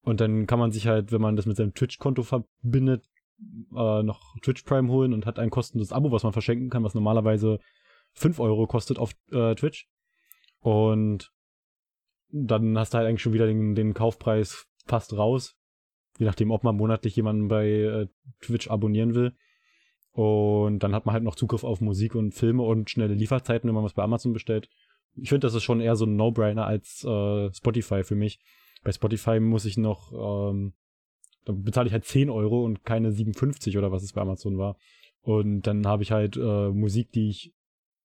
Und 0.03 0.21
dann 0.21 0.47
kann 0.47 0.59
man 0.59 0.73
sich 0.73 0.89
halt, 0.89 1.13
wenn 1.13 1.21
man 1.21 1.37
das 1.37 1.47
mit 1.47 1.57
seinem 1.57 1.75
Twitch-Konto 1.75 2.25
verbindet, 2.25 3.07
äh, 3.75 4.03
noch 4.03 4.37
Twitch 4.43 4.63
Prime 4.65 4.91
holen 4.91 5.13
und 5.13 5.25
hat 5.25 5.39
ein 5.39 5.51
kostenloses 5.51 5.93
Abo, 5.93 6.11
was 6.11 6.25
man 6.25 6.33
verschenken 6.33 6.71
kann, 6.71 6.83
was 6.83 6.95
normalerweise 6.95 7.61
5 8.15 8.41
Euro 8.41 8.67
kostet 8.67 8.99
auf 8.99 9.13
äh, 9.31 9.55
Twitch. 9.55 9.89
Und 10.59 11.33
dann 12.31 12.77
hast 12.77 12.93
du 12.93 12.99
halt 12.99 13.09
eigentlich 13.09 13.23
schon 13.23 13.33
wieder 13.33 13.47
den, 13.47 13.75
den 13.75 13.95
Kaufpreis 13.95 14.67
fast 14.87 15.17
raus. 15.17 15.57
Je 16.19 16.27
nachdem, 16.27 16.51
ob 16.51 16.65
man 16.65 16.77
monatlich 16.77 17.17
jemanden 17.17 17.49
bei 17.49 17.69
äh, 17.69 18.07
Twitch 18.41 18.69
abonnieren 18.71 19.15
will. 19.15 19.33
Und 20.13 20.81
dann 20.81 20.95
hat 20.95 21.07
man 21.07 21.15
halt 21.15 21.25
noch 21.25 21.37
Zugriff 21.37 21.65
auf 21.65 21.81
Musik 21.81 22.15
und 22.15 22.33
Filme 22.33 22.63
und 22.63 22.91
schnelle 22.91 23.15
Lieferzeiten, 23.15 23.67
wenn 23.67 23.75
man 23.75 23.85
was 23.85 23.95
bei 23.95 24.03
Amazon 24.03 24.33
bestellt. 24.33 24.69
Ich 25.17 25.31
finde, 25.31 25.47
das 25.47 25.55
ist 25.55 25.63
schon 25.63 25.81
eher 25.81 25.97
so 25.97 26.05
ein 26.05 26.17
No-Brainer 26.17 26.67
als 26.67 27.05
äh, 27.05 27.53
Spotify 27.53 28.05
für 28.05 28.15
mich. 28.15 28.39
Bei 28.85 28.93
Spotify 28.93 29.41
muss 29.41 29.65
ich 29.65 29.77
noch, 29.77 30.13
ähm, 30.13 30.75
da 31.45 31.53
bezahle 31.55 31.87
ich 31.87 31.93
halt 31.93 32.05
10 32.05 32.29
Euro 32.31 32.65
und 32.65 32.85
keine 32.85 33.13
57 33.13 33.79
oder 33.79 33.91
was 33.91 34.03
es 34.03 34.13
bei 34.13 34.21
Amazon 34.21 34.59
war. 34.59 34.77
Und 35.23 35.63
dann 35.63 35.87
habe 35.87 36.03
ich 36.03 36.13
halt 36.13 36.37
äh, 36.37 36.69
Musik, 36.71 37.13
die 37.13 37.31
ich 37.31 37.53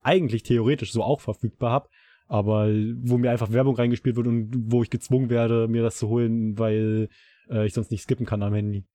eigentlich 0.01 0.43
theoretisch 0.43 0.91
so 0.91 1.03
auch 1.03 1.19
verfügbar 1.19 1.71
habe, 1.71 1.89
aber 2.27 2.67
wo 3.01 3.17
mir 3.17 3.31
einfach 3.31 3.51
Werbung 3.51 3.75
reingespielt 3.75 4.15
wird 4.15 4.27
und 4.27 4.51
wo 4.71 4.83
ich 4.83 4.89
gezwungen 4.89 5.29
werde, 5.29 5.67
mir 5.67 5.81
das 5.81 5.97
zu 5.97 6.07
holen, 6.07 6.57
weil 6.57 7.09
äh, 7.49 7.65
ich 7.65 7.73
sonst 7.73 7.91
nicht 7.91 8.03
skippen 8.03 8.25
kann 8.25 8.43
am 8.43 8.53
Handy. 8.53 8.85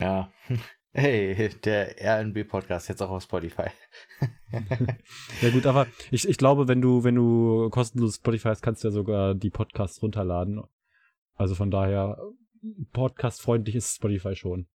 Ja. 0.00 0.32
Hey, 0.96 1.48
der 1.64 1.96
RNB-Podcast 2.00 2.88
jetzt 2.88 3.02
auch 3.02 3.10
auf 3.10 3.24
Spotify. 3.24 3.66
ja 5.42 5.50
gut, 5.50 5.66
aber 5.66 5.88
ich, 6.12 6.28
ich 6.28 6.38
glaube, 6.38 6.68
wenn 6.68 6.80
du, 6.80 7.02
wenn 7.02 7.16
du 7.16 7.68
kostenlos 7.70 8.14
Spotify 8.14 8.50
hast, 8.50 8.62
kannst 8.62 8.84
du 8.84 8.88
ja 8.88 8.92
sogar 8.92 9.34
die 9.34 9.50
Podcasts 9.50 10.00
runterladen. 10.00 10.62
Also 11.34 11.56
von 11.56 11.72
daher, 11.72 12.22
podcastfreundlich 12.92 13.74
ist 13.74 13.96
Spotify 13.96 14.36
schon. 14.36 14.68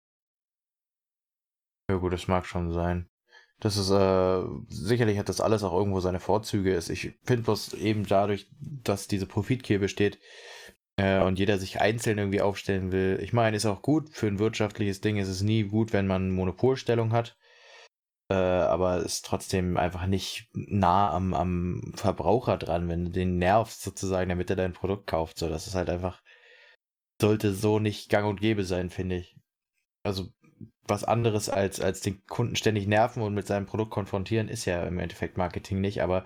Ja 1.90 1.96
gut, 1.96 2.12
das 2.12 2.28
mag 2.28 2.46
schon 2.46 2.74
sein. 2.74 3.10
Das 3.62 3.78
ist, 3.78 3.90
äh, 3.90 4.44
sicherlich 4.68 5.18
hat 5.18 5.30
das 5.30 5.40
alles 5.40 5.64
auch 5.64 5.74
irgendwo 5.74 6.02
seine 6.02 6.20
Vorzüge. 6.20 6.78
Ich 6.78 7.14
finde 7.24 7.44
bloß 7.44 7.74
eben 7.76 8.06
dadurch, 8.06 8.50
dass 8.60 9.08
diese 9.08 9.26
Profitgier 9.26 9.80
besteht, 9.80 10.20
äh, 11.00 11.22
und 11.22 11.40
jeder 11.40 11.58
sich 11.58 11.80
einzeln 11.80 12.18
irgendwie 12.18 12.42
aufstellen 12.42 12.92
will. 12.92 13.20
Ich 13.22 13.32
meine, 13.32 13.56
ist 13.56 13.66
auch 13.66 13.82
gut. 13.82 14.10
Für 14.10 14.28
ein 14.28 14.40
wirtschaftliches 14.40 15.00
Ding 15.00 15.18
ist 15.18 15.30
es 15.30 15.42
nie 15.42 15.64
gut, 15.64 15.94
wenn 15.94 16.08
man 16.08 16.30
Monopolstellung 16.30 17.14
hat. 17.14 17.38
Äh, 18.30 18.36
aber 18.36 18.98
ist 18.98 19.26
trotzdem 19.26 19.78
einfach 19.78 20.06
nicht 20.06 20.50
nah 20.54 21.12
am, 21.12 21.34
am 21.34 21.94
Verbraucher 21.96 22.58
dran, 22.58 22.90
wenn 22.90 23.06
du 23.06 23.12
den 23.12 23.38
nervst 23.38 23.82
sozusagen, 23.82 24.30
damit 24.30 24.50
er 24.50 24.58
dein 24.58 24.74
Produkt 24.74 25.08
kauft. 25.08 25.40
So, 25.40 25.50
das 25.50 25.68
ist 25.68 25.76
halt 25.76 25.90
einfach, 25.90 26.22
sollte 27.22 27.54
so 27.54 27.80
nicht 27.80 28.10
gang 28.10 28.28
und 28.28 28.42
gäbe 28.42 28.66
sein, 28.66 28.90
finde 28.90 29.16
ich. 29.16 29.38
Also 30.04 30.28
was 30.86 31.04
anderes 31.06 31.50
als, 31.50 31.80
als 31.80 32.02
den 32.02 32.26
Kunden 32.26 32.56
ständig 32.56 32.88
nerven 32.88 33.24
und 33.24 33.34
mit 33.34 33.48
seinem 33.48 33.68
Produkt 33.68 33.92
konfrontieren, 33.92 34.50
ist 34.50 34.66
ja 34.66 34.84
im 34.84 35.00
Endeffekt 35.00 35.38
Marketing 35.38 35.80
nicht, 35.80 36.02
aber 36.02 36.26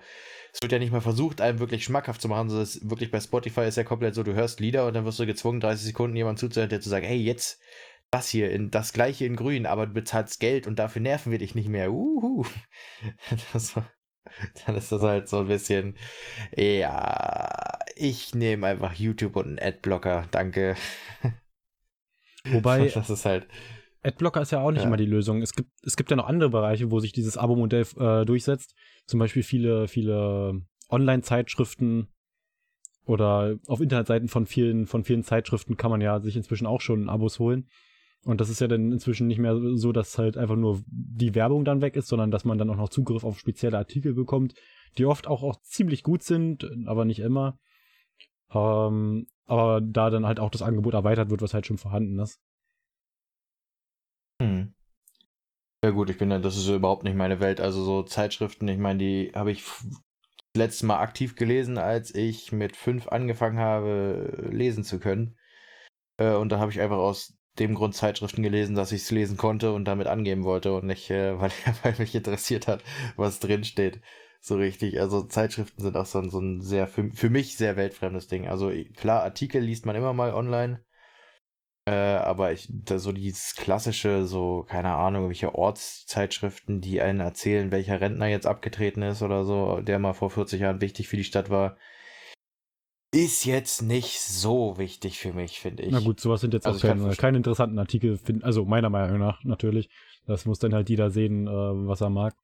es 0.54 0.62
wird 0.62 0.70
ja 0.70 0.78
nicht 0.78 0.92
mal 0.92 1.00
versucht, 1.00 1.40
einem 1.40 1.58
wirklich 1.58 1.82
schmackhaft 1.82 2.22
zu 2.22 2.28
machen, 2.28 2.48
sondern 2.48 2.62
es 2.62 2.88
wirklich 2.88 3.10
bei 3.10 3.18
Spotify 3.18 3.62
ist 3.62 3.76
ja 3.76 3.82
komplett 3.82 4.14
so, 4.14 4.22
du 4.22 4.34
hörst 4.34 4.60
Lieder 4.60 4.86
und 4.86 4.94
dann 4.94 5.04
wirst 5.04 5.18
du 5.18 5.26
gezwungen, 5.26 5.58
30 5.58 5.86
Sekunden 5.86 6.16
jemand 6.16 6.38
zuzuhören, 6.38 6.70
der 6.70 6.80
zu 6.80 6.88
sagen, 6.88 7.04
hey, 7.04 7.18
jetzt 7.18 7.60
das 8.12 8.28
hier, 8.28 8.52
in, 8.52 8.70
das 8.70 8.92
gleiche 8.92 9.24
in 9.24 9.34
grün, 9.34 9.66
aber 9.66 9.88
du 9.88 9.94
bezahlst 9.94 10.38
Geld 10.38 10.68
und 10.68 10.78
dafür 10.78 11.02
nerven 11.02 11.32
wir 11.32 11.40
dich 11.40 11.56
nicht 11.56 11.68
mehr. 11.68 11.92
Uhu. 11.92 12.44
Das, 13.52 13.74
dann 14.64 14.76
ist 14.76 14.90
das 14.90 15.02
halt 15.02 15.28
so 15.28 15.40
ein 15.40 15.48
bisschen, 15.48 15.98
ja, 16.56 17.78
ich 17.96 18.34
nehme 18.34 18.66
einfach 18.66 18.94
YouTube 18.94 19.36
und 19.36 19.46
einen 19.46 19.58
Adblocker, 19.58 20.28
danke. 20.30 20.76
Wobei, 22.44 22.88
das 22.88 23.10
ist 23.10 23.24
halt, 23.24 23.48
Adblocker 24.04 24.42
ist 24.42 24.52
ja 24.52 24.60
auch 24.60 24.70
nicht 24.70 24.82
ja. 24.82 24.86
immer 24.86 24.96
die 24.96 25.06
Lösung. 25.06 25.42
Es 25.42 25.52
gibt, 25.52 25.70
es 25.82 25.96
gibt 25.96 26.10
ja 26.10 26.16
noch 26.16 26.28
andere 26.28 26.50
Bereiche, 26.50 26.90
wo 26.90 27.00
sich 27.00 27.12
dieses 27.12 27.36
Abo-Modell 27.36 27.86
äh, 27.98 28.24
durchsetzt. 28.24 28.74
Zum 29.06 29.18
Beispiel 29.18 29.42
viele, 29.42 29.88
viele 29.88 30.62
Online-Zeitschriften 30.88 32.08
oder 33.06 33.56
auf 33.66 33.80
Internetseiten 33.80 34.28
von 34.28 34.46
vielen, 34.46 34.86
von 34.86 35.04
vielen 35.04 35.24
Zeitschriften 35.24 35.76
kann 35.76 35.90
man 35.90 36.00
ja 36.00 36.20
sich 36.20 36.36
inzwischen 36.36 36.66
auch 36.66 36.80
schon 36.80 37.08
Abos 37.08 37.38
holen. 37.38 37.68
Und 38.24 38.40
das 38.40 38.48
ist 38.48 38.60
ja 38.60 38.68
dann 38.68 38.90
inzwischen 38.90 39.26
nicht 39.26 39.38
mehr 39.38 39.58
so, 39.74 39.92
dass 39.92 40.16
halt 40.16 40.38
einfach 40.38 40.56
nur 40.56 40.82
die 40.86 41.34
Werbung 41.34 41.64
dann 41.64 41.82
weg 41.82 41.94
ist, 41.96 42.08
sondern 42.08 42.30
dass 42.30 42.46
man 42.46 42.56
dann 42.56 42.70
auch 42.70 42.76
noch 42.76 42.88
Zugriff 42.88 43.22
auf 43.22 43.38
spezielle 43.38 43.76
Artikel 43.76 44.14
bekommt, 44.14 44.54
die 44.96 45.04
oft 45.04 45.26
auch, 45.26 45.42
auch 45.42 45.60
ziemlich 45.60 46.02
gut 46.02 46.22
sind, 46.22 46.66
aber 46.86 47.04
nicht 47.04 47.18
immer. 47.18 47.58
Ähm, 48.50 49.26
aber 49.44 49.82
da 49.82 50.08
dann 50.08 50.24
halt 50.24 50.40
auch 50.40 50.50
das 50.50 50.62
Angebot 50.62 50.94
erweitert 50.94 51.28
wird, 51.28 51.42
was 51.42 51.52
halt 51.52 51.66
schon 51.66 51.76
vorhanden 51.76 52.18
ist. 52.18 52.40
Hm. 54.40 54.74
Ja 55.84 55.90
gut, 55.90 56.08
ich 56.08 56.16
bin 56.16 56.30
ja, 56.30 56.38
das 56.38 56.56
ist 56.56 56.66
überhaupt 56.68 57.04
nicht 57.04 57.14
meine 57.14 57.40
Welt. 57.40 57.60
Also 57.60 57.84
so 57.84 58.02
Zeitschriften, 58.04 58.66
ich 58.68 58.78
meine, 58.78 58.98
die 59.00 59.32
habe 59.34 59.52
ich 59.52 59.64
letztes 60.56 60.82
Mal 60.82 60.98
aktiv 61.00 61.36
gelesen, 61.36 61.76
als 61.76 62.14
ich 62.14 62.52
mit 62.52 62.74
fünf 62.74 63.08
angefangen 63.08 63.58
habe, 63.58 64.48
lesen 64.50 64.82
zu 64.82 64.98
können. 64.98 65.36
Äh, 66.18 66.34
und 66.36 66.50
da 66.50 66.58
habe 66.58 66.72
ich 66.72 66.80
einfach 66.80 66.96
aus 66.96 67.36
dem 67.58 67.74
Grund 67.74 67.94
Zeitschriften 67.94 68.42
gelesen, 68.42 68.76
dass 68.76 68.92
ich 68.92 69.02
es 69.02 69.10
lesen 69.10 69.36
konnte 69.36 69.74
und 69.74 69.84
damit 69.84 70.06
angeben 70.06 70.44
wollte 70.44 70.72
und 70.74 70.86
nicht, 70.86 71.10
äh, 71.10 71.38
weil, 71.40 71.52
weil 71.82 71.96
mich 71.98 72.14
interessiert 72.14 72.66
hat, 72.66 72.82
was 73.16 73.40
drin 73.40 73.64
steht. 73.64 74.00
So 74.40 74.56
richtig. 74.56 75.00
Also 75.00 75.24
Zeitschriften 75.24 75.82
sind 75.82 75.98
auch 75.98 76.06
so 76.06 76.18
ein, 76.20 76.30
so 76.30 76.40
ein 76.40 76.62
sehr, 76.62 76.86
für, 76.86 77.10
für 77.12 77.28
mich 77.30 77.58
sehr 77.58 77.76
weltfremdes 77.76 78.28
Ding. 78.28 78.48
Also 78.48 78.72
klar, 78.96 79.22
Artikel 79.22 79.62
liest 79.62 79.86
man 79.86 79.96
immer 79.96 80.14
mal 80.14 80.32
online. 80.32 80.82
Äh, 81.86 81.92
aber 81.92 82.52
ich, 82.52 82.66
da 82.70 82.98
so 82.98 83.12
dieses 83.12 83.54
klassische, 83.56 84.24
so, 84.24 84.64
keine 84.66 84.94
Ahnung, 84.94 85.28
welche 85.28 85.54
Ortszeitschriften, 85.54 86.80
die 86.80 87.02
einen 87.02 87.20
erzählen, 87.20 87.70
welcher 87.70 88.00
Rentner 88.00 88.26
jetzt 88.26 88.46
abgetreten 88.46 89.02
ist 89.02 89.20
oder 89.20 89.44
so, 89.44 89.80
der 89.80 89.98
mal 89.98 90.14
vor 90.14 90.30
40 90.30 90.62
Jahren 90.62 90.80
wichtig 90.80 91.08
für 91.08 91.18
die 91.18 91.24
Stadt 91.24 91.50
war, 91.50 91.76
ist 93.12 93.44
jetzt 93.44 93.82
nicht 93.82 94.18
so 94.20 94.78
wichtig 94.78 95.18
für 95.18 95.32
mich, 95.34 95.60
finde 95.60 95.84
ich. 95.84 95.92
Na 95.92 96.00
gut, 96.00 96.20
sowas 96.20 96.40
sind 96.40 96.54
jetzt 96.54 96.66
also 96.66 96.78
auch 96.78 96.94
keine, 96.94 97.14
keine 97.16 97.36
interessanten 97.36 97.78
Artikel, 97.78 98.16
find, 98.16 98.42
also 98.42 98.64
meiner 98.64 98.90
Meinung 98.90 99.18
nach 99.18 99.44
natürlich. 99.44 99.90
Das 100.26 100.46
muss 100.46 100.58
dann 100.58 100.74
halt 100.74 100.88
jeder 100.88 101.10
sehen, 101.10 101.46
äh, 101.46 101.50
was 101.50 102.00
er 102.00 102.10
mag. 102.10 102.34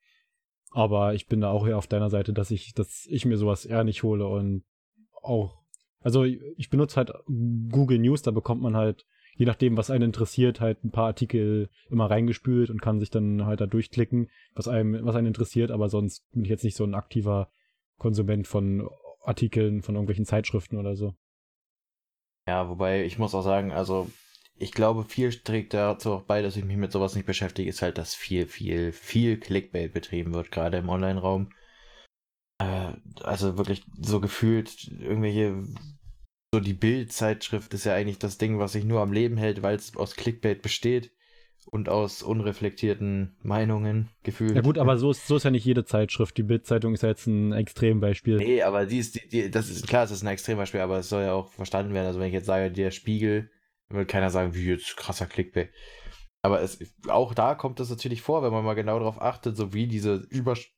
Aber 0.70 1.14
ich 1.14 1.26
bin 1.26 1.40
da 1.40 1.50
auch 1.50 1.66
eher 1.66 1.78
auf 1.78 1.88
deiner 1.88 2.10
Seite, 2.10 2.32
dass 2.32 2.50
ich, 2.50 2.74
dass 2.74 3.06
ich 3.06 3.24
mir 3.24 3.38
sowas 3.38 3.64
eher 3.64 3.84
nicht 3.84 4.02
hole 4.02 4.26
und 4.28 4.64
auch, 5.22 5.62
also 6.00 6.24
ich 6.24 6.70
benutze 6.70 6.96
halt 6.96 7.12
Google 7.26 7.98
News, 7.98 8.22
da 8.22 8.30
bekommt 8.30 8.62
man 8.62 8.76
halt 8.76 9.06
je 9.36 9.46
nachdem, 9.46 9.76
was 9.76 9.90
einen 9.90 10.04
interessiert, 10.04 10.60
halt 10.60 10.84
ein 10.84 10.90
paar 10.90 11.06
Artikel 11.06 11.68
immer 11.88 12.10
reingespült 12.10 12.70
und 12.70 12.82
kann 12.82 13.00
sich 13.00 13.10
dann 13.10 13.46
halt 13.46 13.60
da 13.60 13.66
durchklicken, 13.66 14.28
was 14.54 14.68
einem, 14.68 15.04
was 15.04 15.16
einen 15.16 15.28
interessiert, 15.28 15.70
aber 15.70 15.88
sonst 15.88 16.30
bin 16.32 16.44
ich 16.44 16.50
jetzt 16.50 16.64
nicht 16.64 16.76
so 16.76 16.84
ein 16.84 16.94
aktiver 16.94 17.50
Konsument 17.98 18.46
von 18.46 18.88
Artikeln, 19.22 19.82
von 19.82 19.94
irgendwelchen 19.94 20.24
Zeitschriften 20.26 20.78
oder 20.78 20.96
so. 20.96 21.14
Ja, 22.46 22.68
wobei 22.68 23.04
ich 23.04 23.18
muss 23.18 23.34
auch 23.34 23.42
sagen, 23.42 23.72
also 23.72 24.10
ich 24.56 24.72
glaube, 24.72 25.04
viel 25.04 25.30
trägt 25.30 25.72
dazu 25.72 26.12
auch 26.12 26.22
bei, 26.22 26.42
dass 26.42 26.56
ich 26.56 26.64
mich 26.64 26.76
mit 26.76 26.92
sowas 26.92 27.14
nicht 27.14 27.26
beschäftige, 27.26 27.70
ist 27.70 27.80
halt, 27.80 27.96
dass 27.96 28.14
viel, 28.14 28.46
viel, 28.46 28.92
viel 28.92 29.38
Clickbait 29.38 29.92
betrieben 29.92 30.34
wird, 30.34 30.50
gerade 30.50 30.76
im 30.76 30.88
Online-Raum. 30.90 31.50
Äh, 32.58 32.92
also 33.22 33.56
wirklich 33.56 33.84
so 33.98 34.20
gefühlt 34.20 34.88
irgendwelche, 34.88 35.64
so 36.52 36.60
die 36.60 36.74
Bild-Zeitschrift 36.74 37.72
ist 37.74 37.84
ja 37.84 37.94
eigentlich 37.94 38.18
das 38.18 38.38
Ding, 38.38 38.58
was 38.58 38.72
sich 38.72 38.84
nur 38.84 39.00
am 39.00 39.12
Leben 39.12 39.36
hält, 39.36 39.62
weil 39.62 39.76
es 39.76 39.96
aus 39.96 40.16
Clickbait 40.16 40.62
besteht 40.62 41.12
und 41.66 41.88
aus 41.88 42.22
unreflektierten 42.22 43.36
Meinungen 43.42 44.08
gefühlt. 44.22 44.56
Ja 44.56 44.62
gut, 44.62 44.78
aber 44.78 44.98
so 44.98 45.10
ist, 45.10 45.26
so 45.26 45.36
ist 45.36 45.44
ja 45.44 45.50
nicht 45.50 45.64
jede 45.64 45.84
Zeitschrift. 45.84 46.36
Die 46.36 46.42
Bild-Zeitung 46.42 46.94
ist 46.94 47.02
ja 47.02 47.10
jetzt 47.10 47.26
ein 47.26 47.52
Extrembeispiel. 47.52 48.38
Nee, 48.38 48.62
aber 48.62 48.86
die 48.86 48.98
ist, 48.98 49.14
die, 49.14 49.28
die, 49.28 49.50
das 49.50 49.70
ist 49.70 49.86
klar, 49.86 50.04
es 50.04 50.10
ist 50.10 50.22
ein 50.22 50.28
Extrembeispiel, 50.28 50.80
aber 50.80 50.98
es 50.98 51.08
soll 51.08 51.22
ja 51.22 51.32
auch 51.32 51.52
verstanden 51.52 51.94
werden. 51.94 52.06
Also 52.06 52.18
wenn 52.18 52.28
ich 52.28 52.34
jetzt 52.34 52.46
sage, 52.46 52.72
der 52.72 52.90
Spiegel, 52.90 53.50
will 53.88 54.06
keiner 54.06 54.30
sagen, 54.30 54.54
wie 54.54 54.64
jetzt 54.64 54.96
krasser 54.96 55.26
Clickbait. 55.26 55.70
Aber 56.42 56.62
es, 56.62 56.78
auch 57.08 57.34
da 57.34 57.54
kommt 57.54 57.78
es 57.80 57.90
natürlich 57.90 58.22
vor, 58.22 58.42
wenn 58.42 58.52
man 58.52 58.64
mal 58.64 58.74
genau 58.74 58.98
darauf 58.98 59.20
achtet, 59.20 59.56
so 59.56 59.72
wie 59.72 59.86
diese 59.86 60.14
Übersch 60.30 60.74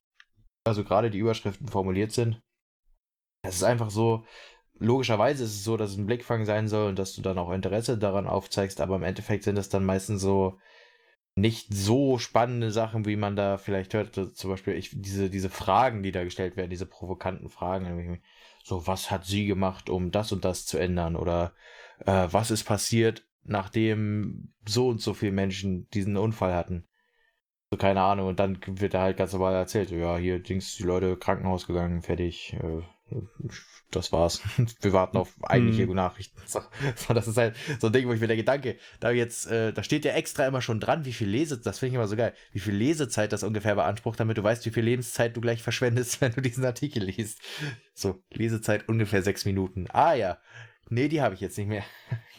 also 0.64 0.84
gerade 0.84 1.10
die 1.10 1.18
Überschriften 1.18 1.68
formuliert 1.68 2.12
sind. 2.12 2.40
Es 3.42 3.56
ist 3.56 3.64
einfach 3.64 3.90
so, 3.90 4.24
logischerweise 4.78 5.44
ist 5.44 5.54
es 5.54 5.64
so, 5.64 5.76
dass 5.76 5.92
es 5.92 5.98
ein 5.98 6.06
Blickfang 6.06 6.44
sein 6.44 6.68
soll 6.68 6.88
und 6.88 6.98
dass 6.98 7.14
du 7.14 7.22
dann 7.22 7.38
auch 7.38 7.50
Interesse 7.50 7.98
daran 7.98 8.26
aufzeigst, 8.26 8.80
aber 8.80 8.96
im 8.96 9.02
Endeffekt 9.02 9.44
sind 9.44 9.58
es 9.58 9.68
dann 9.68 9.84
meistens 9.84 10.20
so 10.22 10.58
nicht 11.34 11.72
so 11.72 12.18
spannende 12.18 12.70
Sachen, 12.70 13.06
wie 13.06 13.16
man 13.16 13.36
da 13.36 13.56
vielleicht 13.56 13.94
hört. 13.94 14.14
Zum 14.14 14.50
Beispiel 14.50 14.74
ich, 14.74 14.90
diese, 14.92 15.30
diese 15.30 15.48
Fragen, 15.48 16.02
die 16.02 16.12
da 16.12 16.24
gestellt 16.24 16.56
werden, 16.56 16.70
diese 16.70 16.86
provokanten 16.86 17.48
Fragen. 17.48 18.20
So, 18.64 18.86
was 18.86 19.10
hat 19.10 19.24
sie 19.24 19.46
gemacht, 19.46 19.88
um 19.88 20.10
das 20.10 20.32
und 20.32 20.44
das 20.44 20.66
zu 20.66 20.78
ändern? 20.78 21.16
Oder 21.16 21.54
äh, 22.04 22.28
was 22.30 22.50
ist 22.50 22.64
passiert, 22.64 23.26
nachdem 23.44 24.52
so 24.68 24.88
und 24.88 25.00
so 25.00 25.14
viele 25.14 25.32
Menschen 25.32 25.88
diesen 25.90 26.16
Unfall 26.16 26.54
hatten? 26.54 26.86
So, 27.70 27.78
keine 27.78 28.02
Ahnung. 28.02 28.28
Und 28.28 28.38
dann 28.38 28.58
wird 28.66 28.92
da 28.92 29.00
halt 29.00 29.16
ganz 29.16 29.32
normal 29.32 29.54
erzählt, 29.54 29.90
ja, 29.90 30.18
hier 30.18 30.38
Dings, 30.38 30.76
die 30.76 30.82
Leute 30.82 31.16
Krankenhaus 31.16 31.66
gegangen, 31.66 32.02
fertig. 32.02 32.54
Äh, 32.62 32.82
das 33.90 34.12
war's. 34.12 34.40
Wir 34.80 34.92
warten 34.92 35.16
auf 35.16 35.34
eigentliche 35.42 35.86
hm. 35.86 35.94
Nachrichten. 35.94 36.40
So, 36.46 36.60
so, 36.96 37.14
das 37.14 37.28
ist 37.28 37.36
halt 37.36 37.54
so 37.80 37.88
ein 37.88 37.92
Ding, 37.92 38.08
wo 38.08 38.12
ich 38.12 38.20
mir 38.20 38.26
denke, 38.26 38.44
danke, 38.44 38.76
da 39.00 39.10
jetzt, 39.10 39.46
äh, 39.46 39.72
da 39.72 39.82
steht 39.82 40.04
ja 40.04 40.12
extra 40.12 40.46
immer 40.46 40.62
schon 40.62 40.80
dran, 40.80 41.04
wie 41.04 41.12
viel 41.12 41.28
Lese, 41.28 41.58
das 41.58 41.78
finde 41.78 41.90
ich 41.90 41.94
immer 41.96 42.08
so 42.08 42.16
geil, 42.16 42.34
wie 42.52 42.60
viel 42.60 42.74
Lesezeit 42.74 43.32
das 43.32 43.42
ungefähr 43.42 43.74
beansprucht, 43.74 44.18
damit 44.18 44.38
du 44.38 44.42
weißt, 44.42 44.64
wie 44.66 44.70
viel 44.70 44.84
Lebenszeit 44.84 45.36
du 45.36 45.40
gleich 45.40 45.62
verschwendest, 45.62 46.20
wenn 46.20 46.32
du 46.32 46.40
diesen 46.40 46.64
Artikel 46.64 47.04
liest. 47.04 47.40
So, 47.94 48.22
Lesezeit 48.30 48.88
ungefähr 48.88 49.22
sechs 49.22 49.44
Minuten. 49.44 49.86
Ah 49.92 50.14
ja, 50.14 50.38
Nee, 50.92 51.08
die 51.08 51.22
habe 51.22 51.34
ich 51.34 51.40
jetzt 51.40 51.56
nicht 51.56 51.68
mehr. 51.68 51.84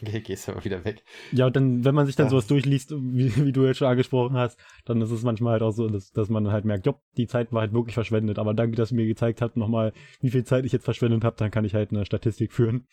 Gehst 0.00 0.48
aber 0.48 0.64
wieder 0.64 0.84
weg. 0.84 1.02
Ja, 1.32 1.46
und 1.46 1.56
dann, 1.56 1.84
wenn 1.84 1.94
man 1.94 2.06
sich 2.06 2.14
dann 2.14 2.26
ja. 2.26 2.30
sowas 2.30 2.46
durchliest, 2.46 2.92
wie, 2.92 3.34
wie, 3.44 3.50
du 3.50 3.66
jetzt 3.66 3.78
schon 3.78 3.88
angesprochen 3.88 4.36
hast, 4.36 4.60
dann 4.84 5.02
ist 5.02 5.10
es 5.10 5.24
manchmal 5.24 5.54
halt 5.54 5.62
auch 5.62 5.72
so, 5.72 5.88
dass, 5.88 6.12
dass 6.12 6.28
man 6.28 6.52
halt 6.52 6.64
merkt, 6.64 6.86
jopp, 6.86 7.02
die 7.16 7.26
Zeit 7.26 7.52
war 7.52 7.62
halt 7.62 7.72
wirklich 7.72 7.94
verschwendet. 7.94 8.38
Aber 8.38 8.54
danke, 8.54 8.76
dass 8.76 8.90
du 8.90 8.94
mir 8.94 9.06
gezeigt 9.06 9.42
hast, 9.42 9.56
nochmal, 9.56 9.92
wie 10.20 10.30
viel 10.30 10.44
Zeit 10.44 10.64
ich 10.64 10.70
jetzt 10.70 10.84
verschwendet 10.84 11.24
habe, 11.24 11.34
dann 11.36 11.50
kann 11.50 11.64
ich 11.64 11.74
halt 11.74 11.90
eine 11.90 12.06
Statistik 12.06 12.52
führen. 12.52 12.86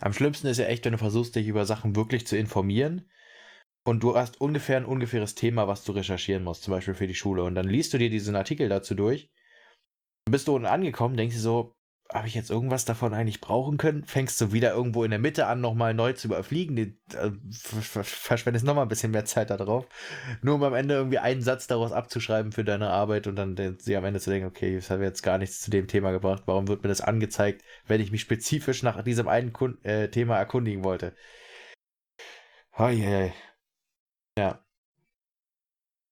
Am 0.00 0.14
schlimmsten 0.14 0.46
ist 0.46 0.56
ja 0.56 0.64
echt, 0.64 0.86
wenn 0.86 0.92
du 0.92 0.98
versuchst, 0.98 1.36
dich 1.36 1.46
über 1.46 1.66
Sachen 1.66 1.94
wirklich 1.94 2.26
zu 2.26 2.38
informieren 2.38 3.10
und 3.84 4.02
du 4.02 4.16
hast 4.16 4.40
ungefähr 4.40 4.78
ein 4.78 4.86
ungefähres 4.86 5.34
Thema, 5.34 5.68
was 5.68 5.84
du 5.84 5.92
recherchieren 5.92 6.42
musst, 6.42 6.62
zum 6.62 6.72
Beispiel 6.72 6.94
für 6.94 7.06
die 7.06 7.14
Schule. 7.14 7.44
Und 7.44 7.54
dann 7.54 7.68
liest 7.68 7.92
du 7.92 7.98
dir 7.98 8.08
diesen 8.08 8.34
Artikel 8.34 8.70
dazu 8.70 8.94
durch. 8.94 9.30
Bist 10.30 10.48
du 10.48 10.54
unten 10.54 10.68
angekommen, 10.68 11.18
denkst 11.18 11.36
du 11.36 11.42
so, 11.42 11.73
habe 12.12 12.28
ich 12.28 12.34
jetzt 12.34 12.50
irgendwas 12.50 12.84
davon 12.84 13.14
eigentlich 13.14 13.40
brauchen 13.40 13.78
können? 13.78 14.04
Fängst 14.04 14.40
du 14.40 14.52
wieder 14.52 14.72
irgendwo 14.72 15.04
in 15.04 15.10
der 15.10 15.18
Mitte 15.18 15.46
an, 15.46 15.60
nochmal 15.60 15.94
neu 15.94 16.12
zu 16.12 16.28
überfliegen? 16.28 16.76
äh, 16.76 17.30
verschwendest 17.50 18.64
nochmal 18.64 18.84
ein 18.84 18.88
bisschen 18.88 19.10
mehr 19.12 19.24
Zeit 19.24 19.50
darauf. 19.50 19.86
Nur 20.42 20.56
um 20.56 20.62
am 20.62 20.74
Ende 20.74 20.94
irgendwie 20.94 21.18
einen 21.18 21.42
Satz 21.42 21.66
daraus 21.66 21.92
abzuschreiben 21.92 22.52
für 22.52 22.64
deine 22.64 22.90
Arbeit 22.90 23.26
und 23.26 23.36
dann 23.36 23.56
sie 23.78 23.96
am 23.96 24.04
Ende 24.04 24.20
zu 24.20 24.30
denken, 24.30 24.48
okay, 24.48 24.76
das 24.76 24.90
habe 24.90 25.04
jetzt 25.04 25.22
gar 25.22 25.38
nichts 25.38 25.60
zu 25.60 25.70
dem 25.70 25.88
Thema 25.88 26.12
gebracht. 26.12 26.42
Warum 26.46 26.68
wird 26.68 26.82
mir 26.82 26.88
das 26.88 27.00
angezeigt, 27.00 27.62
wenn 27.86 28.00
ich 28.00 28.12
mich 28.12 28.20
spezifisch 28.20 28.82
nach 28.82 29.02
diesem 29.02 29.28
einen 29.28 29.52
Kun 29.52 29.82
äh, 29.84 30.08
Thema 30.08 30.36
erkundigen 30.38 30.84
wollte? 30.84 31.14
Oh, 32.76 32.88
yeah. 32.88 33.32
Ja. 34.38 34.64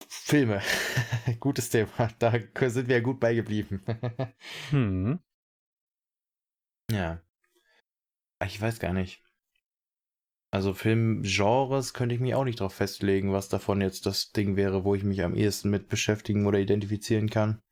Filme. 0.09 0.63
Gutes 1.41 1.71
Thema. 1.71 2.09
Da 2.19 2.33
sind 2.69 2.89
wir 2.89 2.97
ja 2.97 3.03
gut 3.03 3.21
beigeblieben. 3.21 3.83
hm. 4.71 5.21
Ja. 6.93 7.21
Ich 8.45 8.61
weiß 8.61 8.79
gar 8.79 8.93
nicht. 8.93 9.23
Also 10.51 10.75
Filmgenres 10.75 11.95
könnte 11.95 12.15
ich 12.15 12.21
mich 12.21 12.35
auch 12.35 12.45
nicht 12.45 12.61
darauf 12.61 12.75
festlegen, 12.75 13.33
was 13.33 13.49
davon 13.49 13.81
jetzt 13.81 14.05
das 14.05 14.33
Ding 14.33 14.55
wäre, 14.57 14.85
wo 14.85 14.95
ich 14.95 15.03
mich 15.03 15.23
am 15.23 15.35
ehesten 15.35 15.71
mit 15.71 15.89
beschäftigen 15.89 16.47
oder 16.47 16.59
identifizieren 16.59 17.31
kann. 17.31 17.63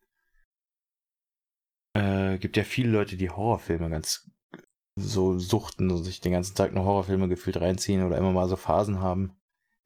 Äh, 1.92 2.38
gibt 2.38 2.56
ja 2.56 2.64
viele 2.64 2.90
Leute, 2.90 3.18
die 3.18 3.28
Horrorfilme 3.28 3.90
ganz 3.90 4.30
so 4.96 5.38
suchten 5.38 5.90
und 5.90 6.04
sich 6.04 6.20
den 6.20 6.32
ganzen 6.32 6.54
Tag 6.54 6.72
nur 6.72 6.84
Horrorfilme 6.84 7.28
gefühlt 7.28 7.60
reinziehen 7.60 8.02
oder 8.02 8.16
immer 8.16 8.32
mal 8.32 8.48
so 8.48 8.56
Phasen 8.56 9.00
haben. 9.00 9.36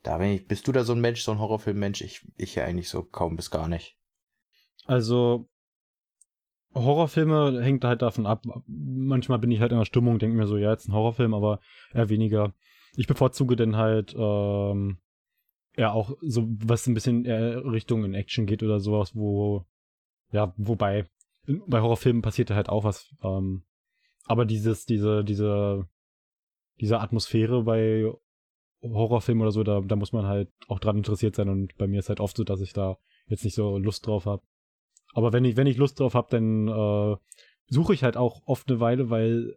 Da 0.05 0.19
bin 0.19 0.29
ich, 0.29 0.47
bist 0.47 0.69
du 0.69 0.73
da 0.73 0.85
so 0.85 0.93
ein 0.93 1.01
Mensch, 1.01 1.23
so 1.23 1.33
ein 1.33 1.41
Horrorfilmmensch? 1.41 2.03
Ich, 2.03 2.25
ich 2.37 2.55
ja 2.55 2.65
eigentlich 2.65 2.89
so 2.89 3.03
kaum 3.03 3.35
bis 3.35 3.51
gar 3.51 3.67
nicht. 3.67 3.99
Also 4.87 5.49
Horrorfilme 6.75 7.63
hängt 7.63 7.85
halt 7.85 8.03
davon 8.03 8.27
ab. 8.27 8.45
Manchmal 8.67 9.39
bin 9.39 9.51
ich 9.51 9.61
halt 9.61 9.73
in 9.73 9.79
der 9.79 9.85
Stimmung, 9.85 10.19
denke 10.19 10.37
mir 10.37 10.47
so, 10.47 10.57
ja, 10.57 10.71
jetzt 10.71 10.89
ein 10.89 10.93
Horrorfilm, 10.93 11.35
aber 11.35 11.61
eher 11.93 12.09
weniger. 12.09 12.53
Ich 12.97 13.07
bevorzuge 13.07 13.57
dann 13.57 13.77
halt 13.77 14.15
ähm, 14.17 14.99
ja 15.77 15.93
auch 15.93 16.17
so, 16.21 16.47
was 16.49 16.87
ein 16.87 16.95
bisschen 16.95 17.25
eher 17.25 17.65
Richtung 17.65 18.05
in 18.05 18.15
Action 18.15 18.47
geht 18.47 18.63
oder 18.63 18.81
sowas, 18.81 19.15
wo, 19.15 19.65
ja, 20.33 20.53
wobei, 20.57 21.07
bei 21.47 21.81
Horrorfilmen 21.81 22.23
passiert 22.23 22.51
halt 22.51 22.69
auch 22.69 22.85
was. 22.85 23.15
Ähm, 23.23 23.65
aber 24.27 24.45
dieses, 24.45 24.87
diese, 24.87 25.25
diese, 25.25 25.89
diese 26.81 27.01
Atmosphäre 27.01 27.63
bei 27.63 28.11
Horrorfilmen 28.83 29.43
oder 29.43 29.53
so, 29.53 29.63
da, 29.63 29.81
da 29.81 29.97
muss 29.97 30.13
man 30.13 30.27
halt 30.27 30.51
auch 30.69 30.79
dran 30.79 30.97
interessiert 30.97 31.37
sein 31.37 31.49
und 31.49 31.77
bei 31.77 31.87
mir 31.87 32.01
ist 32.01 32.09
halt 32.09 32.21
oft 32.21 32.37
so, 32.37 32.45
dass 32.45 32.61
ich 32.61 32.73
da 32.73 32.99
jetzt 33.27 33.45
nicht 33.45 33.55
so 33.55 33.79
Lust 33.79 34.07
drauf 34.07 34.27
habe. 34.27 34.43
Aber 35.15 35.33
wenn 35.33 35.45
ich, 35.45 35.57
wenn 35.57 35.67
ich 35.67 35.77
Lust 35.77 35.99
drauf 36.01 36.15
habe, 36.15 36.29
dann 36.31 36.69
äh, 36.69 37.17
suche 37.69 37.95
ich 37.95 38.03
halt 38.03 38.17
auch 38.17 38.43
oft 38.47 38.69
eine 38.69 38.81
Weile, 38.81 39.11
weil 39.11 39.57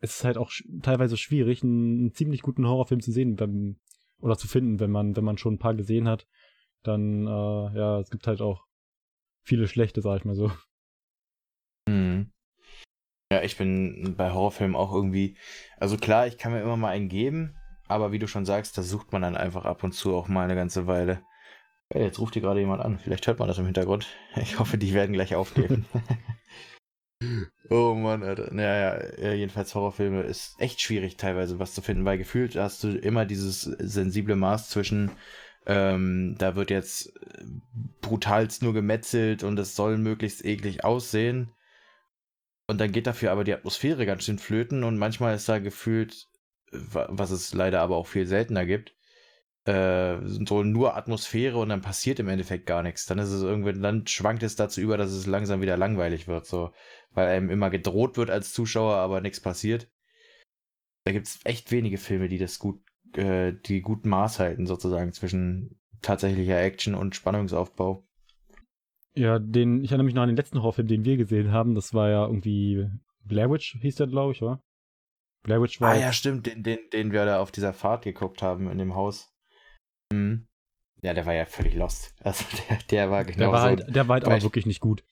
es 0.00 0.16
ist 0.16 0.24
halt 0.24 0.38
auch 0.38 0.50
teilweise 0.82 1.16
schwierig, 1.16 1.62
einen, 1.62 1.98
einen, 1.98 2.14
ziemlich 2.14 2.42
guten 2.42 2.66
Horrorfilm 2.66 3.00
zu 3.00 3.12
sehen, 3.12 3.38
wenn, 3.38 3.78
oder 4.20 4.36
zu 4.36 4.48
finden, 4.48 4.80
wenn 4.80 4.90
man, 4.90 5.16
wenn 5.16 5.24
man 5.24 5.38
schon 5.38 5.54
ein 5.54 5.58
paar 5.58 5.74
gesehen 5.74 6.08
hat. 6.08 6.26
Dann, 6.82 7.26
äh, 7.26 7.78
ja, 7.78 8.00
es 8.00 8.10
gibt 8.10 8.26
halt 8.26 8.40
auch 8.40 8.66
viele 9.42 9.68
schlechte, 9.68 10.00
sag 10.00 10.18
ich 10.18 10.24
mal 10.24 10.34
so. 10.34 10.50
Hm. 11.88 12.32
Ja, 13.32 13.42
ich 13.42 13.56
bin 13.56 14.14
bei 14.16 14.32
Horrorfilmen 14.32 14.76
auch 14.76 14.92
irgendwie, 14.92 15.36
also 15.78 15.96
klar, 15.96 16.26
ich 16.26 16.38
kann 16.38 16.52
mir 16.52 16.62
immer 16.62 16.76
mal 16.76 16.90
einen 16.90 17.08
geben, 17.08 17.56
aber 17.88 18.12
wie 18.12 18.18
du 18.18 18.28
schon 18.28 18.44
sagst, 18.44 18.78
da 18.78 18.82
sucht 18.82 19.12
man 19.12 19.22
dann 19.22 19.36
einfach 19.36 19.64
ab 19.64 19.82
und 19.84 19.92
zu 19.92 20.14
auch 20.14 20.28
mal 20.28 20.44
eine 20.44 20.54
ganze 20.54 20.86
Weile. 20.86 21.22
Hey, 21.92 22.02
jetzt 22.02 22.18
ruft 22.18 22.34
hier 22.34 22.42
gerade 22.42 22.60
jemand 22.60 22.82
an. 22.82 22.98
Vielleicht 22.98 23.26
hört 23.26 23.38
man 23.38 23.48
das 23.48 23.58
im 23.58 23.66
Hintergrund. 23.66 24.06
Ich 24.36 24.58
hoffe, 24.58 24.76
die 24.76 24.92
werden 24.92 25.12
gleich 25.12 25.34
aufgeben. 25.34 25.86
oh 27.70 27.94
Mann, 27.94 28.22
Alter. 28.22 28.52
Naja, 28.52 29.32
jedenfalls 29.34 29.74
Horrorfilme 29.74 30.22
ist 30.22 30.60
echt 30.60 30.80
schwierig 30.80 31.16
teilweise 31.16 31.58
was 31.58 31.74
zu 31.74 31.82
finden, 31.82 32.04
weil 32.04 32.18
gefühlt 32.18 32.56
hast 32.56 32.82
du 32.84 32.88
immer 32.88 33.24
dieses 33.24 33.62
sensible 33.62 34.36
Maß 34.36 34.68
zwischen, 34.68 35.12
ähm, 35.66 36.34
da 36.38 36.56
wird 36.56 36.70
jetzt 36.70 37.12
brutalst 38.00 38.62
nur 38.62 38.74
gemetzelt 38.74 39.42
und 39.44 39.58
es 39.58 39.76
soll 39.76 39.96
möglichst 39.96 40.44
eklig 40.44 40.84
aussehen. 40.84 41.52
Und 42.68 42.80
dann 42.80 42.90
geht 42.90 43.06
dafür 43.06 43.30
aber 43.30 43.44
die 43.44 43.54
Atmosphäre 43.54 44.06
ganz 44.06 44.24
schön 44.24 44.38
flöten 44.38 44.82
und 44.82 44.98
manchmal 44.98 45.36
ist 45.36 45.48
da 45.48 45.60
gefühlt, 45.60 46.26
was 46.72 47.30
es 47.30 47.54
leider 47.54 47.80
aber 47.80 47.96
auch 47.96 48.08
viel 48.08 48.26
seltener 48.26 48.66
gibt, 48.66 48.95
äh, 49.66 50.20
so 50.24 50.62
nur 50.62 50.96
Atmosphäre 50.96 51.58
und 51.58 51.68
dann 51.70 51.80
passiert 51.80 52.20
im 52.20 52.28
Endeffekt 52.28 52.66
gar 52.66 52.82
nichts. 52.82 53.06
Dann 53.06 53.18
ist 53.18 53.30
es 53.30 53.42
irgendwie, 53.42 53.72
dann 53.72 54.06
schwankt 54.06 54.44
es 54.44 54.54
dazu 54.54 54.80
über, 54.80 54.96
dass 54.96 55.10
es 55.10 55.26
langsam 55.26 55.60
wieder 55.60 55.76
langweilig 55.76 56.28
wird, 56.28 56.46
so, 56.46 56.70
weil 57.10 57.26
einem 57.26 57.50
immer 57.50 57.68
gedroht 57.68 58.16
wird 58.16 58.30
als 58.30 58.52
Zuschauer, 58.52 58.94
aber 58.94 59.20
nichts 59.20 59.40
passiert. 59.40 59.90
Da 61.04 61.12
gibt 61.12 61.26
es 61.26 61.40
echt 61.44 61.72
wenige 61.72 61.98
Filme, 61.98 62.28
die 62.28 62.38
das 62.38 62.60
gut, 62.60 62.80
äh, 63.16 63.52
die 63.52 63.80
guten 63.80 64.08
Maß 64.08 64.38
halten, 64.38 64.66
sozusagen, 64.66 65.12
zwischen 65.12 65.80
tatsächlicher 66.00 66.60
Action 66.60 66.94
und 66.94 67.16
Spannungsaufbau. 67.16 68.06
Ja, 69.14 69.38
den, 69.40 69.82
ich 69.82 69.90
erinnere 69.90 70.04
mich 70.04 70.14
noch 70.14 70.22
an 70.22 70.28
den 70.28 70.36
letzten 70.36 70.58
Horrorfilm, 70.58 70.88
den 70.88 71.04
wir 71.04 71.16
gesehen 71.16 71.50
haben. 71.50 71.74
Das 71.74 71.92
war 71.92 72.10
ja 72.10 72.26
irgendwie 72.26 72.86
Blair 73.24 73.50
Witch, 73.50 73.76
hieß 73.80 73.96
der, 73.96 74.06
glaube 74.06 74.32
ich, 74.32 74.42
war? 74.42 74.62
Blair 75.42 75.60
Witch 75.60 75.80
war. 75.80 75.92
Ah 75.92 75.96
ja, 75.98 76.12
stimmt, 76.12 76.46
den, 76.46 76.62
den, 76.62 76.78
den 76.92 77.12
wir 77.12 77.24
da 77.24 77.40
auf 77.40 77.50
dieser 77.50 77.72
Fahrt 77.72 78.04
geguckt 78.04 78.42
haben 78.42 78.70
in 78.70 78.78
dem 78.78 78.94
Haus. 78.94 79.32
Mhm. 80.12 80.46
Ja, 81.02 81.14
der 81.14 81.26
war 81.26 81.34
ja 81.34 81.44
völlig 81.44 81.74
lost. 81.74 82.14
Also 82.22 82.44
der, 82.68 82.78
der 82.90 83.10
war 83.10 83.24
genau 83.24 83.38
der 83.38 83.52
war 83.52 83.60
so 83.60 83.66
halt, 83.66 83.94
Der 83.94 84.08
war 84.08 84.14
halt 84.14 84.24
aber 84.24 84.42
wirklich 84.42 84.66
nicht 84.66 84.80
gut. 84.80 85.04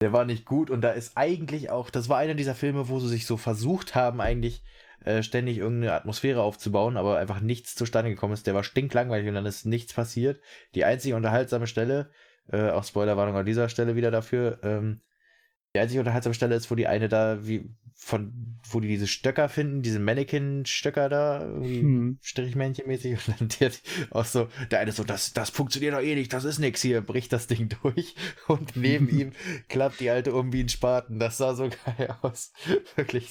Der 0.00 0.12
war 0.12 0.24
nicht 0.24 0.44
gut 0.46 0.68
und 0.68 0.80
da 0.80 0.90
ist 0.90 1.16
eigentlich 1.16 1.70
auch, 1.70 1.88
das 1.88 2.08
war 2.08 2.18
einer 2.18 2.34
dieser 2.34 2.56
Filme, 2.56 2.88
wo 2.88 2.98
sie 2.98 3.08
sich 3.08 3.24
so 3.24 3.36
versucht 3.36 3.94
haben, 3.94 4.20
eigentlich 4.20 4.64
äh, 5.04 5.22
ständig 5.22 5.58
irgendeine 5.58 5.94
Atmosphäre 5.94 6.42
aufzubauen, 6.42 6.96
aber 6.96 7.18
einfach 7.18 7.40
nichts 7.40 7.76
zustande 7.76 8.10
gekommen 8.10 8.34
ist. 8.34 8.46
Der 8.46 8.54
war 8.54 8.64
stinklangweilig 8.64 9.28
und 9.28 9.34
dann 9.34 9.46
ist 9.46 9.64
nichts 9.64 9.92
passiert. 9.92 10.40
Die 10.74 10.84
einzige 10.84 11.14
unterhaltsame 11.14 11.68
Stelle, 11.68 12.10
äh, 12.48 12.70
auch 12.70 12.84
Spoilerwarnung 12.84 13.36
an 13.36 13.46
dieser 13.46 13.68
Stelle 13.68 13.94
wieder 13.94 14.10
dafür, 14.10 14.58
ähm, 14.64 15.02
die 15.74 15.80
einzige 15.80 16.00
unterhaltsame 16.00 16.34
Stelle 16.34 16.54
ist, 16.54 16.70
wo 16.70 16.74
die 16.74 16.86
eine 16.86 17.08
da, 17.08 17.46
wie 17.46 17.70
von, 17.94 18.32
wo 18.68 18.80
die 18.80 18.88
diese 18.88 19.06
Stöcker 19.06 19.48
finden, 19.48 19.82
diese 19.82 20.00
Mannequin-Stöcker 20.00 21.08
da, 21.08 21.42
irgendwie 21.42 21.80
hm. 21.80 22.18
Strichmännchen-mäßig, 22.22 23.12
und 23.28 23.40
dann 23.40 23.48
der 23.60 23.70
auch 24.10 24.24
so, 24.24 24.48
der 24.70 24.80
eine 24.80 24.92
so, 24.92 25.04
das, 25.04 25.32
das 25.32 25.50
funktioniert 25.50 25.94
doch 25.94 26.00
eh 26.00 26.14
nicht, 26.14 26.32
das 26.32 26.44
ist 26.44 26.58
nix 26.58 26.82
hier, 26.82 27.00
bricht 27.00 27.32
das 27.32 27.46
Ding 27.46 27.68
durch 27.82 28.14
und 28.48 28.76
neben 28.76 29.08
ihm 29.18 29.32
klappt 29.68 30.00
die 30.00 30.10
alte 30.10 30.34
um 30.34 30.52
wie 30.52 30.64
ein 30.64 30.68
Spaten. 30.68 31.18
Das 31.18 31.38
sah 31.38 31.54
so 31.54 31.70
geil 31.84 32.16
aus. 32.22 32.52
Wirklich. 32.96 33.28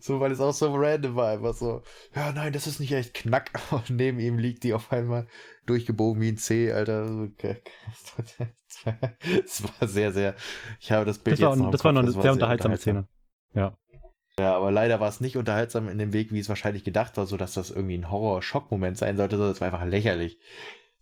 so, 0.00 0.20
weil 0.20 0.32
es 0.32 0.40
auch 0.40 0.52
so 0.52 0.74
random 0.74 1.14
war, 1.14 1.32
einfach 1.32 1.54
so, 1.54 1.82
ja, 2.14 2.32
nein, 2.32 2.52
das 2.52 2.66
ist 2.66 2.80
nicht 2.80 2.92
echt 2.92 3.14
knack. 3.14 3.50
Und 3.70 3.90
neben 3.90 4.18
ihm 4.18 4.38
liegt 4.38 4.64
die 4.64 4.74
auf 4.74 4.92
einmal 4.92 5.26
durchgebogen 5.66 6.20
wie 6.22 6.28
ein 6.28 6.36
C, 6.36 6.72
Alter. 6.72 7.28
Es 9.44 9.62
war 9.80 9.88
sehr, 9.88 10.12
sehr. 10.12 10.34
Ich 10.80 10.92
habe 10.92 11.04
das 11.04 11.18
Bild 11.18 11.38
das 11.38 11.42
war, 11.42 11.50
jetzt 11.50 11.58
noch 11.60 11.70
Das 11.70 11.84
war 11.84 11.92
noch 11.92 12.02
eine 12.02 12.12
sehr, 12.12 12.22
sehr 12.22 12.32
unterhaltsame 12.32 12.76
Szene. 12.76 13.08
Ja. 13.54 13.76
Ja, 14.38 14.56
aber 14.56 14.72
leider 14.72 14.98
war 14.98 15.08
es 15.08 15.20
nicht 15.20 15.36
unterhaltsam 15.36 15.88
in 15.88 15.98
dem 15.98 16.12
Weg, 16.14 16.32
wie 16.32 16.38
es 16.38 16.48
wahrscheinlich 16.48 16.84
gedacht 16.84 17.16
war, 17.18 17.26
so 17.26 17.36
dass 17.36 17.54
das 17.54 17.70
irgendwie 17.70 17.98
ein 17.98 18.10
Horror-Schock-Moment 18.10 18.96
sein 18.96 19.16
sollte, 19.16 19.36
sondern 19.36 19.52
es 19.52 19.60
war 19.60 19.68
einfach 19.68 19.84
lächerlich. 19.84 20.38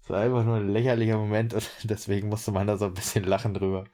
Es 0.02 0.11
war 0.11 0.20
einfach 0.20 0.44
nur 0.44 0.56
ein 0.56 0.68
lächerlicher 0.68 1.16
Moment 1.16 1.54
und 1.54 1.70
deswegen 1.84 2.28
musste 2.28 2.50
man 2.50 2.66
da 2.66 2.76
so 2.76 2.86
ein 2.86 2.94
bisschen 2.94 3.24
lachen 3.24 3.54
drüber. 3.54 3.84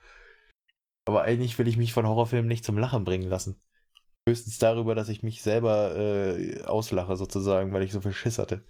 Aber 1.05 1.23
eigentlich 1.23 1.59
will 1.59 1.69
ich 1.69 1.77
mich 1.77 1.93
von 1.93 2.07
Horrorfilmen 2.07 2.49
nicht 2.49 2.65
zum 2.65 2.79
Lachen 2.79 3.05
bringen 3.05 3.29
lassen. 3.29 3.61
Höchstens 4.29 4.59
darüber, 4.59 4.95
dass 4.95 5.09
ich 5.09 5.23
mich 5.23 5.43
selber 5.43 5.95
äh, 5.97 6.63
auslache, 6.63 7.17
sozusagen, 7.17 7.73
weil 7.73 7.83
ich 7.83 7.93
so 7.93 8.01
viel 8.01 8.13
Schiss 8.13 8.39
hatte. 8.39 8.65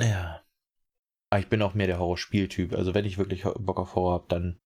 Ja. 0.00 0.42
Aber 1.30 1.40
ich 1.40 1.48
bin 1.48 1.62
auch 1.62 1.74
mehr 1.74 1.86
der 1.86 1.98
Horrorspieltyp. 1.98 2.72
Also 2.74 2.94
wenn 2.94 3.04
ich 3.04 3.18
wirklich 3.18 3.42
Bock 3.42 3.78
auf 3.78 3.94
Horror 3.94 4.14
habe, 4.14 4.26
dann 4.28 4.60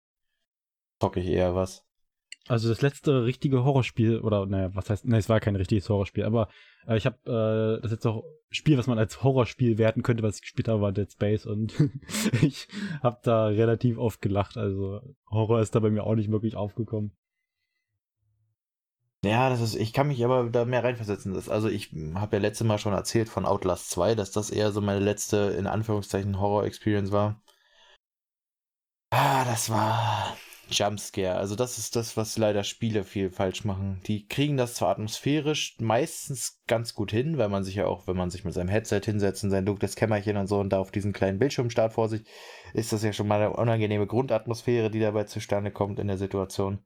zocke 1.00 1.20
ich 1.20 1.26
eher 1.26 1.54
was. 1.54 1.86
Also 2.48 2.68
das 2.68 2.80
letzte 2.80 3.24
richtige 3.24 3.64
Horrorspiel, 3.64 4.20
oder 4.20 4.46
naja, 4.46 4.70
was 4.74 4.88
heißt, 4.88 5.04
ne, 5.04 5.18
es 5.18 5.28
war 5.28 5.40
kein 5.40 5.56
richtiges 5.56 5.88
Horrorspiel, 5.88 6.24
aber 6.24 6.48
äh, 6.86 6.96
ich 6.96 7.04
habe 7.04 7.16
äh, 7.24 7.82
das 7.82 7.90
jetzt 7.90 8.06
auch 8.06 8.24
Spiel, 8.50 8.78
was 8.78 8.86
man 8.86 8.98
als 8.98 9.24
Horrorspiel 9.24 9.78
werten 9.78 10.02
könnte, 10.02 10.22
was 10.22 10.36
ich 10.36 10.42
gespielt 10.42 10.68
habe, 10.68 10.80
war 10.80 10.92
Dead 10.92 11.10
Space 11.10 11.44
und 11.44 11.74
ich 12.42 12.68
habe 13.02 13.18
da 13.24 13.46
relativ 13.48 13.98
oft 13.98 14.22
gelacht. 14.22 14.56
Also 14.56 15.00
Horror 15.28 15.60
ist 15.60 15.74
da 15.74 15.80
bei 15.80 15.90
mir 15.90 16.04
auch 16.04 16.14
nicht 16.14 16.30
wirklich 16.30 16.54
aufgekommen. 16.54 17.16
Ja, 19.26 19.50
das 19.50 19.60
ist, 19.60 19.74
ich 19.74 19.92
kann 19.92 20.06
mich 20.08 20.24
aber 20.24 20.48
da 20.50 20.64
mehr 20.64 20.84
reinversetzen. 20.84 21.34
Das, 21.34 21.48
also 21.48 21.68
ich 21.68 21.90
habe 22.14 22.36
ja 22.36 22.42
letztes 22.42 22.66
Mal 22.66 22.78
schon 22.78 22.92
erzählt 22.92 23.28
von 23.28 23.44
Outlast 23.44 23.90
2, 23.90 24.14
dass 24.14 24.30
das 24.30 24.50
eher 24.50 24.70
so 24.70 24.80
meine 24.80 25.00
letzte, 25.00 25.36
in 25.58 25.66
Anführungszeichen, 25.66 26.38
Horror-Experience 26.38 27.10
war. 27.10 27.42
Ah, 29.10 29.44
das 29.44 29.68
war 29.70 30.36
Jumpscare. 30.70 31.36
Also 31.38 31.56
das 31.56 31.78
ist 31.78 31.96
das, 31.96 32.16
was 32.16 32.38
leider 32.38 32.62
Spiele 32.62 33.02
viel 33.02 33.30
falsch 33.30 33.64
machen. 33.64 34.00
Die 34.06 34.28
kriegen 34.28 34.56
das 34.56 34.74
zwar 34.74 34.90
atmosphärisch 34.90 35.76
meistens 35.80 36.60
ganz 36.68 36.94
gut 36.94 37.10
hin, 37.10 37.36
weil 37.36 37.48
man 37.48 37.64
sich 37.64 37.74
ja 37.76 37.86
auch, 37.86 38.06
wenn 38.06 38.16
man 38.16 38.30
sich 38.30 38.44
mit 38.44 38.54
seinem 38.54 38.68
Headset 38.68 39.00
hinsetzt 39.04 39.42
in 39.42 39.50
sein 39.50 39.66
dunkles 39.66 39.96
Kämmerchen 39.96 40.36
und 40.36 40.46
so 40.46 40.60
und 40.60 40.70
da 40.70 40.78
auf 40.78 40.92
diesen 40.92 41.12
kleinen 41.12 41.38
Bildschirm 41.40 41.70
starrt 41.70 41.94
vor 41.94 42.08
sich, 42.08 42.22
ist 42.74 42.92
das 42.92 43.02
ja 43.02 43.12
schon 43.12 43.26
mal 43.28 43.40
eine 43.40 43.56
unangenehme 43.56 44.06
Grundatmosphäre, 44.06 44.90
die 44.90 45.00
dabei 45.00 45.24
zustande 45.24 45.72
kommt 45.72 45.98
in 45.98 46.06
der 46.06 46.18
Situation. 46.18 46.84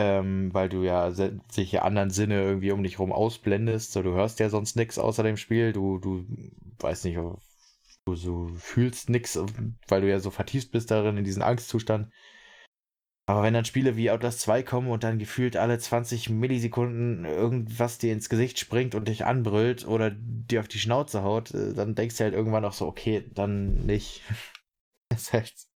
Ähm, 0.00 0.54
weil 0.54 0.68
du 0.68 0.84
ja 0.84 1.10
sämtliche 1.10 1.82
anderen 1.82 2.10
Sinne 2.10 2.40
irgendwie 2.40 2.70
um 2.70 2.84
dich 2.84 3.00
rum 3.00 3.10
ausblendest. 3.10 3.90
So, 3.90 4.00
du 4.00 4.12
hörst 4.12 4.38
ja 4.38 4.48
sonst 4.48 4.76
nichts 4.76 4.96
außer 4.96 5.24
dem 5.24 5.36
Spiel. 5.36 5.72
Du, 5.72 5.98
du 5.98 6.24
weißt 6.78 7.04
nicht, 7.04 7.16
du, 7.16 7.34
du 8.04 8.48
fühlst 8.54 9.10
nichts, 9.10 9.36
weil 9.88 10.00
du 10.00 10.08
ja 10.08 10.20
so 10.20 10.30
vertieft 10.30 10.70
bist 10.70 10.92
darin, 10.92 11.16
in 11.16 11.24
diesen 11.24 11.42
Angstzustand. 11.42 12.12
Aber 13.26 13.42
wenn 13.42 13.54
dann 13.54 13.64
Spiele 13.64 13.96
wie 13.96 14.12
Outlast 14.12 14.40
2 14.42 14.62
kommen 14.62 14.88
und 14.88 15.02
dann 15.02 15.18
gefühlt 15.18 15.56
alle 15.56 15.80
20 15.80 16.30
Millisekunden 16.30 17.24
irgendwas 17.24 17.98
dir 17.98 18.12
ins 18.12 18.28
Gesicht 18.28 18.60
springt 18.60 18.94
und 18.94 19.08
dich 19.08 19.24
anbrüllt 19.24 19.84
oder 19.84 20.12
dir 20.12 20.60
auf 20.60 20.68
die 20.68 20.78
Schnauze 20.78 21.24
haut, 21.24 21.52
äh, 21.54 21.74
dann 21.74 21.96
denkst 21.96 22.18
du 22.18 22.24
halt 22.24 22.34
irgendwann 22.34 22.64
auch 22.64 22.72
so, 22.72 22.86
okay, 22.86 23.28
dann 23.34 23.84
nicht. 23.84 24.22
das 25.08 25.32
heißt, 25.32 25.68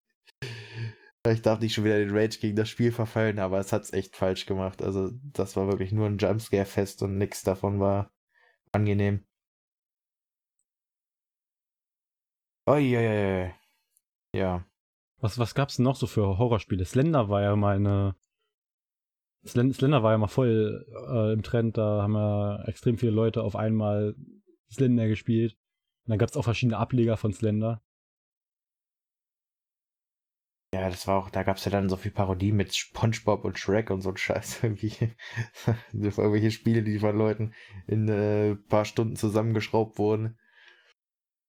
ich 1.31 1.43
darf 1.43 1.61
nicht 1.61 1.75
schon 1.75 1.85
wieder 1.85 1.99
den 1.99 2.17
Rage 2.17 2.39
gegen 2.41 2.57
das 2.57 2.69
Spiel 2.69 2.91
verfallen, 2.93 3.39
aber 3.39 3.59
es 3.59 3.73
hat's 3.73 3.93
echt 3.93 4.17
falsch 4.17 4.47
gemacht. 4.47 4.83
Also, 4.83 5.11
das 5.33 5.57
war 5.57 5.69
wirklich 5.69 5.93
nur 5.93 6.07
ein 6.07 6.19
Jumpscare-Fest 6.19 7.03
und 7.03 7.17
nichts 7.17 7.43
davon 7.45 7.79
war 7.79 8.11
angenehm. 8.73 9.25
Uiuiui. 12.67 13.53
Ja. 14.35 14.65
Was, 15.19 15.39
was 15.39 15.55
gab's 15.55 15.77
denn 15.77 15.85
noch 15.85 15.97
so 15.97 16.07
für 16.07 16.39
Horrorspiele? 16.39 16.85
Slender 16.85 17.29
war 17.29 17.43
ja 17.43 17.55
mal 17.55 17.77
eine. 17.77 18.17
Slender 19.45 20.03
war 20.03 20.13
ja 20.13 20.19
mal 20.19 20.29
voll 20.29 20.87
äh, 21.09 21.33
im 21.33 21.43
Trend, 21.43 21.77
da 21.77 22.03
haben 22.03 22.15
ja 22.15 22.65
extrem 22.65 22.99
viele 22.99 23.13
Leute 23.13 23.43
auf 23.43 23.57
einmal 23.57 24.15
Slender 24.71 25.09
gespielt. 25.09 25.57
Und 26.05 26.11
dann 26.11 26.19
gab's 26.19 26.37
auch 26.37 26.45
verschiedene 26.45 26.79
Ableger 26.79 27.17
von 27.17 27.33
Slender. 27.33 27.83
Ja, 30.75 30.89
das 30.89 31.07
war 31.07 31.19
auch, 31.19 31.29
da 31.29 31.43
gab's 31.43 31.67
ja 31.67 31.71
dann 31.71 31.91
so 31.91 31.97
viel 31.99 32.13
Parodie 32.13 32.51
mit 32.51 32.75
SpongeBob 32.75 33.45
und 33.45 33.59
Shrek 33.59 33.91
und 33.91 34.01
so 34.01 34.09
ein 34.09 34.17
Scheiß 34.17 34.61
irgendwie. 34.63 34.95
irgendwelche 35.93 36.51
Spiele, 36.51 36.83
die 36.83 36.99
von 36.99 37.17
Leuten 37.17 37.55
in 37.87 38.09
äh, 38.09 38.55
paar 38.55 38.87
Stunden 38.87 39.17
zusammengeschraubt 39.17 39.99
wurden. 39.99 40.39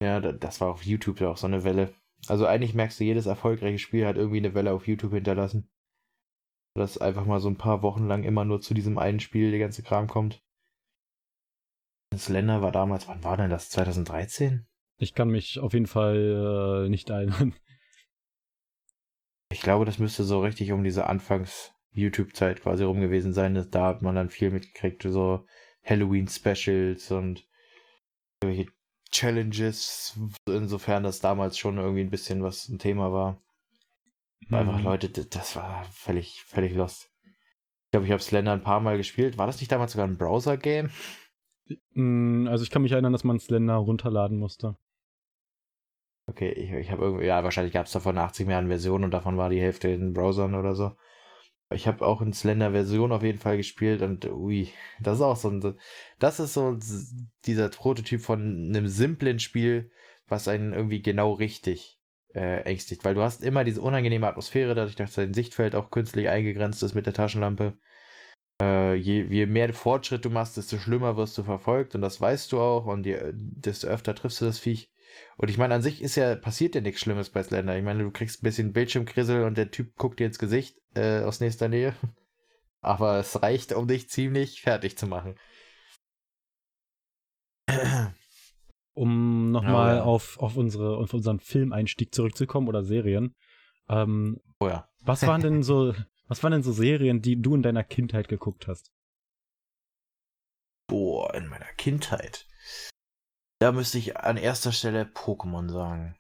Ja, 0.01 0.19
das 0.19 0.59
war 0.59 0.69
auf 0.69 0.84
YouTube 0.84 1.21
ja 1.21 1.30
auch 1.30 1.38
so 1.38 1.47
eine 1.47 1.63
Welle. 1.63 1.93
Also 2.28 2.45
eigentlich 2.45 2.74
merkst 2.74 2.99
du, 2.99 3.05
jedes 3.05 3.26
erfolgreiche 3.26 3.80
Spiel 3.80 4.05
hat 4.05 4.17
irgendwie 4.17 4.38
eine 4.38 4.53
Welle 4.53 4.74
auf 4.74 4.88
YouTube 4.88 5.13
hinterlassen. 5.13 5.69
Dass 6.76 6.97
einfach 6.97 7.26
mal 7.26 7.39
so 7.39 7.49
ein 7.49 7.57
paar 7.57 7.82
Wochen 7.82 8.07
lang 8.07 8.24
immer 8.24 8.43
nur 8.43 8.59
zu 8.59 8.74
diesem 8.74 8.97
einen 8.97 9.21
Spiel 9.21 9.51
der 9.51 9.59
ganze 9.59 9.84
Kram 9.84 10.07
kommt. 10.07 10.43
Slender 12.17 12.61
war 12.61 12.74
damals, 12.74 13.07
wann 13.07 13.24
war 13.24 13.38
denn 13.38 13.49
das? 13.49 13.69
2013? 13.69 14.67
Ich 14.97 15.13
kann 15.13 15.30
mich 15.30 15.59
auf 15.59 15.74
jeden 15.74 15.88
Fall 15.88 16.86
äh, 16.86 16.89
nicht 16.89 17.09
erinnern. 17.09 17.53
Ich 19.64 19.66
glaube, 19.66 19.86
das 19.86 19.97
müsste 19.97 20.26
so 20.26 20.41
richtig 20.41 20.74
um 20.74 20.84
diese 20.84 21.07
Anfangs-YouTube-Zeit 21.07 22.64
quasi 22.64 22.84
rum 22.84 22.99
gewesen 22.99 23.32
sein. 23.32 23.66
Da 23.72 23.86
hat 23.86 24.01
man 24.01 24.14
dann 24.14 24.30
viel 24.30 24.51
mitgekriegt, 24.51 25.03
so 25.03 25.45
Halloween-Specials 25.86 27.11
und 27.11 27.47
irgendwelche 28.41 28.70
Challenges, 29.09 30.20
insofern 30.45 31.03
das 31.03 31.22
damals 31.22 31.57
schon 31.57 31.78
irgendwie 31.78 32.01
ein 32.01 32.09
bisschen 32.09 32.43
was 32.43 32.68
ein 32.68 32.78
Thema 32.78 33.14
war. 33.14 33.41
Mhm. 34.49 34.53
Einfach 34.53 34.84
Leute, 34.84 35.07
das 35.07 35.55
war 35.55 35.86
völlig, 35.93 36.43
völlig 36.43 36.74
lost. 36.74 37.09
Ich 37.86 37.91
glaube, 37.91 38.05
ich 38.05 38.11
habe 38.11 38.22
Slender 38.22 38.51
ein 38.51 38.64
paar 38.64 38.82
Mal 38.82 38.97
gespielt. 38.97 39.38
War 39.38 39.47
das 39.47 39.61
nicht 39.61 39.72
damals 39.72 39.93
sogar 39.93 40.05
ein 40.05 40.18
Browser-Game? 40.18 40.89
Mm, 41.93 42.49
also 42.49 42.66
ich 42.66 42.70
kann 42.70 42.82
mich 42.82 42.91
erinnern, 42.91 43.14
dass 43.14 43.24
man 43.24 43.39
Slender 43.39 43.76
runterladen 43.76 44.38
musste. 44.38 44.76
Okay, 46.26 46.51
ich, 46.51 46.71
ich 46.71 46.91
habe 46.91 47.03
irgendwie, 47.03 47.26
ja, 47.26 47.43
wahrscheinlich 47.43 47.74
gab 47.74 47.86
es 47.86 47.91
davon 47.91 48.17
80 48.17 48.45
Milliarden 48.45 48.69
Versionen 48.69 49.05
und 49.05 49.11
davon 49.11 49.38
war 49.38 49.49
die 49.49 49.59
Hälfte 49.59 49.89
in 49.89 50.13
Browsern 50.13 50.55
oder 50.55 50.74
so. 50.76 50.95
Ich 51.71 51.88
habe 51.88 52.05
auch 52.05 52.21
in 52.21 52.34
Slender-Version 52.34 53.11
auf 53.11 53.24
jeden 53.24 53.39
Fall 53.39 53.57
gespielt 53.57 54.01
und 54.01 54.26
ui, 54.26 54.69
das 55.01 55.15
ist 55.17 55.21
auch 55.21 55.36
so 55.36 55.49
ein, 55.49 55.76
das 56.19 56.39
ist 56.39 56.53
so 56.53 56.78
dieser 57.45 57.69
Prototyp 57.69 58.21
von 58.21 58.69
einem 58.69 58.88
simplen 58.88 59.39
Spiel, 59.39 59.91
was 60.28 60.47
einen 60.47 60.74
irgendwie 60.74 61.01
genau 61.01 61.34
richtig 61.34 61.99
äh, 62.36 62.61
ängstigt, 62.63 63.03
weil 63.05 63.15
du 63.15 63.21
hast 63.21 63.43
immer 63.43 63.63
diese 63.63 63.82
unangenehme 63.82 64.28
Atmosphäre, 64.28 64.76
dadurch, 64.76 64.95
dass 64.95 65.13
dein 65.15 65.34
Sichtfeld 65.34 65.76
auch 65.76 65.91
künstlich 65.91 66.30
eingegrenzt 66.30 66.84
ist 66.84 66.95
mit 66.95 67.05
der 67.05 67.13
Taschenlampe. 67.13 67.78
Äh, 68.61 68.95
je, 68.95 69.24
je, 69.24 69.45
mehr 69.47 69.74
Fortschritt 69.74 70.26
du 70.26 70.30
machst, 70.30 70.57
desto 70.57 70.78
schlimmer 70.78 71.17
wirst 71.17 71.38
du 71.38 71.43
verfolgt 71.43 71.95
und 71.95 72.01
das 72.01 72.21
weißt 72.21 72.51
du 72.51 72.61
auch 72.61 72.86
und 72.86 73.05
je, 73.05 73.19
desto 73.34 73.88
öfter 73.88 74.15
triffst 74.15 74.41
du 74.41 74.45
das 74.45 74.59
Viech. 74.59 74.92
Und 75.38 75.49
ich 75.49 75.57
meine, 75.57 75.76
an 75.76 75.82
sich 75.82 76.01
ist 76.01 76.16
ja, 76.16 76.36
passiert 76.36 76.76
ja 76.76 76.82
nichts 76.82 77.01
Schlimmes 77.01 77.30
bei 77.30 77.43
Slender. 77.43 77.78
Ich 77.78 77.84
meine, 77.84 78.03
du 78.03 78.11
kriegst 78.11 78.41
ein 78.41 78.43
bisschen 78.43 78.74
Bildschirmkrissel 78.74 79.43
und 79.43 79.57
der 79.57 79.72
Typ 79.72 79.95
guckt 79.95 80.20
dir 80.20 80.28
ins 80.28 80.39
Gesicht 80.39 80.78
äh, 80.95 81.22
aus 81.22 81.39
nächster 81.39 81.68
Nähe. 81.68 81.95
Aber 82.82 83.20
es 83.20 83.41
reicht, 83.41 83.74
um 83.74 83.88
dich 83.88 84.09
ziemlich 84.09 84.61
fertig 84.61 84.97
zu 84.97 85.07
machen. 85.07 85.36
Um 88.95 89.49
nochmal 89.49 89.95
oh, 89.95 89.97
ja. 89.97 90.03
auf, 90.03 90.38
auf, 90.38 90.55
unsere, 90.55 90.97
auf 90.97 91.16
unseren 91.16 91.39
Filmeinstieg 91.39 92.14
zurückzukommen 92.14 92.68
oder 92.68 92.84
Serien. 92.84 93.34
Ähm, 93.89 94.39
oh 94.59 94.68
ja. 94.68 94.88
was 95.01 95.26
waren 95.26 95.41
denn 95.41 95.64
so, 95.64 95.95
Was 96.28 96.41
waren 96.41 96.53
denn 96.53 96.64
so 96.64 96.72
Serien, 96.72 97.22
die 97.22 97.41
du 97.41 97.55
in 97.55 97.61
deiner 97.61 97.84
Kindheit 97.84 98.28
geguckt 98.28 98.68
hast? 98.68 98.91
Boah, 100.88 101.34
in 101.36 101.47
meiner 101.47 101.72
Kindheit. 101.78 102.47
Da 103.64 103.72
müsste 103.72 103.97
ich 103.97 104.18
an 104.18 104.36
erster 104.36 104.74
Stelle 104.74 105.05
Pokémon 105.05 105.72
sagen. 105.72 106.18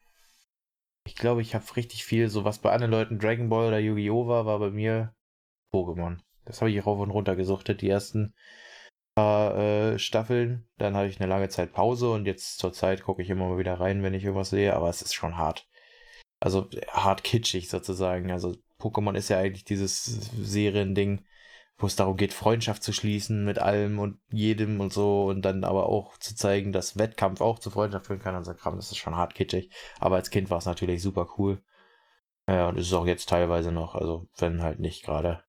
Ich 1.05 1.15
glaube, 1.15 1.41
ich 1.41 1.53
habe 1.53 1.75
richtig 1.75 2.05
viel, 2.05 2.29
so 2.29 2.45
was 2.45 2.59
bei 2.59 2.71
anderen 2.71 2.91
Leuten 2.91 3.19
Dragon 3.19 3.49
Ball 3.49 3.67
oder 3.67 3.79
Yu-Gi-Oh! 3.79 4.29
war, 4.29 4.45
war 4.45 4.59
bei 4.59 4.69
mir 4.69 5.13
Pokémon. 5.73 6.19
Das 6.45 6.61
habe 6.61 6.71
ich 6.71 6.85
rauf 6.85 7.01
und 7.01 7.11
runter 7.11 7.35
gesuchtet, 7.35 7.81
die 7.81 7.89
ersten 7.89 8.33
paar 9.13 9.57
äh, 9.57 9.99
Staffeln. 9.99 10.69
Dann 10.77 10.95
hatte 10.95 11.09
ich 11.09 11.19
eine 11.19 11.27
lange 11.27 11.49
Zeit 11.49 11.73
Pause 11.73 12.11
und 12.11 12.27
jetzt 12.27 12.59
zur 12.59 12.71
Zeit 12.71 13.03
gucke 13.03 13.21
ich 13.21 13.29
immer 13.29 13.49
mal 13.49 13.57
wieder 13.57 13.77
rein, 13.77 14.03
wenn 14.03 14.13
ich 14.13 14.23
irgendwas 14.23 14.51
sehe, 14.51 14.73
aber 14.73 14.87
es 14.87 15.01
ist 15.01 15.13
schon 15.13 15.35
hart. 15.35 15.67
Also 16.39 16.69
hart 16.93 17.25
kitschig 17.25 17.67
sozusagen. 17.67 18.31
Also 18.31 18.55
Pokémon 18.79 19.15
ist 19.15 19.27
ja 19.27 19.39
eigentlich 19.39 19.65
dieses 19.65 20.05
Seriending, 20.31 21.25
wo 21.77 21.87
es 21.87 21.95
darum 21.95 22.17
geht, 22.17 22.33
Freundschaft 22.33 22.83
zu 22.83 22.93
schließen 22.93 23.43
mit 23.45 23.59
allem 23.59 23.99
und 23.99 24.19
jedem 24.31 24.79
und 24.79 24.93
so 24.93 25.25
und 25.25 25.41
dann 25.41 25.63
aber 25.63 25.87
auch 25.87 26.17
zu 26.17 26.35
zeigen, 26.35 26.71
dass 26.71 26.97
Wettkampf 26.97 27.41
auch 27.41 27.59
zu 27.59 27.71
Freundschaft 27.71 28.07
führen 28.07 28.19
kann 28.19 28.35
und 28.35 28.43
so 28.43 28.53
Kram. 28.53 28.75
Das 28.75 28.91
ist 28.91 28.97
schon 28.97 29.15
hart 29.15 29.35
kitschig. 29.35 29.71
Aber 29.99 30.15
als 30.15 30.29
Kind 30.29 30.49
war 30.49 30.59
es 30.59 30.65
natürlich 30.65 31.01
super 31.01 31.27
cool. 31.37 31.61
Ja, 32.47 32.69
und 32.69 32.77
es 32.77 32.87
ist 32.87 32.93
auch 32.93 33.07
jetzt 33.07 33.29
teilweise 33.29 33.71
noch, 33.71 33.95
also 33.95 34.27
wenn 34.37 34.61
halt 34.61 34.79
nicht 34.79 35.03
gerade 35.03 35.43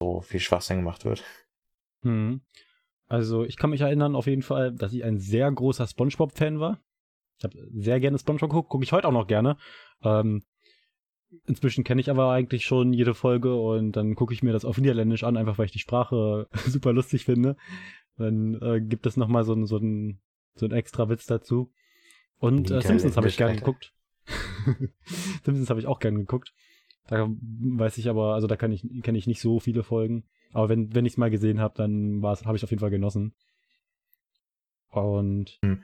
so 0.00 0.20
viel 0.22 0.40
Schwachsinn 0.40 0.78
gemacht 0.78 1.04
wird. 1.04 1.22
Hm. 2.02 2.42
Also 3.06 3.44
ich 3.44 3.56
kann 3.56 3.70
mich 3.70 3.82
erinnern 3.82 4.16
auf 4.16 4.26
jeden 4.26 4.42
Fall, 4.42 4.72
dass 4.72 4.92
ich 4.92 5.04
ein 5.04 5.18
sehr 5.18 5.50
großer 5.50 5.86
SpongeBob-Fan 5.86 6.58
war. 6.58 6.80
Ich 7.38 7.44
habe 7.44 7.58
sehr 7.72 8.00
gerne 8.00 8.18
SpongeBob 8.18 8.50
geguckt, 8.50 8.68
gucke 8.70 8.84
ich 8.84 8.92
heute 8.92 9.08
auch 9.08 9.12
noch 9.12 9.26
gerne. 9.26 9.56
Ähm, 10.02 10.42
inzwischen 11.46 11.84
kenne 11.84 12.00
ich 12.00 12.10
aber 12.10 12.30
eigentlich 12.30 12.64
schon 12.64 12.92
jede 12.92 13.14
Folge 13.14 13.54
und 13.54 13.92
dann 13.92 14.14
gucke 14.14 14.34
ich 14.34 14.42
mir 14.42 14.52
das 14.52 14.64
auf 14.64 14.78
Niederländisch 14.78 15.24
an, 15.24 15.36
einfach 15.36 15.58
weil 15.58 15.66
ich 15.66 15.72
die 15.72 15.78
Sprache 15.78 16.48
super 16.66 16.92
lustig 16.92 17.24
finde. 17.24 17.56
Dann 18.16 18.60
äh, 18.60 18.80
gibt 18.80 19.06
es 19.06 19.16
nochmal 19.16 19.44
so, 19.44 19.64
so, 19.66 19.76
ein, 19.78 20.20
so 20.54 20.66
ein 20.66 20.72
extra 20.72 21.08
Witz 21.08 21.26
dazu. 21.26 21.72
Und 22.38 22.70
äh, 22.70 22.80
Simpsons 22.80 23.16
habe 23.16 23.28
ich 23.28 23.36
gerne 23.36 23.56
geguckt. 23.56 23.92
Simpsons 25.44 25.70
habe 25.70 25.80
ich 25.80 25.86
auch 25.86 25.98
gerne 25.98 26.18
geguckt. 26.18 26.54
Da 27.06 27.28
weiß 27.28 27.98
ich 27.98 28.08
aber, 28.08 28.34
also 28.34 28.46
da 28.46 28.56
kann 28.56 28.72
ich, 28.72 28.86
kenne 29.02 29.18
ich 29.18 29.26
nicht 29.26 29.40
so 29.40 29.60
viele 29.60 29.82
Folgen. 29.82 30.24
Aber 30.52 30.68
wenn, 30.68 30.94
wenn 30.94 31.04
ich 31.04 31.14
es 31.14 31.18
mal 31.18 31.30
gesehen 31.30 31.60
habe, 31.60 31.74
dann 31.76 32.22
habe 32.22 32.56
ich 32.56 32.64
auf 32.64 32.70
jeden 32.70 32.80
Fall 32.80 32.90
genossen. 32.90 33.34
Und 34.90 35.58
hm. 35.62 35.82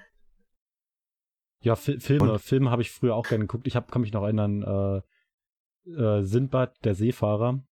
ja, 1.61 1.75
Fi 1.77 1.99
Filme, 1.99 2.33
Und? 2.33 2.41
Filme 2.41 2.71
habe 2.71 2.83
ich 2.83 2.91
früher 2.91 3.17
auch 3.17 3.27
gerne 3.27 3.45
geguckt. 3.45 3.67
Ich 3.67 3.77
hab, 3.77 3.91
kann 3.91 4.03
mich 4.03 4.13
noch 4.13 4.23
erinnern, 4.23 4.63
äh, 4.63 5.03
äh, 5.97 6.23
Sindbad, 6.23 6.85
der 6.85 6.95
Seefahrer. 6.95 7.63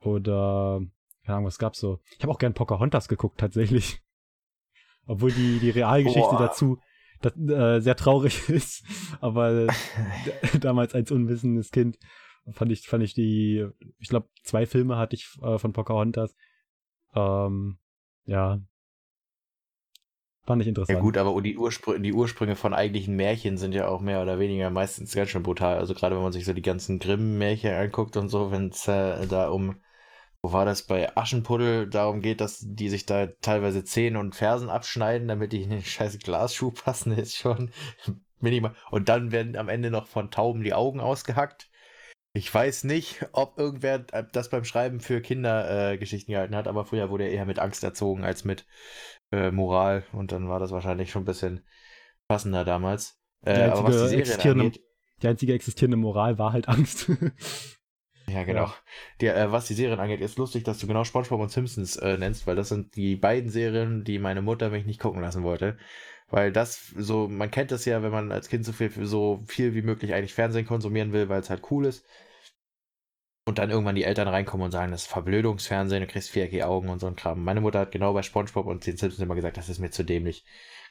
Oder, 0.00 0.80
keine 1.24 1.36
Ahnung, 1.36 1.46
was 1.46 1.58
gab's 1.58 1.80
so? 1.80 2.00
Ich 2.16 2.22
habe 2.22 2.32
auch 2.32 2.38
gern 2.38 2.54
Pocahontas 2.54 3.08
geguckt, 3.08 3.38
tatsächlich. 3.38 4.00
Obwohl 5.06 5.32
die, 5.32 5.58
die 5.58 5.70
Realgeschichte 5.70 6.30
Boah. 6.30 6.38
dazu 6.38 6.78
das, 7.20 7.36
äh, 7.36 7.80
sehr 7.80 7.96
traurig 7.96 8.48
ist. 8.48 8.84
Aber 9.20 9.66
damals 10.60 10.94
als 10.94 11.10
unwissendes 11.10 11.70
Kind 11.70 11.98
fand 12.52 12.72
ich, 12.72 12.86
fand 12.86 13.04
ich 13.04 13.14
die, 13.14 13.66
ich 13.98 14.08
glaube, 14.08 14.28
zwei 14.42 14.66
Filme 14.66 14.96
hatte 14.96 15.16
ich 15.16 15.28
äh, 15.42 15.58
von 15.58 15.72
Pocahontas. 15.72 16.34
Ähm, 17.14 17.78
ja. 18.24 18.60
Fand 20.48 20.62
ich 20.62 20.68
interessant. 20.68 20.96
Ja 20.96 21.02
gut, 21.02 21.18
aber 21.18 21.38
die, 21.42 21.58
Urspr 21.58 21.98
die 21.98 22.14
Ursprünge 22.14 22.56
von 22.56 22.72
eigentlichen 22.72 23.14
Märchen 23.16 23.58
sind 23.58 23.74
ja 23.74 23.86
auch 23.86 24.00
mehr 24.00 24.22
oder 24.22 24.38
weniger 24.38 24.70
meistens 24.70 25.14
ganz 25.14 25.28
schön 25.28 25.42
brutal. 25.42 25.76
Also 25.76 25.92
gerade 25.92 26.16
wenn 26.16 26.22
man 26.22 26.32
sich 26.32 26.46
so 26.46 26.54
die 26.54 26.62
ganzen 26.62 26.98
Grimm-Märchen 26.98 27.74
anguckt 27.74 28.16
und 28.16 28.30
so, 28.30 28.50
wenn 28.50 28.70
es 28.70 28.88
äh, 28.88 29.26
da 29.26 29.50
um, 29.50 29.76
wo 30.40 30.50
war 30.50 30.64
das, 30.64 30.84
bei 30.84 31.14
Aschenpuddel 31.14 31.90
darum 31.90 32.22
geht, 32.22 32.40
dass 32.40 32.64
die 32.66 32.88
sich 32.88 33.04
da 33.04 33.26
teilweise 33.26 33.84
Zähne 33.84 34.18
und 34.18 34.34
Fersen 34.34 34.70
abschneiden, 34.70 35.28
damit 35.28 35.52
die 35.52 35.64
in 35.64 35.68
den 35.68 35.84
scheiß 35.84 36.18
Glasschuh 36.18 36.70
passen, 36.70 37.12
ist 37.12 37.36
schon 37.36 37.70
minimal. 38.40 38.74
Und 38.90 39.10
dann 39.10 39.32
werden 39.32 39.54
am 39.54 39.68
Ende 39.68 39.90
noch 39.90 40.06
von 40.06 40.30
Tauben 40.30 40.64
die 40.64 40.72
Augen 40.72 41.00
ausgehackt. 41.00 41.68
Ich 42.32 42.54
weiß 42.54 42.84
nicht, 42.84 43.26
ob 43.32 43.58
irgendwer 43.58 43.98
das 43.98 44.48
beim 44.48 44.64
Schreiben 44.64 45.00
für 45.00 45.20
Kindergeschichten 45.20 46.32
äh, 46.32 46.34
gehalten 46.36 46.56
hat, 46.56 46.68
aber 46.68 46.86
früher 46.86 47.10
wurde 47.10 47.24
er 47.24 47.32
eher 47.32 47.46
mit 47.46 47.58
Angst 47.58 47.84
erzogen 47.84 48.24
als 48.24 48.44
mit 48.44 48.64
äh, 49.32 49.50
Moral 49.50 50.04
und 50.12 50.32
dann 50.32 50.48
war 50.48 50.58
das 50.58 50.70
wahrscheinlich 50.70 51.10
schon 51.10 51.22
ein 51.22 51.26
bisschen 51.26 51.64
passender 52.26 52.64
damals. 52.64 53.20
Äh, 53.44 53.64
aber 53.64 53.84
was 53.84 54.10
die 54.10 54.24
Serie 54.24 54.52
angeht, 54.52 54.80
die 55.22 55.28
einzige 55.28 55.54
existierende 55.54 55.96
Moral 55.96 56.38
war 56.38 56.52
halt 56.52 56.68
Angst. 56.68 57.10
ja, 58.28 58.44
genau. 58.44 58.64
Ja. 58.64 58.74
Die, 59.20 59.26
äh, 59.26 59.52
was 59.52 59.66
die 59.66 59.74
Serien 59.74 60.00
angeht, 60.00 60.20
ist 60.20 60.38
lustig, 60.38 60.64
dass 60.64 60.78
du 60.78 60.86
genau 60.86 61.04
SpongeBob 61.04 61.40
und 61.40 61.50
Simpsons 61.50 61.96
äh, 61.96 62.16
nennst, 62.18 62.46
weil 62.46 62.56
das 62.56 62.68
sind 62.68 62.94
die 62.96 63.16
beiden 63.16 63.50
Serien, 63.50 64.04
die 64.04 64.18
meine 64.18 64.42
Mutter 64.42 64.70
mich 64.70 64.86
nicht 64.86 65.00
gucken 65.00 65.20
lassen 65.20 65.42
wollte. 65.42 65.76
Weil 66.30 66.52
das 66.52 66.92
so, 66.96 67.26
man 67.26 67.50
kennt 67.50 67.70
das 67.70 67.86
ja, 67.86 68.02
wenn 68.02 68.12
man 68.12 68.32
als 68.32 68.48
Kind 68.48 68.64
so 68.64 68.72
viel, 68.72 68.90
so 69.06 69.42
viel 69.46 69.74
wie 69.74 69.82
möglich 69.82 70.12
eigentlich 70.12 70.34
Fernsehen 70.34 70.66
konsumieren 70.66 71.12
will, 71.12 71.28
weil 71.28 71.40
es 71.40 71.48
halt 71.48 71.62
cool 71.70 71.86
ist 71.86 72.04
und 73.48 73.56
dann 73.58 73.70
irgendwann 73.70 73.94
die 73.94 74.04
Eltern 74.04 74.28
reinkommen 74.28 74.66
und 74.66 74.72
sagen, 74.72 74.92
das 74.92 75.04
ist 75.04 75.08
Verblödungsfernsehen, 75.08 76.02
du 76.02 76.06
kriegst 76.06 76.28
viereckige 76.28 76.66
Augen 76.66 76.90
und 76.90 76.98
so 76.98 77.06
ein 77.06 77.16
Kram. 77.16 77.42
Meine 77.42 77.62
Mutter 77.62 77.78
hat 77.80 77.92
genau 77.92 78.12
bei 78.12 78.22
Spongebob 78.22 78.66
und 78.66 78.86
den 78.86 78.98
Simpsons 78.98 79.22
immer 79.22 79.34
gesagt, 79.34 79.56
das 79.56 79.70
ist 79.70 79.78
mir 79.78 79.90
zu 79.90 80.04
dämlich. 80.04 80.44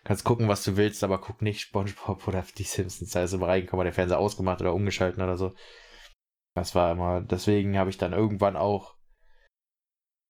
Kannst 0.04 0.24
gucken, 0.24 0.48
was 0.48 0.64
du 0.64 0.76
willst, 0.76 1.04
aber 1.04 1.22
guck 1.22 1.44
nicht 1.44 1.62
Spongebob 1.62 2.28
oder 2.28 2.44
die 2.58 2.64
Simpsons. 2.64 3.12
Da 3.12 3.24
ist 3.24 3.34
immer 3.34 3.48
reingekommen, 3.48 3.84
der 3.84 3.94
Fernseher 3.94 4.18
ausgemacht 4.18 4.60
oder 4.62 4.74
umgeschalten 4.74 5.22
oder 5.22 5.38
so. 5.38 5.54
Das 6.56 6.74
war 6.74 6.92
immer, 6.92 7.22
deswegen 7.22 7.78
habe 7.78 7.92
ich 7.92 8.00
dann 8.00 8.14
irgendwann 8.14 8.56
auch 8.56 8.97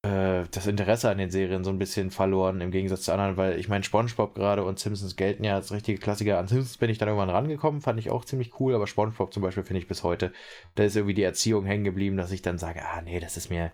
äh, 0.03 0.43
das 0.51 0.67
Interesse 0.67 1.09
an 1.09 1.17
den 1.17 1.31
Serien 1.31 1.63
so 1.63 1.69
ein 1.69 1.79
bisschen 1.79 2.11
verloren, 2.11 2.61
im 2.61 2.71
Gegensatz 2.71 3.03
zu 3.03 3.11
anderen, 3.11 3.37
weil 3.37 3.59
ich 3.59 3.67
meine, 3.67 3.83
Spongebob 3.83 4.35
gerade 4.35 4.63
und 4.63 4.79
Simpsons 4.79 5.15
gelten 5.15 5.43
ja 5.43 5.55
als 5.55 5.71
richtige 5.71 5.99
Klassiker. 5.99 6.39
An 6.39 6.47
Simpsons 6.47 6.77
bin 6.77 6.89
ich 6.89 6.97
dann 6.97 7.07
irgendwann 7.07 7.29
rangekommen, 7.29 7.81
fand 7.81 7.99
ich 7.99 8.09
auch 8.09 8.25
ziemlich 8.25 8.59
cool, 8.59 8.75
aber 8.75 8.87
Spongebob 8.87 9.33
zum 9.33 9.43
Beispiel 9.43 9.63
finde 9.63 9.79
ich 9.81 9.87
bis 9.87 10.03
heute, 10.03 10.31
da 10.75 10.83
ist 10.83 10.95
irgendwie 10.95 11.15
die 11.15 11.23
Erziehung 11.23 11.65
hängen 11.65 11.83
geblieben, 11.83 12.17
dass 12.17 12.31
ich 12.31 12.41
dann 12.41 12.57
sage, 12.57 12.81
ah 12.83 13.01
nee, 13.01 13.19
das 13.19 13.37
ist 13.37 13.49
mir 13.49 13.71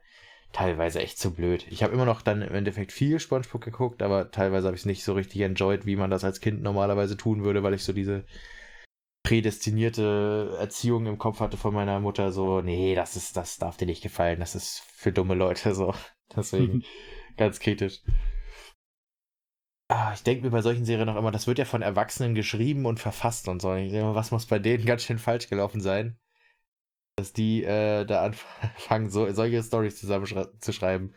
teilweise 0.53 0.99
echt 0.99 1.17
zu 1.19 1.31
blöd. 1.31 1.65
Ich 1.69 1.83
habe 1.83 1.93
immer 1.93 2.05
noch 2.05 2.21
dann 2.21 2.41
im 2.41 2.53
Endeffekt 2.53 2.91
viel 2.91 3.19
Spongebob 3.19 3.61
geguckt, 3.61 4.01
aber 4.01 4.31
teilweise 4.31 4.67
habe 4.67 4.75
ich 4.75 4.83
es 4.83 4.85
nicht 4.85 5.03
so 5.03 5.13
richtig 5.13 5.41
enjoyed, 5.41 5.85
wie 5.85 5.95
man 5.95 6.11
das 6.11 6.23
als 6.23 6.39
Kind 6.39 6.61
normalerweise 6.61 7.17
tun 7.17 7.43
würde, 7.43 7.63
weil 7.63 7.73
ich 7.73 7.83
so 7.83 7.91
diese 7.91 8.23
prädestinierte 9.23 10.57
Erziehung 10.59 11.05
im 11.05 11.17
Kopf 11.17 11.39
hatte 11.39 11.57
von 11.57 11.73
meiner 11.73 11.99
Mutter, 11.99 12.31
so, 12.31 12.61
nee, 12.61 12.93
das 12.93 13.15
ist, 13.15 13.37
das 13.37 13.57
darf 13.57 13.77
dir 13.77 13.85
nicht 13.85 14.03
gefallen, 14.03 14.39
das 14.39 14.53
ist 14.53 14.83
für 14.93 15.11
dumme 15.11 15.33
Leute, 15.33 15.73
so. 15.73 15.93
Deswegen 16.35 16.83
ganz 17.37 17.59
kritisch. 17.59 18.01
Ah, 19.87 20.11
ich 20.13 20.23
denke 20.23 20.43
mir 20.43 20.51
bei 20.51 20.61
solchen 20.61 20.85
Serien 20.85 21.07
noch 21.07 21.15
immer, 21.15 21.31
das 21.31 21.47
wird 21.47 21.59
ja 21.59 21.65
von 21.65 21.81
Erwachsenen 21.81 22.35
geschrieben 22.35 22.85
und 22.85 22.99
verfasst 22.99 23.47
und 23.47 23.61
so. 23.61 23.73
Ich 23.75 23.91
denke 23.91 24.07
mal, 24.07 24.15
was 24.15 24.31
muss 24.31 24.45
bei 24.45 24.59
denen 24.59 24.85
ganz 24.85 25.03
schön 25.03 25.19
falsch 25.19 25.49
gelaufen 25.49 25.81
sein, 25.81 26.17
dass 27.15 27.31
die 27.31 27.63
äh, 27.63 28.05
da 28.05 28.23
anfangen, 28.23 29.09
so, 29.09 29.31
solche 29.31 29.61
Stories 29.63 29.99
zusammen 29.99 30.27
zu 30.59 30.73
schreiben. 30.73 31.13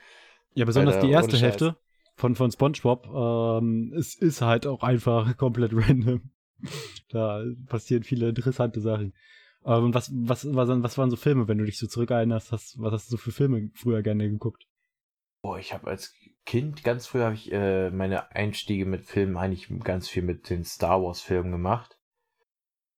Ja, 0.54 0.64
besonders 0.64 0.96
Weil, 0.96 1.02
die 1.02 1.10
erste 1.10 1.38
Hälfte 1.38 1.76
von, 2.16 2.34
von 2.34 2.50
SpongeBob 2.50 3.06
ähm, 3.06 3.92
es 3.96 4.14
ist 4.14 4.42
halt 4.42 4.66
auch 4.66 4.82
einfach 4.82 5.36
komplett 5.36 5.72
random. 5.74 6.30
Da 7.08 7.44
passieren 7.66 8.02
viele 8.02 8.28
interessante 8.28 8.80
Sachen. 8.80 9.14
Ähm, 9.64 9.92
was, 9.92 10.10
was, 10.14 10.46
was, 10.54 10.68
was 10.68 10.98
waren 10.98 11.10
so 11.10 11.16
Filme, 11.16 11.48
wenn 11.48 11.58
du 11.58 11.64
dich 11.64 11.78
so 11.78 11.86
zurückerinnerst? 11.86 12.52
Hast, 12.52 12.80
was 12.80 12.92
hast 12.92 13.06
du 13.08 13.12
so 13.12 13.16
für 13.16 13.32
Filme 13.32 13.70
früher 13.74 14.02
gerne 14.02 14.28
geguckt? 14.28 14.66
Boah, 15.42 15.58
ich 15.58 15.72
habe 15.72 15.88
als 15.88 16.14
Kind, 16.44 16.84
ganz 16.84 17.06
früh 17.06 17.20
habe 17.20 17.34
ich 17.34 17.50
äh, 17.52 17.90
meine 17.90 18.30
Einstiege 18.32 18.86
mit 18.86 19.04
Filmen 19.04 19.36
eigentlich 19.36 19.68
ganz 19.82 20.08
viel 20.08 20.22
mit 20.22 20.48
den 20.48 20.64
Star 20.64 21.02
Wars 21.02 21.20
Filmen 21.20 21.50
gemacht. 21.50 21.98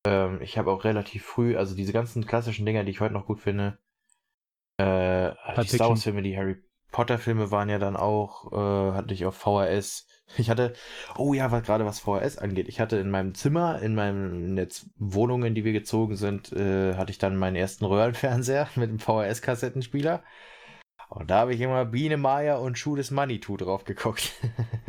Ähm, 0.04 0.40
ich 0.42 0.58
habe 0.58 0.70
auch 0.70 0.84
relativ 0.84 1.24
früh, 1.24 1.56
also 1.56 1.74
diese 1.74 1.92
ganzen 1.92 2.26
klassischen 2.26 2.66
Dinger, 2.66 2.84
die 2.84 2.90
ich 2.90 3.00
heute 3.00 3.14
noch 3.14 3.26
gut 3.26 3.40
finde, 3.40 3.78
äh, 4.76 5.32
die 5.62 5.68
Star 5.68 5.88
Wars 5.88 6.04
Filme, 6.04 6.22
die 6.22 6.36
Harry 6.36 6.62
Potter 6.90 7.18
Filme 7.18 7.50
waren 7.50 7.68
ja 7.68 7.78
dann 7.78 7.96
auch, 7.96 8.52
äh, 8.52 8.92
hatte 8.94 9.14
ich 9.14 9.26
auf 9.26 9.36
VHS. 9.36 10.06
Ich 10.36 10.50
hatte, 10.50 10.74
oh 11.16 11.32
ja, 11.32 11.50
was 11.50 11.62
gerade 11.62 11.86
was 11.86 12.00
VHS 12.00 12.38
angeht, 12.38 12.68
ich 12.68 12.80
hatte 12.80 12.96
in 12.96 13.10
meinem 13.10 13.34
Zimmer, 13.34 13.80
in 13.80 13.94
meinem 13.94 14.58
jetzt 14.58 14.90
Wohnungen, 14.98 15.44
in 15.44 15.54
die 15.54 15.64
wir 15.64 15.72
gezogen 15.72 16.16
sind, 16.16 16.52
äh, 16.52 16.94
hatte 16.94 17.10
ich 17.10 17.18
dann 17.18 17.36
meinen 17.36 17.56
ersten 17.56 17.84
Röhrenfernseher 17.84 18.68
mit 18.76 18.90
einem 18.90 18.98
VHS-Kassettenspieler. 18.98 20.22
Und 21.08 21.30
da 21.30 21.40
habe 21.40 21.54
ich 21.54 21.60
immer 21.60 21.86
Biene 21.86 22.18
Maya 22.18 22.56
und 22.56 22.76
Schuh 22.76 22.96
des 22.96 23.10
Manitou 23.10 23.56
drauf 23.56 23.84
geguckt. 23.84 24.32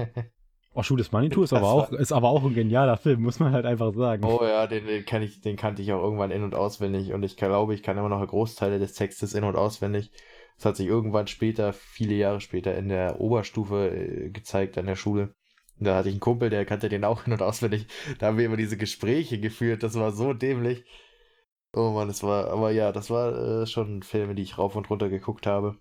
oh, 0.74 0.84
Schuh 0.84 0.98
des 0.98 1.14
Manitou 1.14 1.44
ist 1.44 1.54
aber, 1.54 1.68
auch, 1.68 1.92
ist 1.94 2.12
aber 2.12 2.28
auch 2.28 2.44
ein 2.44 2.54
genialer 2.54 2.98
Film, 2.98 3.22
muss 3.22 3.40
man 3.40 3.54
halt 3.54 3.66
einfach 3.66 3.94
sagen. 3.94 4.26
Oh 4.26 4.44
ja, 4.44 4.68
den, 4.68 4.86
den, 4.86 5.06
kann 5.06 5.22
ich, 5.22 5.40
den 5.40 5.56
kannte 5.56 5.82
ich 5.82 5.94
auch 5.94 6.04
irgendwann 6.04 6.32
in- 6.32 6.44
und 6.44 6.56
auswendig. 6.56 7.14
Und 7.14 7.24
ich 7.24 7.38
glaube, 7.38 7.74
ich 7.74 7.84
kann 7.84 7.98
immer 7.98 8.10
noch 8.10 8.26
Großteile 8.28 8.80
des 8.80 8.94
Textes 8.94 9.34
in- 9.34 9.46
und 9.46 9.56
auswendig. 9.56 10.12
Das 10.60 10.66
hat 10.66 10.76
sich 10.76 10.88
irgendwann 10.88 11.28
später, 11.28 11.72
viele 11.72 12.16
Jahre 12.16 12.42
später, 12.42 12.78
in 12.78 12.90
der 12.90 13.22
Oberstufe 13.22 13.96
äh, 13.96 14.30
gezeigt 14.30 14.78
an 14.78 14.88
der 14.88 14.98
Schule. 14.98 15.34
Da 15.80 15.96
hatte 15.96 16.10
ich 16.10 16.16
einen 16.16 16.20
Kumpel, 16.20 16.50
der 16.50 16.66
kannte 16.66 16.90
den 16.90 17.06
auch 17.06 17.26
in- 17.26 17.32
und 17.32 17.42
auswendig. 17.42 17.88
Da 18.20 18.28
haben 18.28 18.38
wir 18.38 18.46
immer 18.46 18.58
diese 18.58 18.76
Gespräche 18.76 19.40
geführt. 19.40 19.84
Das 19.84 19.96
war 19.96 20.12
so 20.12 20.34
dämlich. 20.34 20.84
Oh 21.72 21.92
Mann, 21.92 22.10
das 22.10 22.24
war, 22.24 22.50
aber 22.50 22.72
ja, 22.72 22.92
das 22.92 23.10
war 23.10 23.62
äh, 23.62 23.68
schon 23.68 24.04
Filme, 24.04 24.36
die 24.36 24.42
ich 24.42 24.58
rauf 24.58 24.76
und 24.76 24.90
runter 24.90 25.08
geguckt 25.08 25.48
habe. 25.48 25.78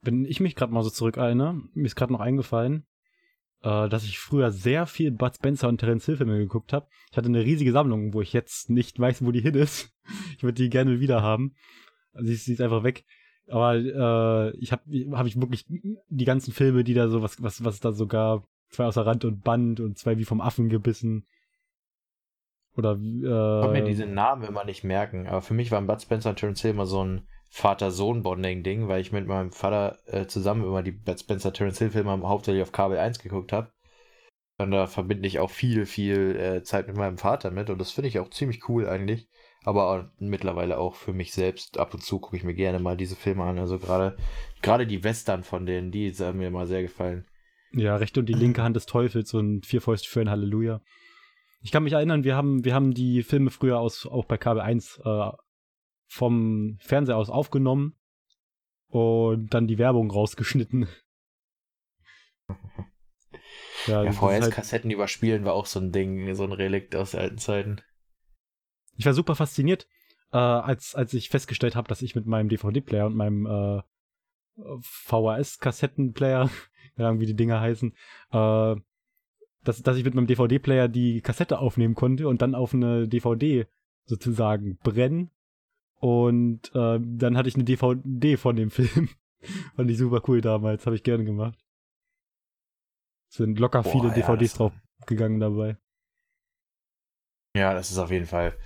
Wenn 0.00 0.24
ich 0.24 0.40
mich 0.40 0.56
gerade 0.56 0.72
mal 0.72 0.82
so 0.82 0.88
zurückerinnere, 0.88 1.60
mir 1.74 1.84
ist 1.84 1.96
gerade 1.96 2.12
noch 2.12 2.20
eingefallen, 2.20 2.86
äh, 3.60 3.90
dass 3.90 4.04
ich 4.04 4.18
früher 4.18 4.50
sehr 4.50 4.86
viel 4.86 5.10
Bud 5.10 5.34
Spencer 5.34 5.68
und 5.68 5.76
Terence 5.76 6.06
Hill 6.06 6.16
Filme 6.16 6.38
geguckt 6.38 6.72
habe. 6.72 6.86
Ich 7.10 7.18
hatte 7.18 7.28
eine 7.28 7.44
riesige 7.44 7.72
Sammlung, 7.72 8.14
wo 8.14 8.22
ich 8.22 8.32
jetzt 8.32 8.70
nicht 8.70 8.98
weiß, 8.98 9.26
wo 9.26 9.30
die 9.30 9.42
hin 9.42 9.54
ist. 9.54 9.90
Ich 10.36 10.42
würde 10.42 10.62
die 10.62 10.68
gerne 10.70 11.00
wieder 11.00 11.22
haben. 11.22 11.54
Also 12.12 12.32
sie 12.32 12.52
ist 12.52 12.60
einfach 12.60 12.82
weg. 12.82 13.04
Aber 13.48 13.74
äh, 13.74 14.56
ich 14.56 14.72
habe 14.72 14.82
hab 15.12 15.26
ich 15.26 15.40
wirklich 15.40 15.66
die 15.68 16.24
ganzen 16.24 16.52
Filme, 16.52 16.84
die 16.84 16.94
da 16.94 17.08
so, 17.08 17.22
was, 17.22 17.42
was, 17.42 17.64
was 17.64 17.80
da 17.80 17.92
so 17.92 18.06
gab, 18.06 18.46
zwei 18.70 18.86
außer 18.86 19.04
Rand 19.04 19.24
und 19.24 19.42
Band 19.42 19.80
und 19.80 19.98
zwei 19.98 20.18
wie 20.18 20.24
vom 20.24 20.40
Affen 20.40 20.68
gebissen. 20.68 21.26
Oder 22.76 22.92
äh, 22.92 22.96
ich 22.96 23.22
kann 23.22 23.72
mir 23.72 23.84
diese 23.84 24.06
Namen 24.06 24.44
immer 24.44 24.64
nicht 24.64 24.82
merken, 24.82 25.26
aber 25.28 25.42
für 25.42 25.54
mich 25.54 25.70
waren 25.70 25.86
Bud 25.86 26.02
Spencer 26.02 26.30
und 26.30 26.36
Terence 26.36 26.62
Hill 26.62 26.72
immer 26.72 26.86
so 26.86 27.04
ein 27.04 27.28
Vater-Sohn-Bonding-Ding, 27.50 28.88
weil 28.88 29.00
ich 29.00 29.12
mit 29.12 29.28
meinem 29.28 29.52
Vater 29.52 29.98
äh, 30.06 30.26
zusammen 30.26 30.64
immer 30.64 30.82
die 30.82 30.90
Bud 30.90 31.20
Spencer 31.20 31.52
Terence 31.52 31.78
Hill-Filme 31.78 32.28
hauptsächlich 32.28 32.62
auf 32.62 32.72
Kabel 32.72 32.98
1 32.98 33.20
geguckt 33.20 33.52
habe. 33.52 33.70
Und 34.58 34.70
da 34.70 34.86
verbinde 34.86 35.28
ich 35.28 35.38
auch 35.38 35.50
viel, 35.50 35.86
viel 35.86 36.36
äh, 36.36 36.62
Zeit 36.62 36.88
mit 36.88 36.96
meinem 36.96 37.18
Vater 37.18 37.50
mit 37.50 37.70
und 37.70 37.78
das 37.78 37.90
finde 37.90 38.08
ich 38.08 38.18
auch 38.18 38.30
ziemlich 38.30 38.68
cool 38.68 38.88
eigentlich. 38.88 39.28
Aber 39.64 40.12
mittlerweile 40.18 40.78
auch 40.78 40.94
für 40.94 41.14
mich 41.14 41.32
selbst. 41.32 41.78
Ab 41.78 41.94
und 41.94 42.02
zu 42.02 42.18
gucke 42.18 42.36
ich 42.36 42.44
mir 42.44 42.54
gerne 42.54 42.78
mal 42.78 42.96
diese 42.96 43.16
Filme 43.16 43.44
an. 43.44 43.58
Also 43.58 43.78
gerade 43.78 44.16
gerade 44.60 44.86
die 44.86 45.02
Western 45.02 45.42
von 45.42 45.64
denen, 45.64 45.90
die 45.90 46.12
haben 46.12 46.38
mir 46.38 46.48
immer 46.48 46.66
sehr 46.66 46.82
gefallen. 46.82 47.26
Ja, 47.72 47.96
rechte 47.96 48.20
und 48.20 48.26
die 48.26 48.34
linke 48.34 48.62
Hand 48.62 48.76
des 48.76 48.86
Teufels 48.86 49.34
und 49.34 49.66
vier 49.66 49.80
Fäuste 49.80 50.08
für 50.08 50.20
ein 50.20 50.30
Halleluja. 50.30 50.80
Ich 51.62 51.72
kann 51.72 51.82
mich 51.82 51.94
erinnern, 51.94 52.24
wir 52.24 52.36
haben, 52.36 52.64
wir 52.64 52.74
haben 52.74 52.92
die 52.92 53.22
Filme 53.22 53.50
früher 53.50 53.80
aus, 53.80 54.06
auch 54.06 54.26
bei 54.26 54.36
Kabel 54.36 54.60
1 54.60 55.00
äh, 55.02 55.30
vom 56.06 56.76
Fernseher 56.80 57.16
aus 57.16 57.30
aufgenommen 57.30 57.96
und 58.88 59.54
dann 59.54 59.66
die 59.66 59.78
Werbung 59.78 60.10
rausgeschnitten. 60.10 60.88
ja, 63.86 64.04
ja 64.04 64.12
VHS-Kassetten 64.12 64.90
halt... 64.90 64.94
überspielen 64.94 65.46
war 65.46 65.54
auch 65.54 65.66
so 65.66 65.80
ein 65.80 65.90
Ding, 65.90 66.34
so 66.34 66.44
ein 66.44 66.52
Relikt 66.52 66.94
aus 66.94 67.14
alten 67.14 67.38
Zeiten. 67.38 67.80
Ich 68.96 69.06
war 69.06 69.14
super 69.14 69.34
fasziniert, 69.34 69.88
äh, 70.32 70.36
als, 70.36 70.94
als 70.94 71.14
ich 71.14 71.28
festgestellt 71.28 71.76
habe, 71.76 71.88
dass 71.88 72.02
ich 72.02 72.14
mit 72.14 72.26
meinem 72.26 72.48
DVD-Player 72.48 73.06
und 73.06 73.16
meinem 73.16 73.46
äh, 73.46 73.82
VHS-Kassettenplayer, 74.80 76.50
keine 76.96 77.08
Ahnung, 77.08 77.20
wie 77.20 77.26
die 77.26 77.36
Dinger 77.36 77.60
heißen, 77.60 77.92
äh, 78.32 78.76
dass, 79.64 79.82
dass 79.82 79.96
ich 79.96 80.04
mit 80.04 80.14
meinem 80.14 80.26
DVD-Player 80.26 80.88
die 80.88 81.20
Kassette 81.20 81.58
aufnehmen 81.58 81.94
konnte 81.94 82.28
und 82.28 82.42
dann 82.42 82.54
auf 82.54 82.74
eine 82.74 83.08
DVD 83.08 83.66
sozusagen 84.04 84.76
brennen. 84.78 85.30
Und 86.00 86.70
äh, 86.74 87.00
dann 87.00 87.36
hatte 87.36 87.48
ich 87.48 87.54
eine 87.54 87.64
DVD 87.64 88.36
von 88.36 88.56
dem 88.56 88.70
Film. 88.72 89.08
Fand 89.76 89.90
ich 89.90 89.98
super 89.98 90.22
cool 90.28 90.40
damals, 90.40 90.84
habe 90.86 90.96
ich 90.96 91.02
gerne 91.02 91.24
gemacht. 91.24 91.58
Es 93.30 93.36
sind 93.36 93.58
locker 93.58 93.82
Boah, 93.82 93.90
viele 93.90 94.08
ja, 94.08 94.14
DVDs 94.14 94.54
draufgegangen 94.54 95.40
dabei. 95.40 95.76
Ja, 97.56 97.72
das 97.72 97.90
ist 97.90 97.98
auf 97.98 98.10
jeden 98.10 98.26
Fall 98.26 98.56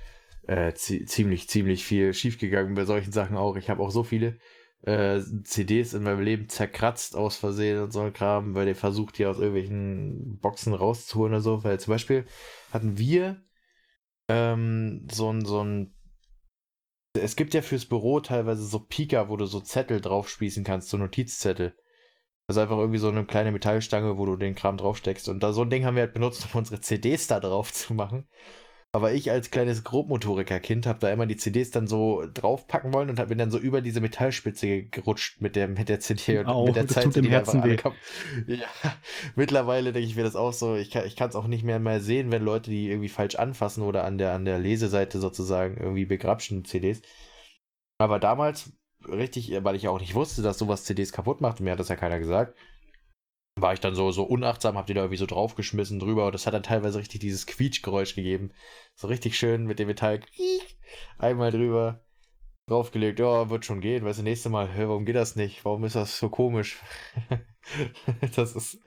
äh, 0.49 0.73
ziemlich, 0.75 1.49
ziemlich 1.49 1.85
viel 1.85 2.15
schiefgegangen 2.15 2.75
bei 2.75 2.87
solchen 2.87 3.13
Sachen 3.13 3.37
auch. 3.37 3.57
Ich 3.57 3.69
habe 3.71 3.83
auch 3.83 3.91
so 3.91 4.03
viele 4.03 4.39
äh, 4.83 5.21
CDs 5.45 5.93
in 5.93 6.03
meinem 6.03 6.23
Leben 6.23 6.49
zerkratzt 6.49 7.17
aus 7.17 7.37
Versehen 7.37 7.83
und 7.83 7.93
so 7.93 8.01
ein 8.01 8.15
Kram, 8.15 8.55
weil 8.55 8.65
der 8.65 8.75
versucht, 8.75 9.19
die 9.19 9.27
aus 9.27 9.39
irgendwelchen 9.39 10.39
Boxen 10.41 10.73
rauszuholen 10.73 11.35
oder 11.35 11.43
so. 11.43 11.65
Weil 11.65 11.79
zum 11.79 11.93
Beispiel 11.93 12.25
hatten 12.73 12.97
wir 12.97 13.43
ähm, 14.29 15.07
so 15.13 15.31
ein, 15.31 15.45
so 15.45 15.63
ein 15.63 15.95
es 17.15 17.37
gibt 17.37 17.53
ja 17.53 17.63
fürs 17.63 17.87
Büro 17.87 18.21
teilweise 18.21 18.65
so 18.65 18.81
Pika, 18.81 19.29
wo 19.29 19.37
du 19.37 19.47
so 19.47 19.61
Zettel 19.61 20.01
draufspießen 20.01 20.65
kannst, 20.65 20.89
so 20.89 20.97
Notizzettel. 20.97 21.77
Also 22.47 22.61
einfach 22.61 22.79
irgendwie 22.79 22.99
so 22.99 23.09
eine 23.09 23.27
kleine 23.27 23.53
Metallstange, 23.53 24.17
wo 24.17 24.25
du 24.25 24.37
den 24.37 24.55
Kram 24.55 24.79
draufsteckst. 24.79 25.29
Und 25.29 25.43
da 25.43 25.53
so 25.53 25.63
ein 25.63 25.71
Ding 25.71 25.85
haben 25.85 25.97
wir 25.97 26.05
halt 26.05 26.15
benutzt, 26.15 26.47
um 26.53 26.59
unsere 26.59 26.81
CDs 26.81 27.27
da 27.27 27.41
drauf 27.41 27.73
zu 27.73 27.93
machen. 27.93 28.27
Aber 28.93 29.13
ich 29.13 29.31
als 29.31 29.51
kleines 29.51 29.85
Grobmotoriker-Kind 29.85 30.87
habe 30.87 30.99
da 30.99 31.11
immer 31.11 31.27
die 31.27 31.37
CDs 31.37 31.71
dann 31.71 31.87
so 31.87 32.25
draufpacken 32.33 32.95
wollen 32.95 33.11
und 33.11 33.19
habe 33.19 33.29
mir 33.29 33.37
dann 33.37 33.51
so 33.51 33.59
über 33.59 33.83
diese 33.83 34.01
Metallspitze 34.01 34.85
gerutscht 34.85 35.43
mit 35.43 35.57
der, 35.57 35.69
mit 35.69 35.91
der 35.91 36.01
CD 36.01 36.39
und 36.39 36.47
Au, 36.47 36.67
mit 36.67 36.77
der 36.77 36.89
Zeit. 36.89 37.05
Tut 37.05 37.19
im 37.19 37.27
Herzen 37.27 37.63
weh. 37.65 37.77
Ja, 38.47 38.67
mittlerweile 39.37 39.93
denke 39.93 40.09
ich 40.09 40.17
mir 40.17 40.25
das 40.25 40.37
auch 40.37 40.55
so. 40.55 40.75
Ich 40.75 40.91
kann 40.91 41.29
es 41.29 41.37
auch 41.37 41.47
nicht 41.47 41.65
mehr 41.65 41.79
mal 41.81 42.01
sehen, 42.01 42.33
wenn 42.33 42.43
Leute 42.43 42.71
die 42.71 42.89
irgendwie 42.89 43.11
falsch 43.11 43.35
anfassen 43.35 43.83
oder 43.83 44.05
an 44.05 44.17
der, 44.17 44.33
an 44.33 44.47
der 44.47 44.59
Leseseite 44.59 45.21
sozusagen 45.21 45.77
irgendwie 45.77 46.07
begrapschen 46.07 46.65
CDs. 46.65 47.03
Aber 47.99 48.19
damals 48.19 48.73
richtig, 49.07 49.53
weil 49.63 49.77
ich 49.77 49.87
auch 49.89 50.01
nicht 50.01 50.15
wusste, 50.15 50.41
dass 50.41 50.59
sowas 50.59 50.85
CDs 50.85 51.13
kaputt 51.13 51.43
macht, 51.43 51.61
mir 51.61 51.73
hat 51.73 51.81
das 51.81 51.89
ja 51.89 51.97
keiner 51.97 52.19
gesagt 52.19 52.57
war 53.63 53.73
ich 53.73 53.81
dann 53.81 53.95
so, 53.95 54.11
so 54.11 54.25
unachtsam, 54.25 54.77
hab 54.77 54.87
die 54.87 54.95
da 54.95 55.01
irgendwie 55.01 55.19
so 55.19 55.27
draufgeschmissen 55.27 55.99
drüber 55.99 56.27
und 56.27 56.35
das 56.35 56.47
hat 56.47 56.55
dann 56.55 56.63
teilweise 56.63 56.99
richtig 56.99 57.21
dieses 57.21 57.47
Quietschgeräusch 57.47 58.15
gegeben. 58.15 58.51
So 58.95 59.09
richtig 59.09 59.39
schön 59.39 59.67
mit 59.67 59.79
dem 59.79 59.89
Metall 59.89 60.21
einmal 61.19 61.51
drüber 61.51 62.01
draufgelegt. 62.67 63.19
Ja, 63.19 63.51
wird 63.51 63.65
schon 63.65 63.81
gehen. 63.81 64.05
Weißt 64.05 64.19
du, 64.19 64.23
nächste 64.23 64.51
Mal, 64.51 64.69
warum 64.77 65.05
geht 65.05 65.17
das 65.17 65.37
nicht? 65.37 65.65
Warum 65.65 65.85
ist 65.85 65.97
das 65.97 66.19
so 66.19 66.29
komisch? 66.29 66.79
das 68.37 68.55
ist, 68.55 68.79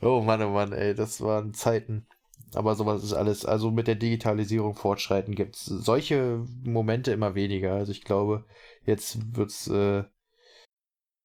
oh 0.00 0.20
Mann, 0.20 0.42
oh 0.42 0.50
Mann, 0.50 0.72
ey, 0.72 0.94
das 0.94 1.20
waren 1.20 1.54
Zeiten. 1.54 2.06
Aber 2.54 2.74
sowas 2.74 3.04
ist 3.04 3.12
alles, 3.12 3.44
also 3.44 3.70
mit 3.70 3.88
der 3.88 3.94
Digitalisierung 3.94 4.74
fortschreiten 4.74 5.34
gibt 5.34 5.56
es 5.56 5.64
solche 5.66 6.44
Momente 6.64 7.12
immer 7.12 7.34
weniger. 7.34 7.74
Also 7.74 7.92
ich 7.92 8.04
glaube, 8.04 8.46
jetzt 8.86 9.36
wird's, 9.36 9.68
äh, 9.68 10.04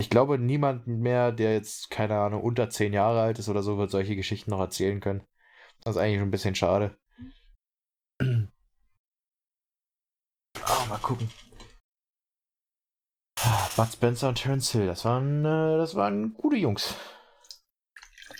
ich 0.03 0.09
glaube, 0.09 0.37
niemand 0.37 0.85
mehr, 0.85 1.31
der 1.31 1.53
jetzt, 1.53 1.89
keine 1.89 2.17
Ahnung, 2.17 2.43
unter 2.43 2.69
zehn 2.69 2.91
Jahre 2.91 3.21
alt 3.21 3.39
ist 3.39 3.47
oder 3.47 3.63
so, 3.63 3.77
wird 3.77 3.89
solche 3.89 4.17
Geschichten 4.17 4.51
noch 4.51 4.59
erzählen 4.59 4.99
können. 4.99 5.25
Das 5.79 5.95
ist 5.95 6.01
eigentlich 6.01 6.19
schon 6.19 6.27
ein 6.27 6.31
bisschen 6.31 6.55
schade. 6.55 6.97
Oh, 8.21 8.25
mal 10.89 10.97
gucken. 11.01 11.29
Bud 13.77 13.93
Spencer 13.93 14.27
und 14.27 14.35
Terence 14.35 14.73
Hill, 14.73 14.87
das 14.87 15.05
waren, 15.05 15.45
äh, 15.45 15.77
das 15.77 15.95
waren 15.95 16.33
gute 16.33 16.57
Jungs. 16.57 16.95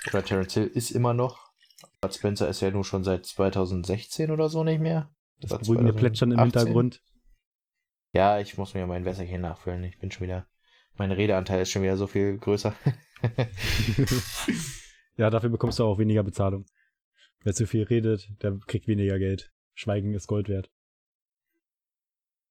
Oder 0.10 0.26
Terence 0.26 0.56
Hill 0.56 0.68
ist 0.68 0.92
immer 0.92 1.14
noch. 1.14 1.54
Bud 2.02 2.14
Spencer 2.14 2.50
ist 2.50 2.60
ja 2.60 2.72
nur 2.72 2.84
schon 2.84 3.06
seit 3.06 3.26
2016 3.26 4.32
oder 4.32 4.50
so 4.50 4.66
nicht 4.66 4.82
mehr. 4.82 5.10
Das 5.40 5.58
beruhigende 5.58 5.94
Plätschern 5.94 6.34
im 6.34 6.40
Hintergrund. 6.40 7.02
Ja, 8.12 8.40
ich 8.40 8.58
muss 8.58 8.74
mir 8.74 8.86
mein 8.86 9.06
Wässerchen 9.06 9.40
nachfüllen. 9.40 9.86
Ich 9.86 9.98
bin 9.98 10.12
schon 10.12 10.26
wieder 10.26 10.46
mein 10.96 11.12
Redeanteil 11.12 11.62
ist 11.62 11.72
schon 11.72 11.84
wieder 11.84 11.98
so 11.98 12.08
viel 12.08 12.38
größer. 12.38 12.76
ja, 15.18 15.30
dafür 15.30 15.50
bekommst 15.50 15.80
du 15.80 15.86
auch 15.86 15.98
weniger 15.98 16.24
Bezahlung. 16.24 16.66
Wer 17.44 17.54
zu 17.54 17.68
viel 17.68 17.84
redet, 17.84 18.30
der 18.42 18.58
kriegt 18.68 18.88
weniger 18.88 19.20
Geld. 19.20 19.52
Schweigen 19.74 20.14
ist 20.14 20.28
Gold 20.28 20.50
wert. 20.50 20.72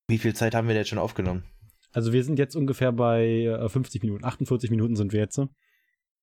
Wie 0.09 0.19
viel 0.19 0.35
Zeit 0.35 0.55
haben 0.55 0.69
wir 0.69 0.75
denn 0.75 0.85
schon 0.85 0.99
aufgenommen? 0.99 1.45
Also 1.93 2.13
wir 2.13 2.25
sind 2.25 2.39
jetzt 2.39 2.57
ungefähr 2.57 2.93
bei 2.93 3.57
50 3.69 4.03
äh, 4.03 4.07
Minuten. 4.07 4.25
48 4.25 4.71
Minuten 4.71 4.97
sind 4.97 5.13
wir 5.13 5.21
jetzt. 5.21 5.39
Ja, 5.39 5.47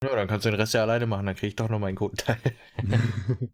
dann 0.02 0.28
kannst 0.28 0.46
du 0.46 0.50
den 0.50 0.60
Rest 0.60 0.74
ja 0.74 0.82
alleine 0.82 1.08
machen, 1.08 1.26
dann 1.26 1.36
krieg 1.36 1.50
ich 1.50 1.56
doch 1.56 1.70
noch 1.70 1.80
meinen 1.80 1.96
guten 1.96 2.18
Teil. 2.18 2.40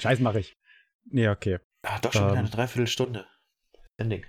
Scheiß 0.00 0.20
mache 0.20 0.40
ich. 0.40 0.56
Nee, 1.04 1.28
okay. 1.28 1.58
Ah, 1.82 1.98
doch 2.00 2.12
schon 2.12 2.22
ähm, 2.22 2.30
wieder 2.30 2.38
eine 2.40 2.50
Dreiviertelstunde. 2.50 3.26
Ending. 3.96 4.24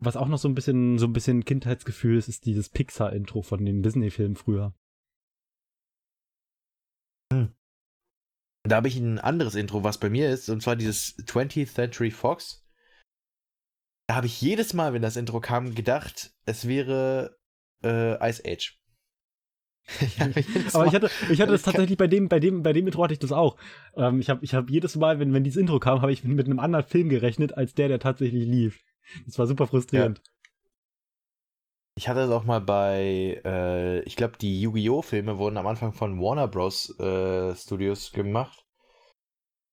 Was 0.00 0.16
auch 0.16 0.28
noch 0.28 0.38
so 0.38 0.48
ein 0.48 0.54
bisschen, 0.54 0.98
so 0.98 1.06
ein 1.06 1.12
bisschen 1.12 1.44
Kindheitsgefühl 1.44 2.16
ist, 2.16 2.28
ist 2.28 2.46
dieses 2.46 2.68
Pixar-Intro 2.68 3.42
von 3.42 3.64
den 3.64 3.82
Disney-Filmen 3.82 4.36
früher. 4.36 4.74
Hm. 7.32 7.54
Da 8.64 8.76
habe 8.76 8.88
ich 8.88 8.96
ein 8.96 9.18
anderes 9.18 9.54
Intro, 9.54 9.82
was 9.84 9.98
bei 9.98 10.10
mir 10.10 10.30
ist, 10.30 10.48
und 10.48 10.62
zwar 10.62 10.76
dieses 10.76 11.16
20th 11.18 11.72
Century 11.72 12.10
Fox. 12.10 12.64
Da 14.08 14.16
habe 14.16 14.26
ich 14.26 14.40
jedes 14.40 14.72
Mal, 14.72 14.92
wenn 14.92 15.02
das 15.02 15.16
Intro 15.16 15.40
kam, 15.40 15.74
gedacht, 15.74 16.32
es 16.46 16.66
wäre 16.66 17.38
äh, 17.84 18.28
Ice 18.28 18.42
Age. 18.46 18.78
Aber 20.74 20.86
ich 20.86 20.92
hatte, 20.92 21.10
ich 21.30 21.40
hatte 21.40 21.52
das 21.52 21.62
tatsächlich 21.62 21.96
bei 21.96 22.06
dem, 22.06 22.28
bei 22.28 22.40
dem, 22.40 22.62
bei 22.62 22.74
dem 22.74 22.86
Intro 22.86 23.02
hatte 23.02 23.14
ich 23.14 23.18
das 23.18 23.32
auch. 23.32 23.56
Ähm, 23.96 24.20
ich 24.20 24.28
habe, 24.28 24.44
ich 24.44 24.54
habe 24.54 24.70
jedes 24.70 24.96
Mal, 24.96 25.18
wenn, 25.18 25.32
wenn 25.32 25.44
dieses 25.44 25.60
Intro 25.60 25.78
kam, 25.78 26.02
habe 26.02 26.12
ich 26.12 26.24
mit 26.24 26.44
einem 26.44 26.58
anderen 26.58 26.84
Film 26.84 27.08
gerechnet 27.08 27.56
als 27.56 27.74
der, 27.74 27.88
der 27.88 27.98
tatsächlich 27.98 28.46
lief. 28.46 28.82
Das 29.26 29.38
war 29.38 29.46
super 29.46 29.66
frustrierend. 29.66 30.18
Ja. 30.18 30.24
Ich 31.96 32.08
hatte 32.08 32.20
das 32.20 32.30
auch 32.30 32.44
mal 32.44 32.60
bei, 32.60 33.40
äh, 33.44 34.00
ich 34.02 34.14
glaube, 34.14 34.38
die 34.38 34.60
Yu-Gi-Oh! 34.60 35.02
Filme 35.02 35.38
wurden 35.38 35.56
am 35.56 35.66
Anfang 35.66 35.92
von 35.92 36.20
Warner 36.20 36.46
Bros. 36.46 36.96
Äh, 37.00 37.56
Studios 37.56 38.12
gemacht. 38.12 38.64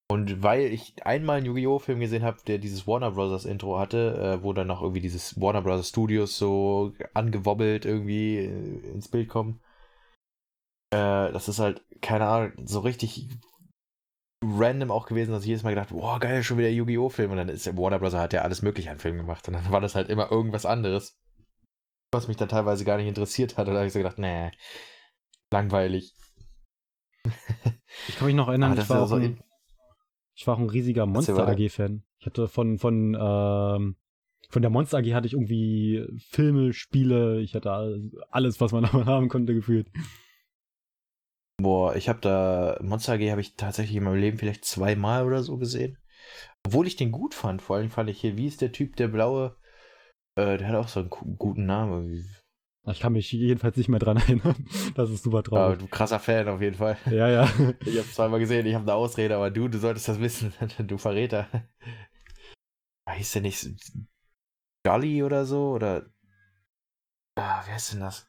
Und 0.08 0.42
weil 0.42 0.66
ich 0.74 1.06
einmal 1.06 1.38
einen 1.38 1.46
Yu-Gi-Oh! 1.46 1.78
Film 1.78 2.00
gesehen 2.00 2.24
habe, 2.24 2.40
der 2.48 2.58
dieses 2.58 2.88
Warner 2.88 3.12
Bros. 3.12 3.46
Intro 3.46 3.78
hatte, 3.78 4.40
äh, 4.40 4.44
wo 4.44 4.54
dann 4.54 4.66
noch 4.66 4.82
irgendwie 4.82 5.02
dieses 5.02 5.40
Warner 5.40 5.62
Bros. 5.62 5.90
Studios 5.90 6.38
so 6.38 6.94
angewobbelt 7.14 7.86
irgendwie 7.86 8.38
äh, 8.38 8.92
ins 8.92 9.08
Bild 9.08 9.30
kommt. 9.30 9.62
Äh, 10.90 11.32
das 11.32 11.48
ist 11.48 11.60
halt, 11.60 11.84
keine 12.02 12.26
Ahnung, 12.26 12.54
so 12.66 12.80
richtig 12.80 13.30
random 14.54 14.92
auch 14.92 15.06
gewesen, 15.06 15.32
dass 15.32 15.44
ich 15.44 15.50
jedes 15.50 15.64
Mal 15.64 15.72
gedacht, 15.72 15.90
boah, 15.90 16.20
geil, 16.20 16.44
schon 16.44 16.58
wieder 16.58 16.70
Yu-Gi-Oh! 16.70 17.10
Film. 17.10 17.32
Und 17.32 17.38
dann 17.38 17.50
ist 17.50 17.66
Warner 17.78 18.00
Bros. 18.00 18.14
hat 18.14 18.34
ja 18.34 18.42
alles 18.42 18.62
mögliche 18.62 18.92
an 18.92 19.00
Filmen 19.00 19.20
gemacht. 19.20 19.48
Und 19.48 19.54
dann 19.54 19.72
war 19.72 19.82
das 19.82 19.96
halt 19.96 20.10
immer 20.10 20.32
irgendwas 20.32 20.66
anderes, 20.66 21.20
was 22.12 22.28
mich 22.28 22.38
dann 22.38 22.50
teilweise 22.50 22.86
gar 22.86 22.98
nicht 22.98 23.08
interessiert 23.08 23.58
hat. 23.58 23.68
Und 23.68 23.74
da 23.74 23.80
habe 23.80 23.88
ich 23.88 23.94
so 23.94 24.00
gedacht, 24.00 24.20
nee, 24.20 24.52
langweilig. 25.52 26.14
Ich 28.08 28.18
kann 28.18 28.28
mich 28.28 28.36
noch 28.36 28.48
erinnern, 28.48 28.78
ich 28.78 28.90
war, 28.90 29.04
auch 29.04 29.08
so 29.08 29.16
ein, 29.16 29.40
ich 30.36 30.46
war 30.46 30.56
auch 30.56 30.60
ein 30.60 30.70
riesiger 30.70 31.06
Monster 31.06 31.48
AG-Fan. 31.48 32.04
Ich 32.20 32.26
hatte 32.26 32.48
von, 32.48 32.78
von, 32.78 33.16
ähm, 33.20 33.96
von 34.50 34.62
der 34.62 34.70
Monster 34.70 35.00
AG 35.00 35.14
hatte 35.14 35.28
ich 35.28 35.34
irgendwie 35.34 36.06
Filme, 36.30 36.74
Spiele, 36.74 37.42
ich 37.42 37.56
hatte 37.56 38.00
alles, 38.30 38.62
was 38.62 38.72
man 38.72 38.92
haben 39.06 39.30
konnte, 39.30 39.54
gefühlt. 39.54 39.90
Boah, 41.62 41.96
ich 41.96 42.10
habe 42.10 42.20
da 42.20 42.78
Monster 42.82 43.14
AG 43.14 43.32
habe 43.32 43.42
ich 43.42 43.56
tatsächlich 43.56 43.96
in 43.96 44.04
meinem 44.04 44.20
Leben 44.20 44.38
vielleicht 44.38 44.66
zweimal 44.66 45.26
oder 45.26 45.42
so 45.42 45.58
gesehen. 45.58 45.98
Obwohl 46.66 46.88
ich 46.88 46.96
den 46.96 47.12
gut 47.12 47.34
fand. 47.34 47.62
Vor 47.62 47.78
allem 47.78 47.90
fand 47.90 48.10
ich 48.10 48.20
hier, 48.20 48.38
wie 48.38 48.48
ist 48.48 48.62
der 48.62 48.72
Typ, 48.72 48.96
der 48.96 49.08
blaue? 49.08 49.56
Äh, 50.38 50.58
der 50.58 50.68
hat 50.68 50.76
auch 50.76 50.88
so 50.88 51.00
einen 51.00 51.10
guten 51.10 51.66
Namen. 51.66 52.28
Ich 52.88 53.00
kann 53.00 53.14
mich 53.14 53.32
jedenfalls 53.32 53.78
nicht 53.78 53.90
mehr 53.90 54.00
dran 54.00 54.18
erinnern. 54.28 54.68
Das 54.96 55.10
ist 55.10 55.24
super 55.24 55.44
traurig. 55.44 55.64
Aber 55.64 55.78
du 55.78 55.88
krasser 55.88 56.20
Fan 56.20 56.48
auf 56.48 56.62
jeden 56.62 56.76
Fall. 56.76 56.98
Ja, 57.10 57.30
ja. 57.30 57.44
Ich 57.86 57.98
habe 57.98 58.10
zweimal 58.12 58.40
gesehen, 58.40 58.66
ich 58.66 58.76
habe 58.76 58.84
eine 58.84 58.94
Ausrede, 58.94 59.36
aber 59.36 59.50
du, 59.50 59.68
du 59.68 59.80
solltest 59.80 60.08
das 60.08 60.20
wissen, 60.20 60.54
du 60.80 60.98
Verräter. 60.98 61.48
Heißt 63.10 63.36
der 63.36 63.42
nicht 63.44 63.70
Gully 64.86 65.24
oder 65.24 65.46
so? 65.46 65.72
Oder. 65.72 66.06
Ah, 67.38 67.64
wer 67.66 67.76
ist 67.76 67.94
denn 67.94 68.02
das? 68.02 68.28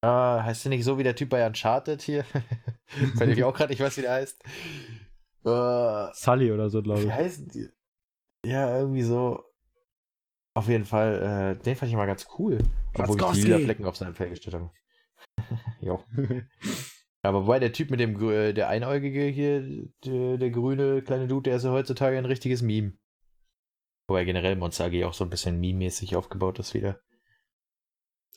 Ah, 0.00 0.42
heißt 0.44 0.64
der 0.64 0.70
nicht 0.70 0.84
so 0.84 0.98
wie 0.98 1.02
der 1.02 1.16
Typ 1.16 1.30
bei 1.30 1.46
Uncharted 1.46 2.02
hier? 2.02 2.24
Weil 3.14 3.30
ich 3.30 3.42
auch 3.42 3.54
gerade 3.54 3.72
nicht 3.72 3.80
weiß, 3.80 3.96
wie 3.96 4.02
der 4.02 4.12
heißt. 4.12 4.42
Uh, 5.44 6.12
Sully 6.12 6.52
oder 6.52 6.70
so, 6.70 6.82
glaube 6.82 7.00
ich. 7.00 7.06
Wie 7.06 7.12
heißen 7.12 7.48
die? 7.48 7.68
Ja, 8.44 8.78
irgendwie 8.78 9.02
so. 9.02 9.44
Auf 10.54 10.68
jeden 10.68 10.84
Fall, 10.84 11.56
äh, 11.58 11.62
den 11.62 11.76
fand 11.76 11.90
ich 11.90 11.96
mal 11.96 12.06
ganz 12.06 12.26
cool. 12.38 12.58
Obwohl 12.94 13.16
ich 13.16 13.42
die 13.42 13.42
lila 13.42 13.58
Flecken 13.58 13.84
auf 13.86 13.96
seinem 13.96 14.14
Fell 14.14 14.30
gestellt 14.30 14.54
habe. 14.54 14.70
jo. 15.80 16.02
Aber 17.22 17.42
wobei 17.42 17.58
der 17.58 17.72
Typ 17.72 17.90
mit 17.90 18.00
dem, 18.00 18.20
äh, 18.30 18.52
der 18.52 18.68
Einäugige 18.68 19.24
hier, 19.24 19.88
der, 20.04 20.38
der, 20.38 20.50
grüne 20.50 21.02
kleine 21.02 21.28
Dude, 21.28 21.50
der 21.50 21.56
ist 21.56 21.64
ja 21.64 21.70
heutzutage 21.70 22.18
ein 22.18 22.24
richtiges 22.24 22.62
Meme. 22.62 22.94
Wobei 24.08 24.24
generell 24.24 24.56
Monster 24.56 24.86
AG 24.86 25.04
auch 25.04 25.14
so 25.14 25.24
ein 25.24 25.30
bisschen 25.30 25.60
meme-mäßig 25.60 26.16
aufgebaut 26.16 26.58
ist 26.58 26.74
wieder. 26.74 27.00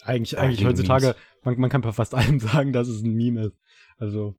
Eigentlich, 0.04 0.38
eigentlich 0.38 0.66
heutzutage, 0.66 1.16
man, 1.44 1.60
man, 1.60 1.70
kann 1.70 1.82
bei 1.82 1.92
fast 1.92 2.16
allem 2.16 2.40
sagen, 2.40 2.74
dass 2.74 2.88
es 2.88 3.04
ein 3.04 3.14
Meme 3.14 3.48
ist. 3.48 3.58
Also, 3.98 4.36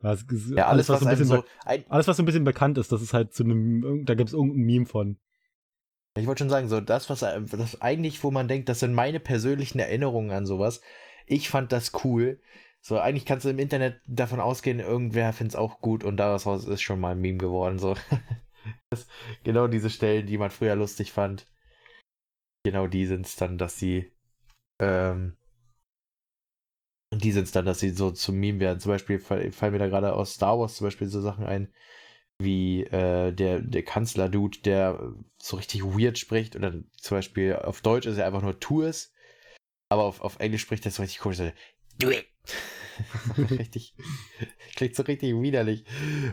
was, 0.00 0.24
ja, 0.54 0.66
alles, 0.66 0.90
alles, 0.90 0.90
was, 0.90 1.00
so 1.00 1.06
ein 1.06 1.10
bisschen, 1.10 1.26
so 1.26 1.44
ein 1.64 1.84
alles, 1.88 2.08
was 2.08 2.16
so 2.16 2.22
ein 2.22 2.26
bisschen 2.26 2.44
bekannt 2.44 2.76
ist, 2.78 2.92
das 2.92 3.02
ist 3.02 3.14
halt 3.14 3.32
zu 3.32 3.44
einem, 3.44 4.04
da 4.04 4.14
gibt 4.14 4.28
es 4.28 4.34
irgendein 4.34 4.64
Meme 4.64 4.86
von. 4.86 5.18
Ich 6.16 6.26
wollte 6.26 6.40
schon 6.40 6.50
sagen, 6.50 6.68
so 6.68 6.80
das, 6.80 7.10
was 7.10 7.20
das 7.20 7.80
eigentlich, 7.80 8.22
wo 8.24 8.30
man 8.30 8.48
denkt, 8.48 8.68
das 8.68 8.80
sind 8.80 8.94
meine 8.94 9.20
persönlichen 9.20 9.78
Erinnerungen 9.78 10.30
an 10.30 10.46
sowas. 10.46 10.80
Ich 11.26 11.48
fand 11.48 11.72
das 11.72 11.92
cool. 12.04 12.40
So, 12.80 12.98
eigentlich 12.98 13.26
kannst 13.26 13.44
du 13.44 13.50
im 13.50 13.58
Internet 13.58 14.00
davon 14.06 14.40
ausgehen, 14.40 14.80
irgendwer 14.80 15.32
findet 15.32 15.54
es 15.54 15.56
auch 15.56 15.80
gut 15.80 16.04
und 16.04 16.16
daraus 16.16 16.46
ist 16.66 16.82
schon 16.82 17.00
mal 17.00 17.12
ein 17.12 17.20
Meme 17.20 17.38
geworden. 17.38 17.78
So. 17.78 17.96
das, 18.90 19.06
genau 19.44 19.66
diese 19.66 19.90
Stellen, 19.90 20.26
die 20.26 20.38
man 20.38 20.50
früher 20.50 20.76
lustig 20.76 21.12
fand. 21.12 21.46
Genau 22.64 22.86
die 22.86 23.06
sind 23.06 23.26
es 23.26 23.36
dann, 23.36 23.58
dass 23.58 23.78
sie 23.78 24.12
ähm, 24.78 25.36
die 27.12 27.32
sind 27.32 27.44
es 27.44 27.52
dann, 27.52 27.64
dass 27.64 27.80
sie 27.80 27.90
so 27.90 28.10
zum 28.10 28.36
Meme 28.36 28.60
werden. 28.60 28.80
Zum 28.80 28.90
Beispiel 28.90 29.18
fallen 29.18 29.72
mir 29.72 29.78
da 29.78 29.88
gerade 29.88 30.12
aus 30.12 30.34
Star 30.34 30.58
Wars 30.58 30.76
zum 30.76 30.86
Beispiel 30.86 31.08
so 31.08 31.20
Sachen 31.20 31.46
ein, 31.46 31.72
wie 32.38 32.82
äh, 32.84 33.32
der, 33.32 33.60
der 33.60 33.82
Kanzler-Dude, 33.82 34.58
der 34.60 35.14
so 35.40 35.56
richtig 35.56 35.84
weird 35.84 36.18
spricht 36.18 36.56
und 36.56 36.62
dann 36.62 36.90
zum 36.96 37.16
Beispiel 37.16 37.56
auf 37.56 37.80
Deutsch 37.80 38.06
ist 38.06 38.18
er 38.18 38.26
einfach 38.26 38.42
nur 38.42 38.60
tu 38.60 38.82
es, 38.82 39.12
aber 39.88 40.04
auf, 40.04 40.20
auf 40.20 40.38
Englisch 40.40 40.62
spricht 40.62 40.84
er 40.84 40.90
so 40.90 41.02
richtig 41.02 41.20
komisch. 41.20 41.38
So, 41.38 41.50
Do 41.98 42.10
it! 42.10 42.26
richtig, 43.50 43.94
klingt 44.74 44.96
so 44.96 45.02
richtig 45.02 45.34
widerlich. 45.40 45.84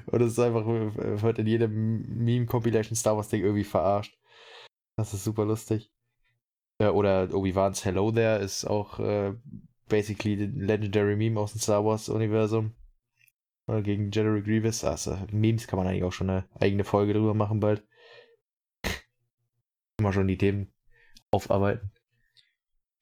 Und 0.06 0.22
es 0.22 0.34
ist 0.34 0.40
einfach, 0.40 0.66
wird 0.66 1.40
in 1.40 1.48
jedem 1.48 2.02
Meme-Compilation 2.24 2.96
Star 2.96 3.16
Wars-Ding 3.16 3.42
irgendwie 3.42 3.64
verarscht. 3.64 4.18
Das 4.98 5.14
ist 5.14 5.24
super 5.24 5.46
lustig. 5.46 5.92
Äh, 6.84 6.90
oder 6.90 7.34
Obi-Wans 7.34 7.86
Hello 7.86 8.12
There 8.12 8.40
ist 8.40 8.66
auch 8.66 9.00
äh, 9.00 9.34
basically 9.88 10.34
ein 10.34 10.60
Legendary 10.60 11.16
Meme 11.16 11.40
aus 11.40 11.54
dem 11.54 11.62
Star 11.62 11.86
Wars-Universum. 11.86 12.74
Äh, 13.68 13.82
gegen 13.82 14.12
General 14.12 14.42
Grievous. 14.42 14.84
Also, 14.84 15.18
Memes 15.32 15.68
kann 15.68 15.78
man 15.78 15.88
eigentlich 15.88 16.04
auch 16.04 16.12
schon 16.12 16.30
eine 16.30 16.46
eigene 16.60 16.84
Folge 16.84 17.14
drüber 17.14 17.34
machen 17.34 17.60
bald. 17.60 17.84
Immer 20.00 20.14
schon 20.14 20.28
die 20.28 20.38
Themen 20.38 20.74
aufarbeiten. 21.32 21.92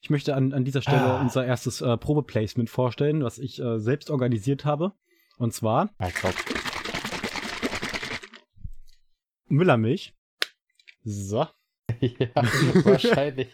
Ich 0.04 0.10
möchte 0.10 0.36
an, 0.36 0.54
an 0.54 0.66
dieser 0.66 0.82
Stelle 0.82 1.02
ah. 1.02 1.22
unser 1.22 1.46
erstes 1.46 1.82
äh, 1.82 1.98
Probeplacement 1.98 2.70
vorstellen, 2.70 3.24
was 3.24 3.38
ich 3.38 3.62
äh, 3.62 3.80
selbst 3.80 4.10
organisiert 4.10 4.66
habe. 4.66 4.94
Und 5.38 5.54
zwar 5.54 5.90
Müllermilch. 9.48 10.16
So. 11.04 11.48
ja, 12.20 12.30
wahrscheinlich. 12.84 13.48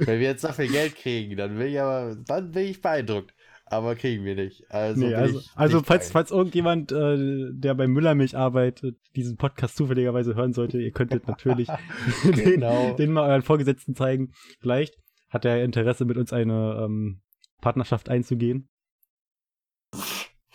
Wenn 0.00 0.20
wir 0.20 0.28
jetzt 0.28 0.46
viel 0.54 0.68
Geld 0.68 0.96
kriegen, 0.96 1.36
dann 1.36 1.56
bin 1.56 1.68
ich 1.68 1.80
aber, 1.80 2.16
dann 2.26 2.50
bin 2.52 2.66
ich 2.66 2.80
beeindruckt. 2.80 3.34
Aber 3.70 3.96
kriegen 3.96 4.24
wir 4.24 4.34
nicht. 4.34 4.64
Also, 4.70 5.00
nee, 5.00 5.14
also, 5.14 5.40
also 5.54 5.82
falls, 5.82 6.10
falls 6.10 6.30
irgendjemand, 6.30 6.90
äh, 6.90 7.50
der 7.52 7.74
bei 7.74 7.86
Müllermilch 7.86 8.34
arbeitet, 8.36 8.96
diesen 9.14 9.36
Podcast 9.36 9.76
zufälligerweise 9.76 10.34
hören 10.34 10.54
sollte, 10.54 10.80
ihr 10.80 10.90
könntet 10.90 11.28
natürlich 11.28 11.68
genau. 12.22 12.86
den, 12.88 12.96
den, 12.96 13.12
mal 13.12 13.28
euren 13.28 13.42
Vorgesetzten 13.42 13.94
zeigen. 13.94 14.32
Vielleicht 14.60 14.96
hat 15.28 15.44
er 15.44 15.64
Interesse, 15.64 16.06
mit 16.06 16.16
uns 16.16 16.32
eine 16.32 16.82
ähm, 16.82 17.20
Partnerschaft 17.60 18.08
einzugehen. 18.08 18.68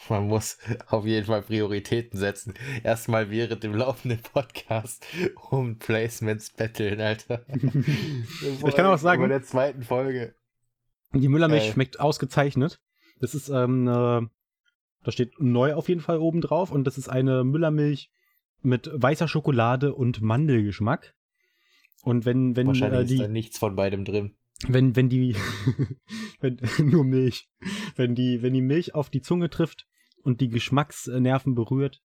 Man 0.09 0.27
muss 0.27 0.57
auf 0.87 1.05
jeden 1.05 1.25
Fall 1.25 1.41
Prioritäten 1.41 2.19
setzen. 2.19 2.53
Erstmal 2.83 3.29
während 3.29 3.63
dem 3.63 3.73
laufenden 3.73 4.19
Podcast 4.19 5.05
um 5.49 5.77
Placements 5.77 6.49
betteln, 6.51 6.99
Alter. 6.99 7.45
ich 8.67 8.75
kann 8.75 8.85
auch 8.85 8.97
sagen. 8.97 9.23
In 9.23 9.29
der 9.29 9.43
zweiten 9.43 9.83
Folge. 9.83 10.35
Die 11.13 11.27
Müllermilch 11.27 11.69
äh. 11.69 11.71
schmeckt 11.71 11.99
ausgezeichnet. 11.99 12.81
Das 13.19 13.35
ist, 13.35 13.49
ähm, 13.49 13.87
eine, 13.87 14.29
da 15.03 15.11
steht 15.11 15.39
neu 15.39 15.75
auf 15.75 15.89
jeden 15.89 16.01
Fall 16.01 16.17
oben 16.17 16.41
drauf 16.41 16.71
und 16.71 16.85
das 16.85 16.97
ist 16.97 17.09
eine 17.09 17.43
Müllermilch 17.43 18.11
mit 18.61 18.89
weißer 18.93 19.27
Schokolade 19.27 19.93
und 19.93 20.21
Mandelgeschmack. 20.21 21.13
Und 22.03 22.25
wenn, 22.25 22.55
wenn 22.55 22.67
Wahrscheinlich 22.67 23.01
äh, 23.01 23.05
die, 23.05 23.13
ist 23.15 23.21
da 23.21 23.27
nichts 23.27 23.57
von 23.57 23.75
beidem 23.75 24.05
drin. 24.05 24.35
Wenn, 24.67 24.95
wenn 24.95 25.09
die, 25.09 25.35
wenn, 26.39 26.59
nur 26.79 27.03
Milch, 27.03 27.49
wenn 27.95 28.15
die, 28.15 28.41
wenn 28.41 28.53
die 28.53 28.61
Milch 28.61 28.95
auf 28.95 29.09
die 29.09 29.21
Zunge 29.21 29.49
trifft 29.49 29.87
und 30.23 30.41
die 30.41 30.49
Geschmacksnerven 30.49 31.55
berührt, 31.55 32.01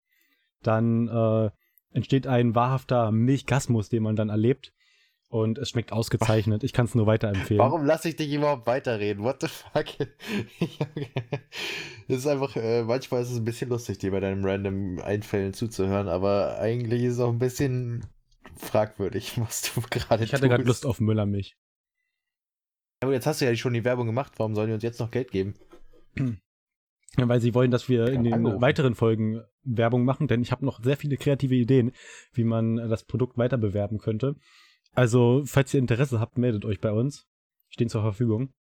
dann 0.62 1.08
äh, 1.08 1.50
entsteht 1.92 2.26
ein 2.26 2.54
wahrhafter 2.54 3.10
Milchgasmus, 3.12 3.88
den 3.88 4.02
man 4.02 4.16
dann 4.16 4.28
erlebt. 4.28 4.72
Und 5.30 5.58
es 5.58 5.68
schmeckt 5.68 5.92
ausgezeichnet. 5.92 6.64
Ich 6.64 6.72
kann 6.72 6.86
es 6.86 6.94
nur 6.94 7.06
weiterempfehlen. 7.06 7.58
Warum 7.58 7.84
lasse 7.84 8.08
ich 8.08 8.16
dich 8.16 8.32
überhaupt 8.32 8.66
weiterreden? 8.66 9.22
What 9.22 9.42
the 9.42 9.48
fuck? 9.48 9.84
Es 12.08 12.08
ist 12.08 12.26
einfach, 12.26 12.56
äh, 12.56 12.82
manchmal 12.84 13.20
ist 13.20 13.32
es 13.32 13.36
ein 13.36 13.44
bisschen 13.44 13.68
lustig, 13.68 13.98
dir 13.98 14.10
bei 14.10 14.20
deinen 14.20 14.42
random 14.42 15.00
Einfällen 15.00 15.52
zuzuhören, 15.52 16.08
aber 16.08 16.58
eigentlich 16.58 17.02
ist 17.02 17.14
es 17.14 17.20
auch 17.20 17.30
ein 17.30 17.38
bisschen 17.38 18.06
fragwürdig, 18.56 19.38
was 19.40 19.70
du 19.74 19.82
gerade 19.82 20.24
Ich 20.24 20.32
hatte 20.32 20.48
gerade 20.48 20.64
Lust 20.64 20.86
auf 20.86 20.98
Müllermilch. 20.98 21.58
Ja, 23.02 23.08
aber 23.08 23.12
jetzt 23.12 23.26
hast 23.26 23.42
du 23.42 23.44
ja 23.44 23.54
schon 23.54 23.74
die 23.74 23.84
Werbung 23.84 24.06
gemacht. 24.06 24.32
Warum 24.38 24.54
sollen 24.54 24.68
die 24.68 24.74
uns 24.74 24.82
jetzt 24.82 24.98
noch 24.98 25.10
Geld 25.10 25.30
geben? 25.30 25.54
Weil 27.16 27.40
sie 27.40 27.54
wollen, 27.54 27.70
dass 27.70 27.88
wir 27.88 28.08
in 28.08 28.22
den 28.22 28.34
anrufen. 28.34 28.60
weiteren 28.60 28.94
Folgen 28.94 29.42
Werbung 29.62 30.04
machen, 30.04 30.28
denn 30.28 30.42
ich 30.42 30.52
habe 30.52 30.64
noch 30.64 30.82
sehr 30.82 30.96
viele 30.96 31.16
kreative 31.16 31.54
Ideen, 31.54 31.92
wie 32.32 32.44
man 32.44 32.76
das 32.76 33.04
Produkt 33.04 33.38
weiter 33.38 33.58
bewerben 33.58 33.98
könnte. 33.98 34.36
Also, 34.92 35.42
falls 35.44 35.72
ihr 35.74 35.80
Interesse 35.80 36.20
habt, 36.20 36.38
meldet 36.38 36.64
euch 36.64 36.80
bei 36.80 36.92
uns. 36.92 37.26
Stehen 37.68 37.88
zur 37.88 38.02
Verfügung. 38.02 38.52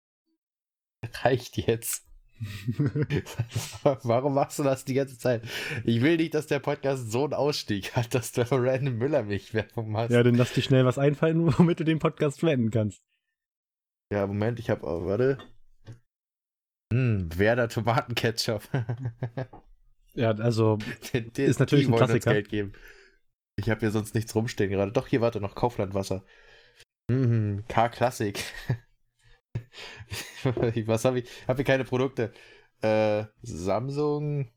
Reicht 1.22 1.56
jetzt. 1.56 2.06
Warum 3.82 4.34
machst 4.34 4.58
du 4.58 4.62
das 4.62 4.84
die 4.84 4.94
ganze 4.94 5.18
Zeit? 5.18 5.42
Ich 5.84 6.02
will 6.02 6.18
nicht, 6.18 6.34
dass 6.34 6.46
der 6.46 6.58
Podcast 6.58 7.10
so 7.10 7.24
einen 7.24 7.32
Ausstieg 7.32 7.96
hat, 7.96 8.14
dass 8.14 8.32
du 8.32 8.42
random 8.50 8.98
Müllermilch-Werbung 8.98 9.90
machst. 9.90 10.10
Ja, 10.10 10.22
dann 10.22 10.34
lass 10.34 10.52
dir 10.52 10.62
schnell 10.62 10.84
was 10.84 10.98
einfallen, 10.98 11.46
womit 11.58 11.80
du 11.80 11.84
den 11.84 11.98
Podcast 11.98 12.40
beenden 12.40 12.70
kannst. 12.70 13.02
Ja, 14.12 14.26
Moment, 14.26 14.58
ich 14.58 14.70
habe, 14.70 14.86
oh, 14.86 15.06
warte. 15.06 15.38
Hm, 16.92 17.28
Werder 17.36 17.68
Tomatenketchup. 17.68 18.62
ja, 20.14 20.30
also 20.32 20.78
den, 21.12 21.32
den, 21.32 21.46
ist 21.46 21.60
natürlich 21.60 21.88
ein 21.88 21.94
Klassiker. 21.94 22.32
Geld 22.32 22.48
geben. 22.48 22.72
Ich 23.56 23.70
habe 23.70 23.80
hier 23.80 23.90
sonst 23.90 24.14
nichts 24.14 24.34
rumstehen 24.34 24.70
gerade. 24.70 24.92
Doch, 24.92 25.06
hier 25.06 25.20
warte 25.20 25.40
noch 25.40 25.54
Kauflandwasser. 25.54 26.24
Mhm, 27.10 27.64
K-Klassik. 27.68 28.44
Was 30.86 31.04
habe 31.04 31.20
ich? 31.20 31.30
Habe 31.48 31.56
hier 31.56 31.64
keine 31.64 31.84
Produkte. 31.84 32.32
Äh, 32.82 33.24
Samsung. 33.42 34.50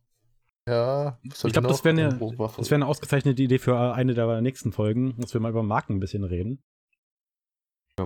Ja, 0.68 1.20
ich 1.24 1.54
glaube, 1.54 1.68
das 1.68 1.84
wäre 1.84 1.98
eine, 1.98 2.20
wär 2.20 2.76
eine 2.76 2.86
ausgezeichnete 2.86 3.42
Idee 3.42 3.58
für 3.58 3.94
eine 3.94 4.14
der 4.14 4.42
nächsten 4.42 4.72
Folgen, 4.72 5.16
dass 5.18 5.34
wir 5.34 5.42
mal 5.42 5.50
über 5.50 5.64
Marken 5.64 5.96
ein 5.96 6.00
bisschen 6.00 6.24
reden. 6.24 6.62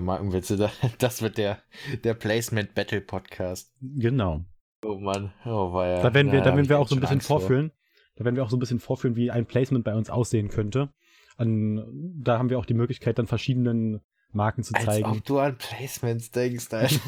Markenwitze, 0.00 0.70
das 0.98 1.22
wird 1.22 1.38
der, 1.38 1.58
der 2.02 2.14
Placement 2.14 2.74
Battle 2.74 3.00
Podcast. 3.00 3.72
Genau. 3.80 4.44
Oh 4.84 4.98
Mann, 4.98 5.32
oh 5.46 5.72
ja. 5.82 6.02
Da 6.02 6.12
werden 6.12 6.30
wir, 6.30 6.40
ja, 6.40 6.44
da 6.44 6.56
werden 6.56 6.68
wir 6.68 6.78
auch 6.78 6.88
so 6.88 6.94
ein 6.94 7.00
bisschen 7.00 7.20
vorfühlen. 7.20 7.72
Da 8.16 8.24
werden 8.24 8.36
wir 8.36 8.44
auch 8.44 8.50
so 8.50 8.56
ein 8.56 8.60
bisschen 8.60 8.80
vorführen, 8.80 9.16
wie 9.16 9.30
ein 9.30 9.46
Placement 9.46 9.84
bei 9.84 9.94
uns 9.94 10.10
aussehen 10.10 10.48
könnte. 10.48 10.92
An, 11.36 11.84
da 12.22 12.38
haben 12.38 12.50
wir 12.50 12.58
auch 12.58 12.66
die 12.66 12.74
Möglichkeit, 12.74 13.18
dann 13.18 13.26
verschiedenen 13.26 14.02
Marken 14.32 14.62
zu 14.62 14.72
zeigen. 14.74 15.06
Als 15.06 15.18
ob 15.18 15.24
du 15.24 15.38
an 15.38 15.56
Placements 15.56 16.30
denkst, 16.30 16.72
Alter. 16.72 16.94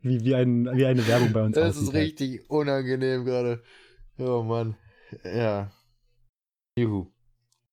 wie, 0.00 0.24
wie, 0.24 0.34
ein, 0.34 0.64
wie 0.76 0.86
eine 0.86 1.06
Werbung 1.06 1.32
bei 1.32 1.42
uns 1.42 1.54
Das 1.54 1.76
aussieht, 1.76 1.82
ist 1.82 1.94
halt. 1.94 2.04
richtig 2.04 2.40
halt. 2.40 2.50
unangenehm 2.50 3.24
gerade. 3.24 3.62
Oh 4.18 4.42
Mann. 4.42 4.76
Ja. 5.24 5.70
Juhu. 6.76 7.10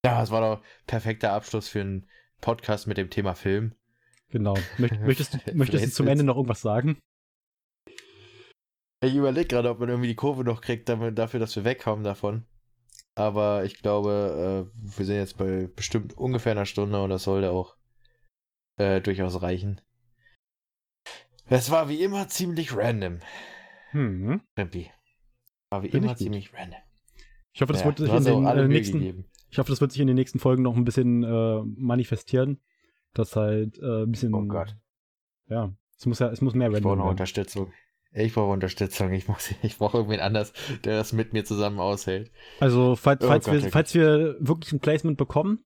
Ja, 0.04 0.24
es 0.24 0.32
war 0.32 0.42
doch 0.42 0.64
perfekter 0.88 1.34
Abschluss 1.34 1.68
für 1.68 1.82
einen 1.82 2.08
Podcast 2.42 2.88
mit 2.88 2.98
dem 2.98 3.10
Thema 3.10 3.36
Film. 3.36 3.76
Genau. 4.30 4.56
Möchtest, 4.78 5.54
möchtest 5.54 5.86
du 5.86 5.92
zum 5.92 6.08
Ende 6.08 6.24
noch 6.24 6.36
irgendwas 6.36 6.62
sagen? 6.62 7.00
Ich 9.02 9.16
überlege 9.16 9.48
gerade, 9.48 9.70
ob 9.70 9.80
man 9.80 9.90
irgendwie 9.90 10.10
die 10.10 10.16
Kurve 10.16 10.44
noch 10.44 10.62
kriegt, 10.62 10.90
dafür, 10.90 11.40
dass 11.40 11.56
wir 11.56 11.64
wegkommen 11.64 12.04
davon. 12.04 12.46
Aber 13.16 13.64
ich 13.66 13.82
glaube, 13.82 14.70
äh, 14.74 14.98
wir 14.98 15.06
sind 15.06 15.16
jetzt 15.16 15.38
bei 15.38 15.68
bestimmt 15.68 16.18
ungefähr 16.18 16.52
einer 16.52 16.66
Stunde 16.66 17.02
und 17.02 17.10
das 17.10 17.24
sollte 17.24 17.52
auch 17.52 17.76
äh, 18.78 19.02
durchaus 19.02 19.42
reichen. 19.42 19.82
Es 21.48 21.72
war 21.72 21.90
wie 21.90 22.04
immer 22.04 22.28
ziemlich 22.28 22.76
random. 22.76 23.20
Hm. 23.92 24.42
Rempi. 24.58 24.92
War 25.72 25.84
wie 25.84 25.90
Bin 25.90 26.04
immer 26.04 26.16
ziemlich 26.16 26.54
random. 26.54 26.80
Ich 27.54 27.62
hoffe, 27.62 27.74
das 27.74 27.82
ja, 27.82 27.88
wird 27.88 27.98
sich 27.98 28.10
in 28.14 28.24
den 28.24 28.46
äh, 28.46 28.68
nächsten, 28.68 29.26
ich 29.50 29.58
hoffe, 29.58 29.72
das 29.72 29.82
wird 29.82 29.92
sich 29.92 30.02
in 30.02 30.08
den 30.08 30.16
nächsten 30.16 30.40
Folgen 30.40 30.64
noch 30.64 30.76
ein 30.76 30.86
bisschen 30.86 31.24
äh, 31.24 31.62
manifestieren. 31.64 32.60
Das 33.14 33.36
halt 33.36 33.80
äh, 33.80 34.04
ein 34.04 34.12
bisschen. 34.12 34.34
Oh 34.34 34.46
Gott. 34.46 34.76
Ja, 35.48 35.74
es 35.98 36.06
muss 36.06 36.20
ja, 36.20 36.30
es 36.30 36.42
muss 36.42 36.54
mehr 36.54 36.68
random 36.68 36.80
Ich 36.80 36.84
brauche 36.84 36.98
noch 36.98 37.10
Unterstützung. 37.10 37.74
Ich 38.12 38.34
brauche 38.34 38.52
Unterstützung. 38.52 39.12
Ich, 39.14 39.28
muss, 39.28 39.52
ich 39.64 39.78
brauche 39.78 39.98
irgendwen 39.98 40.20
anders, 40.20 40.54
der 40.84 40.98
das 40.98 41.14
mit 41.14 41.34
mir 41.34 41.44
zusammen 41.46 41.80
aushält. 41.80 42.32
Also, 42.60 42.96
falls, 42.96 43.24
oh 43.24 43.28
falls, 43.28 43.46
Gott, 43.46 43.54
wir, 43.64 43.70
falls 43.70 43.94
wir 43.94 44.36
wirklich 44.40 44.72
ein 44.72 44.80
Placement 44.80 45.18
bekommen, 45.18 45.66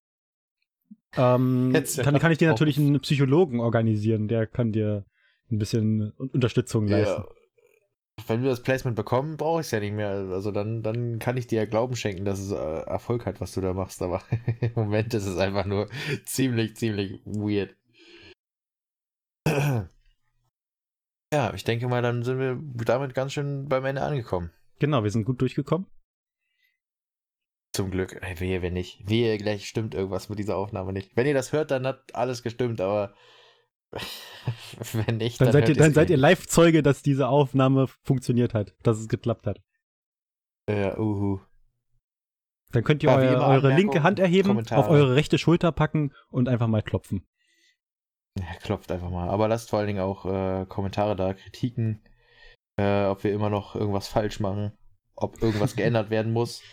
ähm, 1.16 1.74
kann, 1.98 2.20
kann 2.20 2.32
ich 2.32 2.38
dir 2.38 2.48
natürlich 2.48 2.78
einen 2.78 3.00
Psychologen 3.02 3.60
organisieren, 3.60 4.28
der 4.28 4.48
kann 4.48 4.72
dir 4.72 5.06
ein 5.52 5.60
bisschen 5.60 6.12
Unterstützung 6.12 6.88
leisten. 6.88 7.22
Ja. 7.22 7.43
Wenn 8.28 8.42
wir 8.42 8.50
das 8.50 8.64
Placement 8.64 8.96
bekommen, 8.96 9.38
brauche 9.38 9.62
ich 9.62 9.68
es 9.68 9.72
ja 9.72 9.80
nicht 9.80 9.94
mehr. 9.94 10.10
Also 10.10 10.52
dann, 10.52 10.82
dann 10.82 11.20
kann 11.20 11.36
ich 11.36 11.48
dir 11.48 11.62
ja 11.62 11.66
Glauben 11.66 11.96
schenken, 11.96 12.26
dass 12.26 12.40
es 12.40 12.52
äh, 12.52 12.56
Erfolg 12.56 13.26
hat, 13.26 13.42
was 13.42 13.54
du 13.54 13.62
da 13.62 13.74
machst. 13.74 14.02
Aber 14.02 14.22
im 14.62 14.72
Moment 14.76 15.14
ist 15.14 15.26
es 15.26 15.38
einfach 15.38 15.66
nur 15.66 15.90
ziemlich, 16.26 16.76
ziemlich 16.76 17.22
weird. 17.26 17.76
Ja, 21.34 21.52
ich 21.56 21.64
denke 21.64 21.88
mal, 21.88 22.04
dann 22.04 22.22
sind 22.22 22.38
wir 22.38 22.62
damit 22.86 23.16
ganz 23.16 23.34
schön 23.34 23.68
beim 23.68 23.84
Ende 23.86 24.04
angekommen. 24.04 24.52
Genau, 24.78 25.04
wir 25.04 25.10
sind 25.10 25.26
gut 25.26 25.42
durchgekommen. 25.42 25.88
Zum 27.76 27.90
Glück. 27.90 28.22
Wehe, 28.38 28.62
wenn 28.62 28.74
nicht. 28.74 29.10
Wehe, 29.10 29.40
gleich 29.40 29.68
stimmt 29.68 29.96
irgendwas 29.96 30.30
mit 30.30 30.38
dieser 30.38 30.58
Aufnahme 30.58 30.94
nicht. 30.94 31.18
Wenn 31.18 31.26
ihr 31.26 31.34
das 31.34 31.52
hört, 31.52 31.72
dann 31.72 31.88
hat 31.88 32.14
alles 32.14 32.44
gestimmt, 32.44 32.82
aber 32.82 33.16
wenn 34.94 35.18
nicht, 35.18 35.40
dann, 35.40 35.48
dann 35.48 35.54
seid 35.54 35.70
ihr, 35.70 35.76
dann 35.76 35.94
seid 35.94 36.10
ihr 36.10 36.18
Live-Zeuge, 36.18 36.84
dass 36.84 37.02
diese 37.02 37.28
Aufnahme 37.28 37.88
funktioniert 38.04 38.54
hat, 38.54 38.76
dass 38.84 39.00
es 39.00 39.08
geklappt 39.08 39.48
hat. 39.48 39.62
Ja, 40.70 40.98
uhu. 40.98 41.40
Dann 42.72 42.84
könnt 42.84 43.04
ihr 43.04 43.12
ja, 43.12 43.18
euer, 43.18 43.48
eure 43.48 43.76
linke 43.76 44.02
Hand 44.04 44.20
erheben, 44.20 44.50
Kommentare. 44.50 44.80
auf 44.80 44.90
eure 44.90 45.16
rechte 45.16 45.38
Schulter 45.38 45.72
packen 45.72 46.12
und 46.30 46.50
einfach 46.50 46.68
mal 46.68 46.82
klopfen. 46.82 47.26
Ja, 48.40 48.46
klopft 48.62 48.92
einfach 48.92 49.12
mal. 49.12 49.30
Aber 49.30 49.48
lasst 49.48 49.70
vor 49.70 49.80
allen 49.80 49.88
Dingen 49.88 50.02
auch 50.02 50.26
äh, 50.26 50.66
Kommentare 50.66 51.16
da, 51.16 51.34
Kritiken, 51.34 52.02
äh, 52.78 53.06
ob 53.06 53.24
wir 53.24 53.32
immer 53.32 53.52
noch 53.52 53.76
irgendwas 53.76 54.08
falsch 54.08 54.40
machen, 54.40 54.72
ob 55.16 55.42
irgendwas 55.42 55.76
geändert 55.76 56.10
werden 56.10 56.34
muss. 56.34 56.64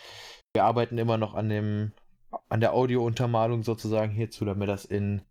Wir 0.53 0.63
arbeiten 0.63 0.97
immer 0.97 1.17
noch 1.17 1.35
an 1.35 1.49
dem, 1.49 1.91
an 2.49 2.61
der 2.61 2.73
Audiountermalung 2.73 3.61
sozusagen 3.63 4.11
hierzu, 4.11 4.43
damit 4.43 4.69
das 4.69 4.85
in 4.85 5.21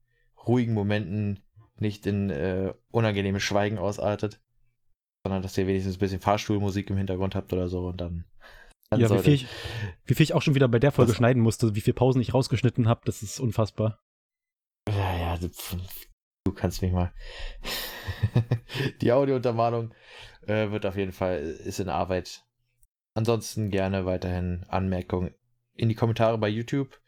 ruhigen 0.47 0.73
Momenten 0.73 1.43
nicht 1.81 2.07
in 2.07 2.31
äh, 2.31 2.75
unangenehmes 2.91 3.43
Schweigen 3.43 3.79
ausartet, 3.79 4.41
sondern 5.25 5.43
dass 5.43 5.57
ihr 5.59 5.67
wenigstens 5.67 5.97
ein 5.97 6.01
bisschen 6.01 6.21
Fahrstuhlmusik 6.21 6.91
im 6.91 6.97
Hintergrund 6.97 7.35
habt 7.35 7.53
oder 7.53 7.69
so 7.69 7.89
und 7.89 8.01
dann. 8.01 8.25
dann 8.91 9.01
ja, 9.01 9.11
wie 9.11 9.19
viel, 9.19 9.35
ich, 9.35 9.47
wie 10.05 10.15
viel 10.15 10.25
ich 10.25 10.35
auch 10.35 10.43
schon 10.43 10.55
wieder 10.55 10.69
bei 10.69 10.79
der 10.79 10.93
Folge 10.93 11.15
schneiden 11.15 11.43
musste, 11.43 11.75
wie 11.75 11.81
viele 11.81 11.95
Pausen 11.95 12.21
ich 12.21 12.35
rausgeschnitten 12.35 12.89
habe, 12.89 13.03
das 13.05 13.23
ist 13.23 13.41
unfassbar. 13.41 14.01
Ja, 14.89 15.17
ja, 15.17 15.39
Du 16.45 16.53
kannst 16.53 16.81
mich 16.81 16.93
mal. 16.93 17.13
die 19.03 19.13
Audiountermalung 19.13 19.93
äh, 20.47 20.71
wird 20.71 20.87
auf 20.87 20.97
jeden 20.97 21.13
Fall, 21.13 21.41
ist 21.41 21.81
in 21.81 21.89
Arbeit. 21.89 22.45
Ansonsten 23.15 23.71
gerne 23.71 24.07
weiterhin 24.07 24.65
Anmerkungen 24.69 25.35
in 25.75 25.89
die 25.89 25.95
Kommentare 25.95 26.39
bei 26.39 26.49
YouTube. 26.49 26.99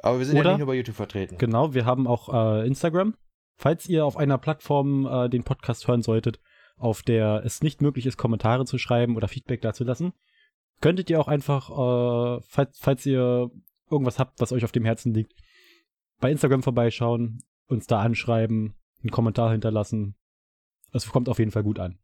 Aber 0.00 0.18
wir 0.18 0.26
sind 0.26 0.36
Oder, 0.36 0.50
ja 0.50 0.52
nicht 0.52 0.58
nur 0.58 0.66
bei 0.66 0.74
YouTube 0.74 0.96
vertreten. 0.96 1.38
Genau, 1.38 1.74
wir 1.74 1.86
haben 1.86 2.06
auch 2.06 2.32
äh, 2.32 2.66
Instagram. 2.66 3.16
Falls 3.56 3.88
ihr 3.88 4.04
auf 4.04 4.16
einer 4.16 4.38
Plattform 4.38 5.06
äh, 5.06 5.28
den 5.28 5.44
Podcast 5.44 5.88
hören 5.88 6.02
solltet, 6.02 6.40
auf 6.76 7.02
der 7.02 7.42
es 7.44 7.62
nicht 7.62 7.80
möglich 7.80 8.06
ist, 8.06 8.18
Kommentare 8.18 8.66
zu 8.66 8.78
schreiben 8.78 9.16
oder 9.16 9.28
Feedback 9.28 9.62
dazulassen, 9.62 10.12
könntet 10.80 11.08
ihr 11.08 11.20
auch 11.20 11.28
einfach, 11.28 11.70
äh, 11.70 12.42
falls, 12.46 12.78
falls 12.78 13.06
ihr 13.06 13.50
irgendwas 13.90 14.18
habt, 14.18 14.40
was 14.40 14.52
euch 14.52 14.64
auf 14.64 14.72
dem 14.72 14.84
Herzen 14.84 15.14
liegt, 15.14 15.32
bei 16.20 16.30
Instagram 16.30 16.62
vorbeischauen, 16.62 17.42
uns 17.66 17.86
da 17.86 18.00
anschreiben, 18.00 18.74
einen 19.02 19.10
Kommentar 19.10 19.52
hinterlassen. 19.52 20.16
Es 20.92 21.08
kommt 21.08 21.28
auf 21.28 21.38
jeden 21.38 21.50
Fall 21.50 21.62
gut 21.62 21.78
an. 21.78 21.98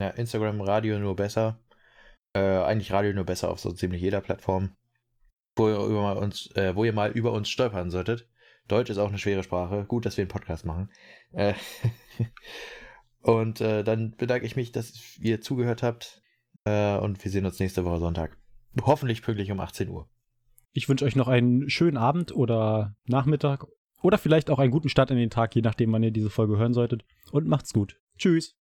Ja, 0.00 0.08
Instagram, 0.08 0.60
Radio 0.60 0.98
nur 0.98 1.16
besser. 1.16 1.60
Äh, 2.34 2.40
eigentlich 2.40 2.92
Radio 2.92 3.12
nur 3.12 3.24
besser 3.24 3.50
auf 3.50 3.60
so 3.60 3.72
ziemlich 3.72 4.02
jeder 4.02 4.20
Plattform. 4.20 4.74
Wo 5.56 5.68
ihr, 5.68 5.76
über 5.76 6.16
uns, 6.16 6.50
äh, 6.56 6.74
wo 6.74 6.84
ihr 6.84 6.92
mal 6.92 7.12
über 7.12 7.32
uns 7.32 7.48
stolpern 7.48 7.90
solltet. 7.90 8.26
Deutsch 8.68 8.90
ist 8.90 8.98
auch 8.98 9.08
eine 9.08 9.18
schwere 9.18 9.42
Sprache. 9.42 9.84
Gut, 9.86 10.06
dass 10.06 10.16
wir 10.16 10.22
einen 10.22 10.30
Podcast 10.30 10.64
machen. 10.64 10.90
Äh, 11.32 11.54
und 13.20 13.60
äh, 13.60 13.84
dann 13.84 14.16
bedanke 14.16 14.46
ich 14.46 14.56
mich, 14.56 14.72
dass 14.72 15.18
ihr 15.18 15.40
zugehört 15.40 15.82
habt. 15.82 16.22
Äh, 16.64 16.96
und 16.96 17.22
wir 17.22 17.30
sehen 17.30 17.46
uns 17.46 17.58
nächste 17.58 17.84
Woche 17.84 17.98
Sonntag. 17.98 18.38
Hoffentlich 18.80 19.22
pünktlich 19.22 19.50
um 19.50 19.60
18 19.60 19.88
Uhr. 19.88 20.08
Ich 20.72 20.88
wünsche 20.88 21.04
euch 21.04 21.16
noch 21.16 21.28
einen 21.28 21.68
schönen 21.68 21.98
Abend 21.98 22.34
oder 22.34 22.96
Nachmittag 23.04 23.66
oder 24.02 24.18
vielleicht 24.18 24.50
auch 24.50 24.58
einen 24.58 24.70
guten 24.70 24.88
Start 24.88 25.10
in 25.10 25.16
den 25.16 25.30
Tag, 25.30 25.54
je 25.54 25.62
nachdem, 25.62 25.92
wann 25.92 26.02
ihr 26.02 26.10
diese 26.10 26.30
Folge 26.30 26.56
hören 26.56 26.72
solltet. 26.72 27.04
Und 27.30 27.46
macht's 27.46 27.72
gut. 27.72 28.00
Tschüss. 28.16 28.56